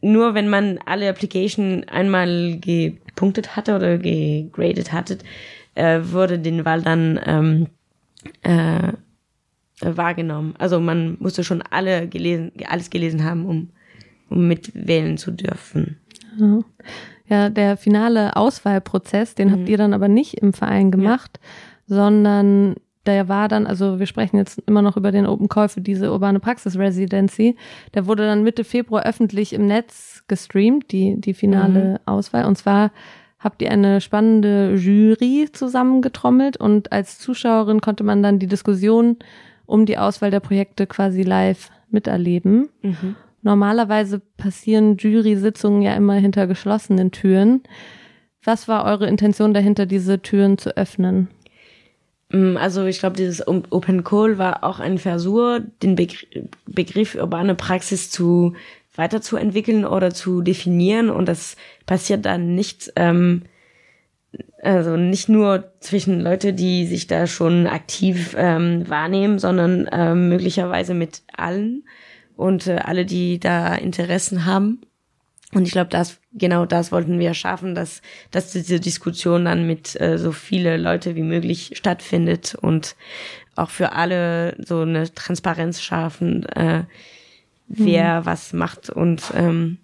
[0.03, 5.17] nur wenn man alle Application einmal gepunktet hatte oder gegradet hatte,
[5.75, 7.67] äh, wurde den Wahl dann ähm,
[8.41, 8.93] äh,
[9.79, 10.55] wahrgenommen.
[10.59, 13.69] Also man musste schon alle gelesen, alles gelesen haben, um,
[14.29, 15.97] um mitwählen zu dürfen.
[16.37, 16.59] Ja.
[17.27, 19.51] ja der finale Auswahlprozess, den mhm.
[19.53, 21.39] habt ihr dann aber nicht im Verein gemacht,
[21.87, 21.95] ja.
[21.95, 22.75] sondern
[23.05, 26.11] der war dann, also wir sprechen jetzt immer noch über den Open Call für diese
[26.11, 27.55] urbane Praxis Residency.
[27.93, 31.97] Der wurde dann Mitte Februar öffentlich im Netz gestreamt, die, die finale mhm.
[32.05, 32.45] Auswahl.
[32.45, 32.91] Und zwar
[33.39, 39.17] habt ihr eine spannende Jury zusammengetrommelt und als Zuschauerin konnte man dann die Diskussion
[39.65, 42.69] um die Auswahl der Projekte quasi live miterleben.
[42.81, 43.15] Mhm.
[43.41, 47.63] Normalerweise passieren Jury-Sitzungen ja immer hinter geschlossenen Türen.
[48.43, 51.27] Was war eure Intention dahinter, diese Türen zu öffnen?
[52.33, 56.17] Mm, also ich glaube, dieses Open Call war auch ein Versuch, den Begr
[56.65, 58.55] Begriff urbane Praxis zu
[58.95, 61.55] weiterzuentwickeln oder zu definieren und das
[61.85, 63.43] passiert dann nicht, ähm,
[64.61, 70.93] also nicht nur zwischen Leute, die sich da schon aktiv ähm, wahrnehmen, sondern ähm, möglicherweise
[70.93, 71.83] mit allen
[72.35, 74.81] und äh, alle, die da Interessen haben.
[75.55, 78.01] Und ich glaube, das genau das wollten wir schaffen, dass
[78.31, 82.95] dass diese Diskussion dann mit äh, so viele Leute wie möglich stattfindet und
[83.55, 86.83] auch für alle so eine Transparenz schaffen, äh,
[87.67, 88.25] wer mhm.
[88.25, 89.77] was macht und ähm,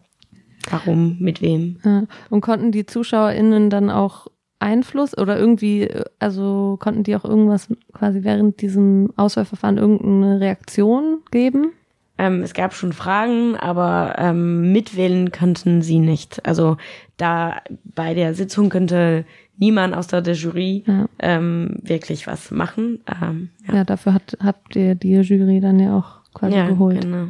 [0.70, 1.80] warum, mit wem.
[1.84, 2.04] Ja.
[2.30, 4.28] Und konnten die ZuschauerInnen dann auch
[4.60, 5.90] Einfluss oder irgendwie,
[6.20, 11.72] also konnten die auch irgendwas quasi während diesem Auswahlverfahren irgendeine Reaktion geben?
[12.20, 16.46] Ähm, es gab schon Fragen, aber ähm, mitwählen könnten sie nicht.
[16.46, 16.76] Also
[17.16, 19.26] da bei der Sitzung könnte
[19.58, 21.08] niemand aus der, der Jury ja.
[21.20, 23.00] ähm, wirklich was machen.
[23.08, 23.76] Ähm, ja.
[23.76, 27.02] ja, dafür hat, habt ihr die Jury dann ja auch quasi ja, geholt.
[27.02, 27.30] Genau.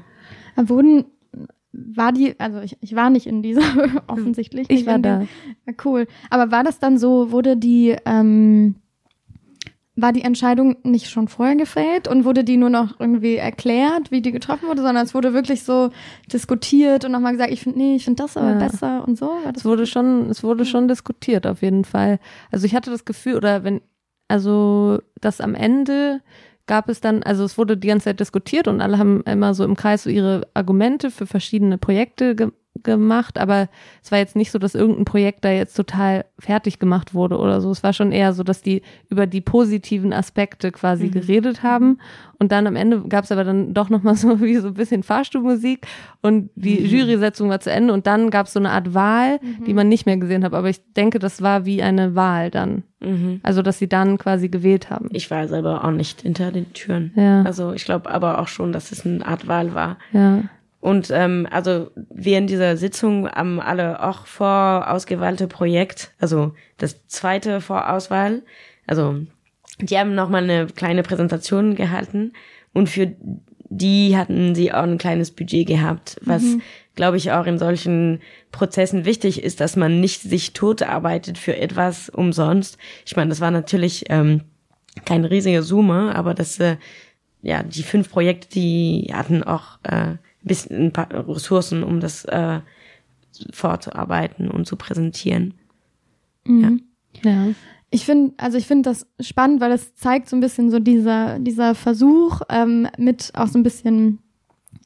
[0.56, 1.06] Wurden
[1.72, 3.62] war die, also ich, ich war nicht in dieser
[4.08, 4.72] offensichtlich.
[4.72, 5.22] Ich war da.
[5.68, 6.08] ja, cool.
[6.32, 8.76] Aber war das dann so, wurde die ähm,
[10.02, 14.22] war die Entscheidung nicht schon vorher gefällt und wurde die nur noch irgendwie erklärt, wie
[14.22, 15.90] die getroffen wurde, sondern es wurde wirklich so
[16.32, 18.58] diskutiert und nochmal gesagt, ich finde, nee, ich finde das aber ja.
[18.58, 19.32] besser und so.
[19.56, 22.20] es wurde schon, es wurde schon diskutiert auf jeden Fall.
[22.52, 23.82] Also ich hatte das Gefühl, oder wenn,
[24.28, 26.22] also, dass am Ende
[26.68, 29.66] gab es dann, also es wurde die ganze Zeit diskutiert und alle haben immer so
[29.66, 32.52] im Kreis so ihre Argumente für verschiedene Projekte ge
[32.84, 33.70] gemacht, aber
[34.04, 37.62] es war jetzt nicht so, dass irgendein Projekt da jetzt total fertig gemacht wurde oder
[37.62, 37.72] so.
[37.72, 41.12] Es war schon eher so, dass die über die positiven Aspekte quasi mhm.
[41.12, 42.00] geredet haben
[42.40, 45.04] und dann am Ende gab es aber dann doch nochmal so wie so ein bisschen
[45.04, 45.86] Fahrstuhlmusik
[46.22, 46.86] und die mhm.
[46.86, 49.66] Jurysetzung war zu Ende und dann gab es so eine Art Wahl, mhm.
[49.66, 50.54] die man nicht mehr gesehen hat.
[50.54, 52.84] Aber ich denke, das war wie eine Wahl dann.
[53.02, 53.40] Mhm.
[53.44, 55.10] Also, dass sie dann quasi gewählt haben.
[55.12, 57.12] Ich war selber auch nicht hinter den Türen.
[57.16, 57.44] Ja.
[57.44, 59.98] Also ich glaube aber auch schon, dass es eine Art Wahl war.
[60.12, 60.44] Ja.
[60.82, 68.44] Und ähm, also während dieser Sitzung haben alle auch vorausgewählte Projekt, also das zweite Vorauswahl,
[68.88, 69.20] also
[69.82, 72.34] die haben nochmal eine kleine Präsentation gehalten
[72.74, 73.14] und für
[73.70, 76.62] die hatten sie auch ein kleines Budget gehabt, was mhm.
[76.96, 81.56] glaube ich auch in solchen Prozessen wichtig ist, dass man nicht sich tot arbeitet für
[81.56, 82.78] etwas umsonst.
[83.06, 84.42] Ich meine, das war natürlich ähm,
[85.06, 86.78] keine riesige Summe, aber das äh,
[87.42, 90.16] ja die fünf Projekte, die hatten auch äh,
[90.50, 92.60] bisschen ein paar Ressourcen, um das äh,
[93.52, 95.54] vorzuarbeiten und zu präsentieren.
[96.46, 96.84] Mhm.
[97.24, 97.32] Ja.
[97.32, 97.48] ja.
[97.92, 101.40] Ich finde, also ich finde das spannend, weil es zeigt so ein bisschen so dieser,
[101.40, 104.20] dieser Versuch ähm, mit auch so ein bisschen,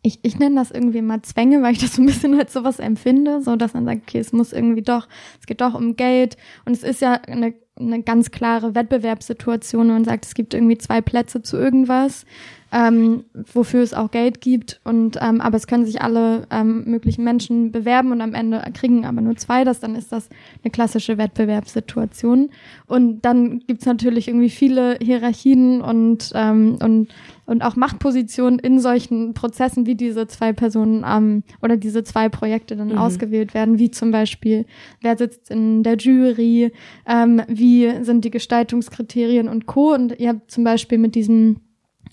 [0.01, 2.79] ich, ich nenne das irgendwie mal Zwänge, weil ich das so ein bisschen als sowas
[2.79, 5.09] empfinde, so dass man sagt, okay, es muss irgendwie doch,
[5.39, 10.05] es geht doch um Geld und es ist ja eine, eine ganz klare Wettbewerbssituation und
[10.05, 12.25] sagt, es gibt irgendwie zwei Plätze zu irgendwas
[12.73, 13.23] ähm,
[13.53, 14.81] wofür es auch Geld gibt.
[14.83, 19.05] Und ähm, aber es können sich alle ähm, möglichen Menschen bewerben und am Ende kriegen
[19.05, 20.27] aber nur zwei das, dann ist das
[20.63, 22.49] eine klassische Wettbewerbssituation.
[22.87, 27.09] Und dann gibt's natürlich irgendwie viele Hierarchien und, ähm, und,
[27.45, 32.75] und auch Machtpositionen in solchen Prozessen, wie diese zwei Personen ähm, oder diese zwei Projekte
[32.75, 32.97] dann mhm.
[32.97, 34.65] ausgewählt werden, wie zum Beispiel,
[35.01, 36.71] wer sitzt in der Jury,
[37.05, 39.93] ähm, wie sind die Gestaltungskriterien und Co.
[39.93, 41.57] Und ihr habt zum Beispiel mit diesem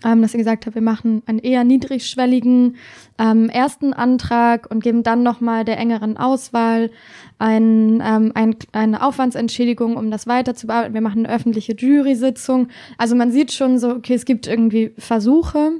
[0.04, 2.76] ähm, dass ihr gesagt habt, wir machen einen eher niedrigschwelligen
[3.18, 6.90] ähm, ersten Antrag und geben dann nochmal der engeren Auswahl
[7.38, 10.94] ein, ähm, ein, eine Aufwandsentschädigung, um das weiter zu bearbeiten.
[10.94, 12.68] Wir machen eine öffentliche Jury-Sitzung.
[12.98, 15.72] Also man sieht schon so, okay, es gibt irgendwie Versuche,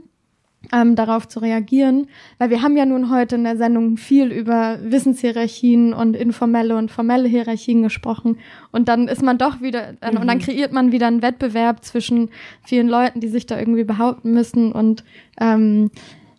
[0.72, 2.08] ähm, darauf zu reagieren,
[2.38, 6.90] weil wir haben ja nun heute in der Sendung viel über Wissenshierarchien und informelle und
[6.90, 8.38] formelle Hierarchien gesprochen
[8.70, 10.20] und dann ist man doch wieder dann, mhm.
[10.20, 10.42] und dann mhm.
[10.42, 12.30] kreiert man wieder einen Wettbewerb zwischen
[12.62, 15.04] vielen Leuten, die sich da irgendwie behaupten müssen und
[15.40, 15.90] ähm,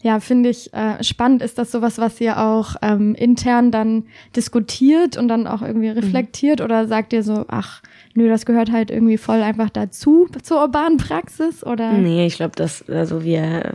[0.03, 1.43] ja, finde ich äh, spannend.
[1.43, 5.97] Ist das sowas, was ihr auch ähm, intern dann diskutiert und dann auch irgendwie mhm.
[5.97, 6.65] reflektiert mhm.
[6.65, 7.81] oder sagt ihr so, ach,
[8.15, 11.93] nö, das gehört halt irgendwie voll einfach dazu zur urbanen Praxis oder?
[11.93, 13.73] Nee, ich glaube, dass also wir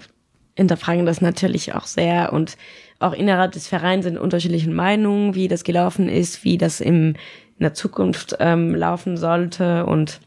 [0.57, 2.57] hinterfragen das natürlich auch sehr und
[2.99, 7.15] auch innerhalb des Vereins sind unterschiedliche Meinungen, wie das gelaufen ist, wie das im,
[7.59, 10.21] in der Zukunft ähm, laufen sollte und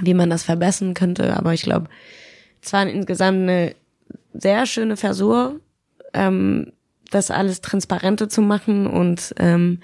[0.00, 1.36] wie man das verbessern könnte.
[1.36, 1.88] Aber ich glaube,
[2.60, 3.74] es war insgesamt eine
[4.34, 5.52] sehr schöne Versuch,
[6.12, 6.72] ähm,
[7.10, 9.78] das alles transparenter zu machen und ähm,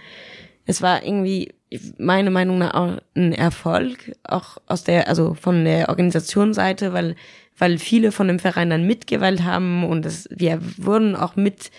[0.67, 1.55] es war irgendwie
[1.99, 7.15] meine Meinung nach auch ein Erfolg, auch aus der, also von der Organisationsseite, weil
[7.59, 11.71] weil viele von dem Verein dann mitgewählt haben und es, wir wurden auch mit,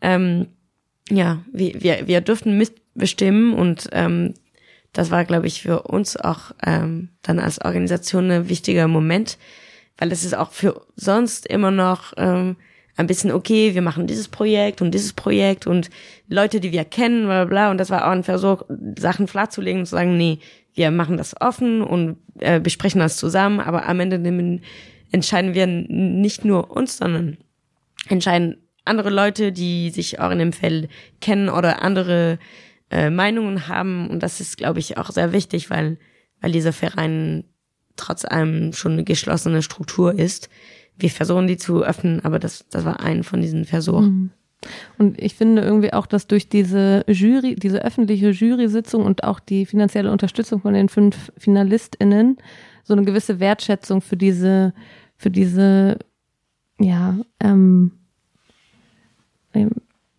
[0.00, 0.48] ähm,
[1.10, 4.34] ja, wir, wir, wir durften mitbestimmen und ähm,
[4.92, 9.36] das war, glaube ich, für uns auch ähm, dann als Organisation ein wichtiger Moment,
[9.98, 12.56] weil es ist auch für sonst immer noch ähm,
[12.96, 15.90] ein bisschen, okay, wir machen dieses Projekt und dieses Projekt und
[16.28, 17.70] Leute, die wir kennen, bla bla.
[17.70, 18.62] Und das war auch ein Versuch,
[18.98, 20.38] Sachen flatzulegen und zu sagen, nee,
[20.74, 24.62] wir machen das offen und äh, besprechen das zusammen, aber am Ende nehmen,
[25.12, 27.38] entscheiden wir nicht nur uns, sondern
[28.08, 30.88] entscheiden andere Leute, die sich auch in dem Feld
[31.20, 32.38] kennen oder andere
[32.90, 34.08] äh, Meinungen haben.
[34.08, 35.98] Und das ist, glaube ich, auch sehr wichtig, weil,
[36.40, 37.44] weil dieser Verein
[37.96, 40.48] trotz allem schon eine geschlossene Struktur ist.
[40.98, 44.06] Wir versuchen die zu öffnen, aber das, das war ein von diesen Versuchen.
[44.06, 44.30] Mhm.
[44.98, 49.66] Und ich finde irgendwie auch, dass durch diese Jury, diese öffentliche Jury-Sitzung und auch die
[49.66, 52.38] finanzielle Unterstützung von den fünf FinalistInnen
[52.86, 54.72] so eine gewisse Wertschätzung für diese,
[55.16, 55.98] für diese,
[56.78, 57.92] ja, ähm,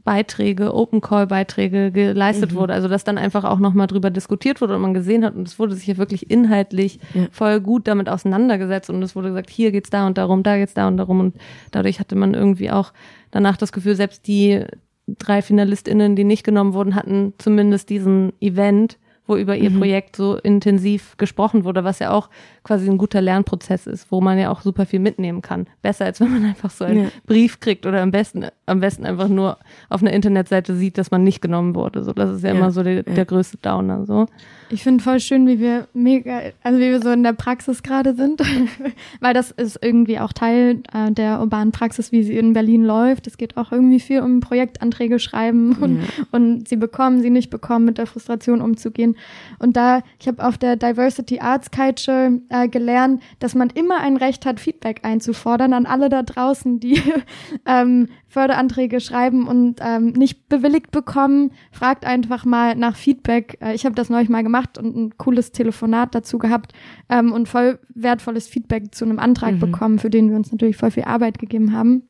[0.04, 2.56] Beiträge, Open Call Beiträge geleistet mhm.
[2.56, 2.74] wurde.
[2.74, 5.60] Also dass dann einfach auch nochmal drüber diskutiert wurde und man gesehen hat und es
[5.60, 7.28] wurde sich ja wirklich inhaltlich ja.
[7.30, 10.74] voll gut damit auseinandergesetzt und es wurde gesagt, hier geht's da und darum, da geht's
[10.74, 11.36] da und darum und
[11.72, 12.94] dadurch hatte man irgendwie auch
[13.32, 14.64] danach das Gefühl, selbst die
[15.08, 18.98] drei FinalistInnen, die nicht genommen wurden, hatten zumindest diesen Event
[19.28, 19.80] wo über ihr mhm.
[19.80, 22.30] Projekt so intensiv gesprochen wurde, was ja auch
[22.64, 25.68] quasi ein guter Lernprozess ist, wo man ja auch super viel mitnehmen kann.
[25.82, 27.10] Besser als wenn man einfach so einen ja.
[27.26, 29.58] Brief kriegt oder am besten, am besten einfach nur
[29.90, 32.04] auf einer Internetseite sieht, dass man nicht genommen wurde.
[32.04, 32.56] So, das ist ja, ja.
[32.56, 34.06] immer so der, der größte Downer.
[34.06, 34.28] So.
[34.70, 38.16] Ich finde voll schön, wie wir mega, also wie wir so in der Praxis gerade
[38.16, 38.42] sind,
[39.22, 43.28] weil das ist irgendwie auch Teil äh, der urbanen Praxis, wie sie in Berlin läuft.
[43.28, 46.02] Es geht auch irgendwie viel um Projektanträge schreiben und,
[46.32, 49.16] und sie bekommen, sie nicht bekommen, mit der Frustration umzugehen.
[49.60, 54.18] Und da, ich habe auf der Diversity Arts Culture äh, gelernt, dass man immer ein
[54.18, 57.02] Recht hat, Feedback einzufordern an alle da draußen, die
[57.66, 61.52] ähm, Förderanträge schreiben und ähm, nicht bewilligt bekommen.
[61.72, 63.58] Fragt einfach mal nach Feedback.
[63.62, 66.74] Äh, ich habe das neulich mal gemacht und ein cooles Telefonat dazu gehabt
[67.10, 69.60] ähm, und voll wertvolles Feedback zu einem Antrag mhm.
[69.60, 72.04] bekommen, für den wir uns natürlich voll viel Arbeit gegeben haben,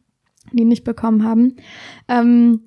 [0.51, 1.55] die nicht bekommen haben.
[2.07, 2.61] Ähm,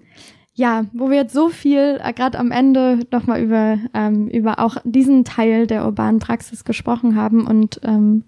[0.60, 4.76] ja, wo wir jetzt so viel äh, gerade am Ende nochmal über, ähm, über auch
[4.84, 8.24] diesen Teil der urbanen Praxis gesprochen haben und ähm,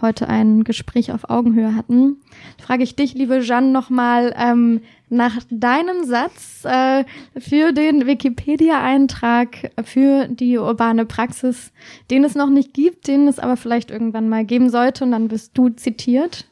[0.00, 2.18] heute ein Gespräch auf Augenhöhe hatten,
[2.62, 7.04] frage ich dich, liebe Jeanne, nochmal ähm, nach deinem Satz äh,
[7.38, 11.72] für den Wikipedia-Eintrag für die urbane Praxis,
[12.08, 15.26] den es noch nicht gibt, den es aber vielleicht irgendwann mal geben sollte und dann
[15.26, 16.46] bist du zitiert.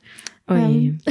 [0.51, 0.59] Ui.
[0.59, 0.99] Ähm.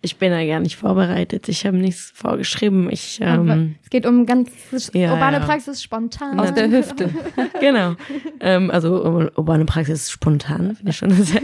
[0.00, 1.48] Ich bin da gar nicht vorbereitet.
[1.48, 2.90] Ich habe nichts vorgeschrieben.
[2.90, 4.50] Ich, ähm, es geht um ganz
[4.92, 5.46] ja, urbane ja.
[5.46, 6.38] Praxis spontan.
[6.38, 7.08] Aus der Hüfte.
[7.60, 7.94] genau.
[8.40, 11.40] Ähm, also urbane Praxis spontan, finde ich schon sehr.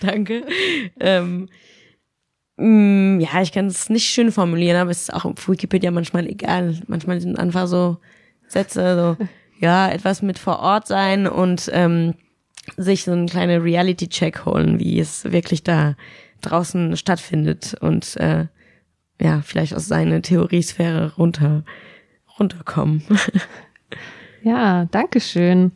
[0.00, 0.44] Danke.
[0.98, 1.50] Ähm,
[2.56, 5.90] mh, mm, ja, ich kann es nicht schön formulieren, aber es ist auch auf Wikipedia
[5.90, 6.80] manchmal egal.
[6.86, 7.98] Manchmal sind einfach so
[8.48, 9.26] Sätze, so
[9.60, 12.14] ja, etwas mit vor Ort sein und ähm,
[12.76, 15.96] sich so einen kleinen Reality-Check holen, wie es wirklich da
[16.40, 18.46] draußen stattfindet und äh,
[19.20, 21.64] ja, vielleicht aus seiner Theoriesphäre runter
[22.38, 23.02] runterkommen.
[24.42, 25.72] ja, danke schön.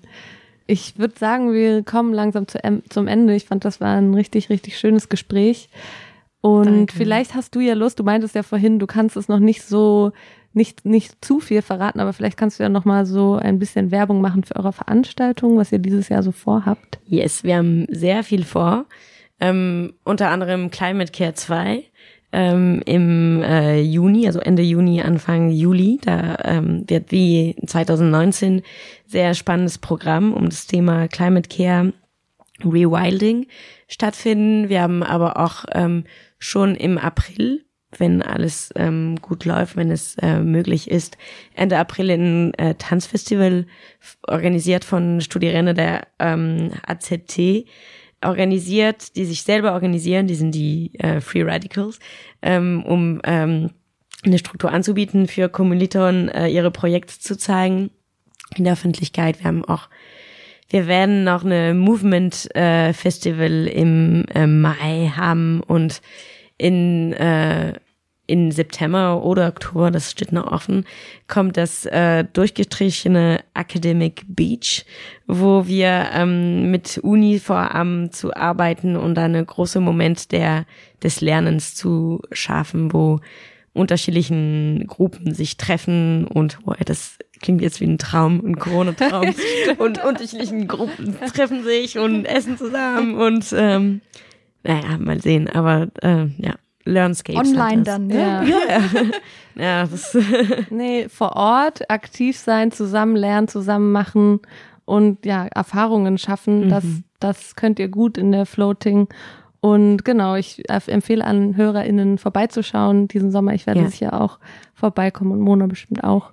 [0.67, 2.59] Ich würde sagen, wir kommen langsam zu,
[2.89, 3.37] zum Ende.
[3.37, 5.69] Ich fand, das war ein richtig, richtig schönes Gespräch.
[6.41, 6.97] Und Danke.
[6.97, 10.13] vielleicht hast du ja Lust, du meintest ja vorhin, du kannst es noch nicht so
[10.57, 13.91] nicht, nicht zu viel verraten, aber vielleicht kannst du ja noch mal so ein bisschen
[13.91, 16.99] Werbung machen für eure Veranstaltung, was ihr dieses Jahr so vorhabt.
[17.07, 18.87] Yes, wir haben sehr viel vor.
[19.39, 21.85] Ähm, unter anderem Climate Care 2
[22.33, 25.99] ähm, im äh, Juni, also Ende Juni, Anfang Juli.
[26.03, 28.63] Da ähm, wird wie 2019
[29.07, 31.93] sehr spannendes Programm um das Thema Climate Care
[32.65, 33.47] Rewilding
[33.89, 34.71] stattfinden.
[34.71, 36.05] Wir haben aber auch ähm,
[36.39, 37.66] schon im April
[38.01, 41.17] wenn alles ähm, gut läuft, wenn es äh, möglich ist,
[41.55, 43.67] Ende April ein äh, Tanzfestival
[44.27, 47.67] organisiert von Studierenden der ähm, AZT
[48.25, 51.99] organisiert, die sich selber organisieren, die sind die äh, Free Radicals,
[52.43, 53.71] ähm, um ähm,
[54.25, 57.91] eine Struktur anzubieten für Kommilitonen, äh, ihre Projekte zu zeigen
[58.57, 59.41] in der Öffentlichkeit.
[59.41, 59.89] Wir haben auch
[60.69, 66.01] wir werden noch eine Movement äh, Festival im äh, Mai haben und
[66.59, 67.75] in, äh,
[68.27, 70.85] in September oder Oktober, das steht noch offen,
[71.29, 74.85] kommt das äh, durchgestrichene Academic Beach,
[75.27, 80.67] wo wir ähm, mit Uni vorhaben zu arbeiten und eine große Moment der
[81.03, 83.21] des Lernens zu schaffen, wo
[83.73, 89.35] unterschiedlichen Gruppen sich treffen und boah, das klingt jetzt wie ein Traum, ein Corona-Traum
[89.79, 94.01] und unterschiedlichen Gruppen treffen sich und essen zusammen und ähm,
[94.65, 95.49] naja, mal sehen.
[95.49, 96.55] Aber äh, ja,
[96.87, 97.49] Learnscapes.
[97.51, 98.19] Online dann, ne?
[98.19, 98.43] Ja.
[99.57, 100.17] Ja, das,
[100.71, 104.41] Nee, vor Ort aktiv sein, zusammen lernen, zusammen machen
[104.85, 106.69] und ja, Erfahrungen schaffen.
[106.71, 106.85] Das,
[107.21, 109.09] das könnt ihr gut in der Floating.
[109.61, 113.53] Und genau, ich empfehle an HörerInnen vorbeizuschauen diesen Sommer.
[113.55, 113.89] Ich werde Ja.
[113.89, 114.39] sicher auch
[114.75, 116.33] vorbeikommen und Mona bestimmt auch.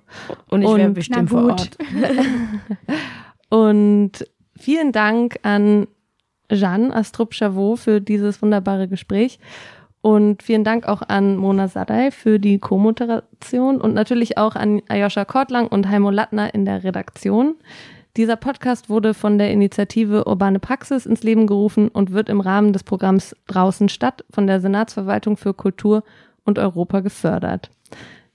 [0.50, 1.44] und ich Und- bestimmt vor.
[1.50, 1.76] Ort.
[3.48, 4.12] Und
[4.56, 5.86] vielen Dank an
[6.50, 9.38] Jeanne Astrup-Chavot für dieses wunderbare Gespräch.
[10.04, 15.24] Und vielen Dank auch an Mona Sadai für die Co-Moderation und natürlich auch an Ayosha
[15.24, 17.54] Kortlang und Heimo Lattner in der Redaktion.
[18.18, 22.74] Dieser Podcast wurde von der Initiative Urbane Praxis ins Leben gerufen und wird im Rahmen
[22.74, 26.04] des Programms Draußen statt von der Senatsverwaltung für Kultur
[26.44, 27.70] und Europa gefördert.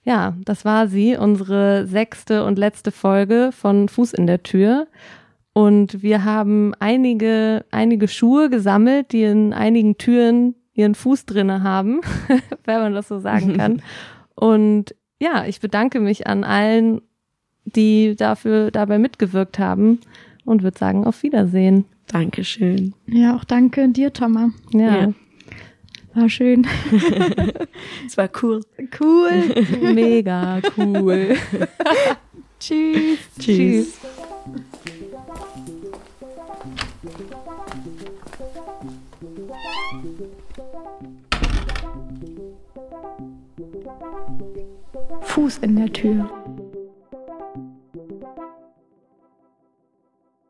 [0.01, 4.87] Ja, das war sie, unsere sechste und letzte Folge von Fuß in der Tür.
[5.53, 12.01] Und wir haben einige, einige Schuhe gesammelt, die in einigen Türen ihren Fuß drinne haben,
[12.65, 13.81] wenn man das so sagen kann.
[14.35, 17.01] Und ja, ich bedanke mich an allen,
[17.65, 19.99] die dafür dabei mitgewirkt haben
[20.45, 21.85] und würde sagen, auf Wiedersehen.
[22.07, 22.93] Dankeschön.
[23.05, 24.51] Ja, auch danke dir, Thomas.
[24.71, 25.13] Ja, Ja.
[26.15, 26.65] War schön.
[28.07, 28.61] Es war cool.
[28.99, 29.31] Cool.
[29.93, 31.35] mega cool.
[32.59, 33.19] Tschüss.
[33.37, 33.99] Tschüss.
[45.21, 46.29] Fuß in der Tür.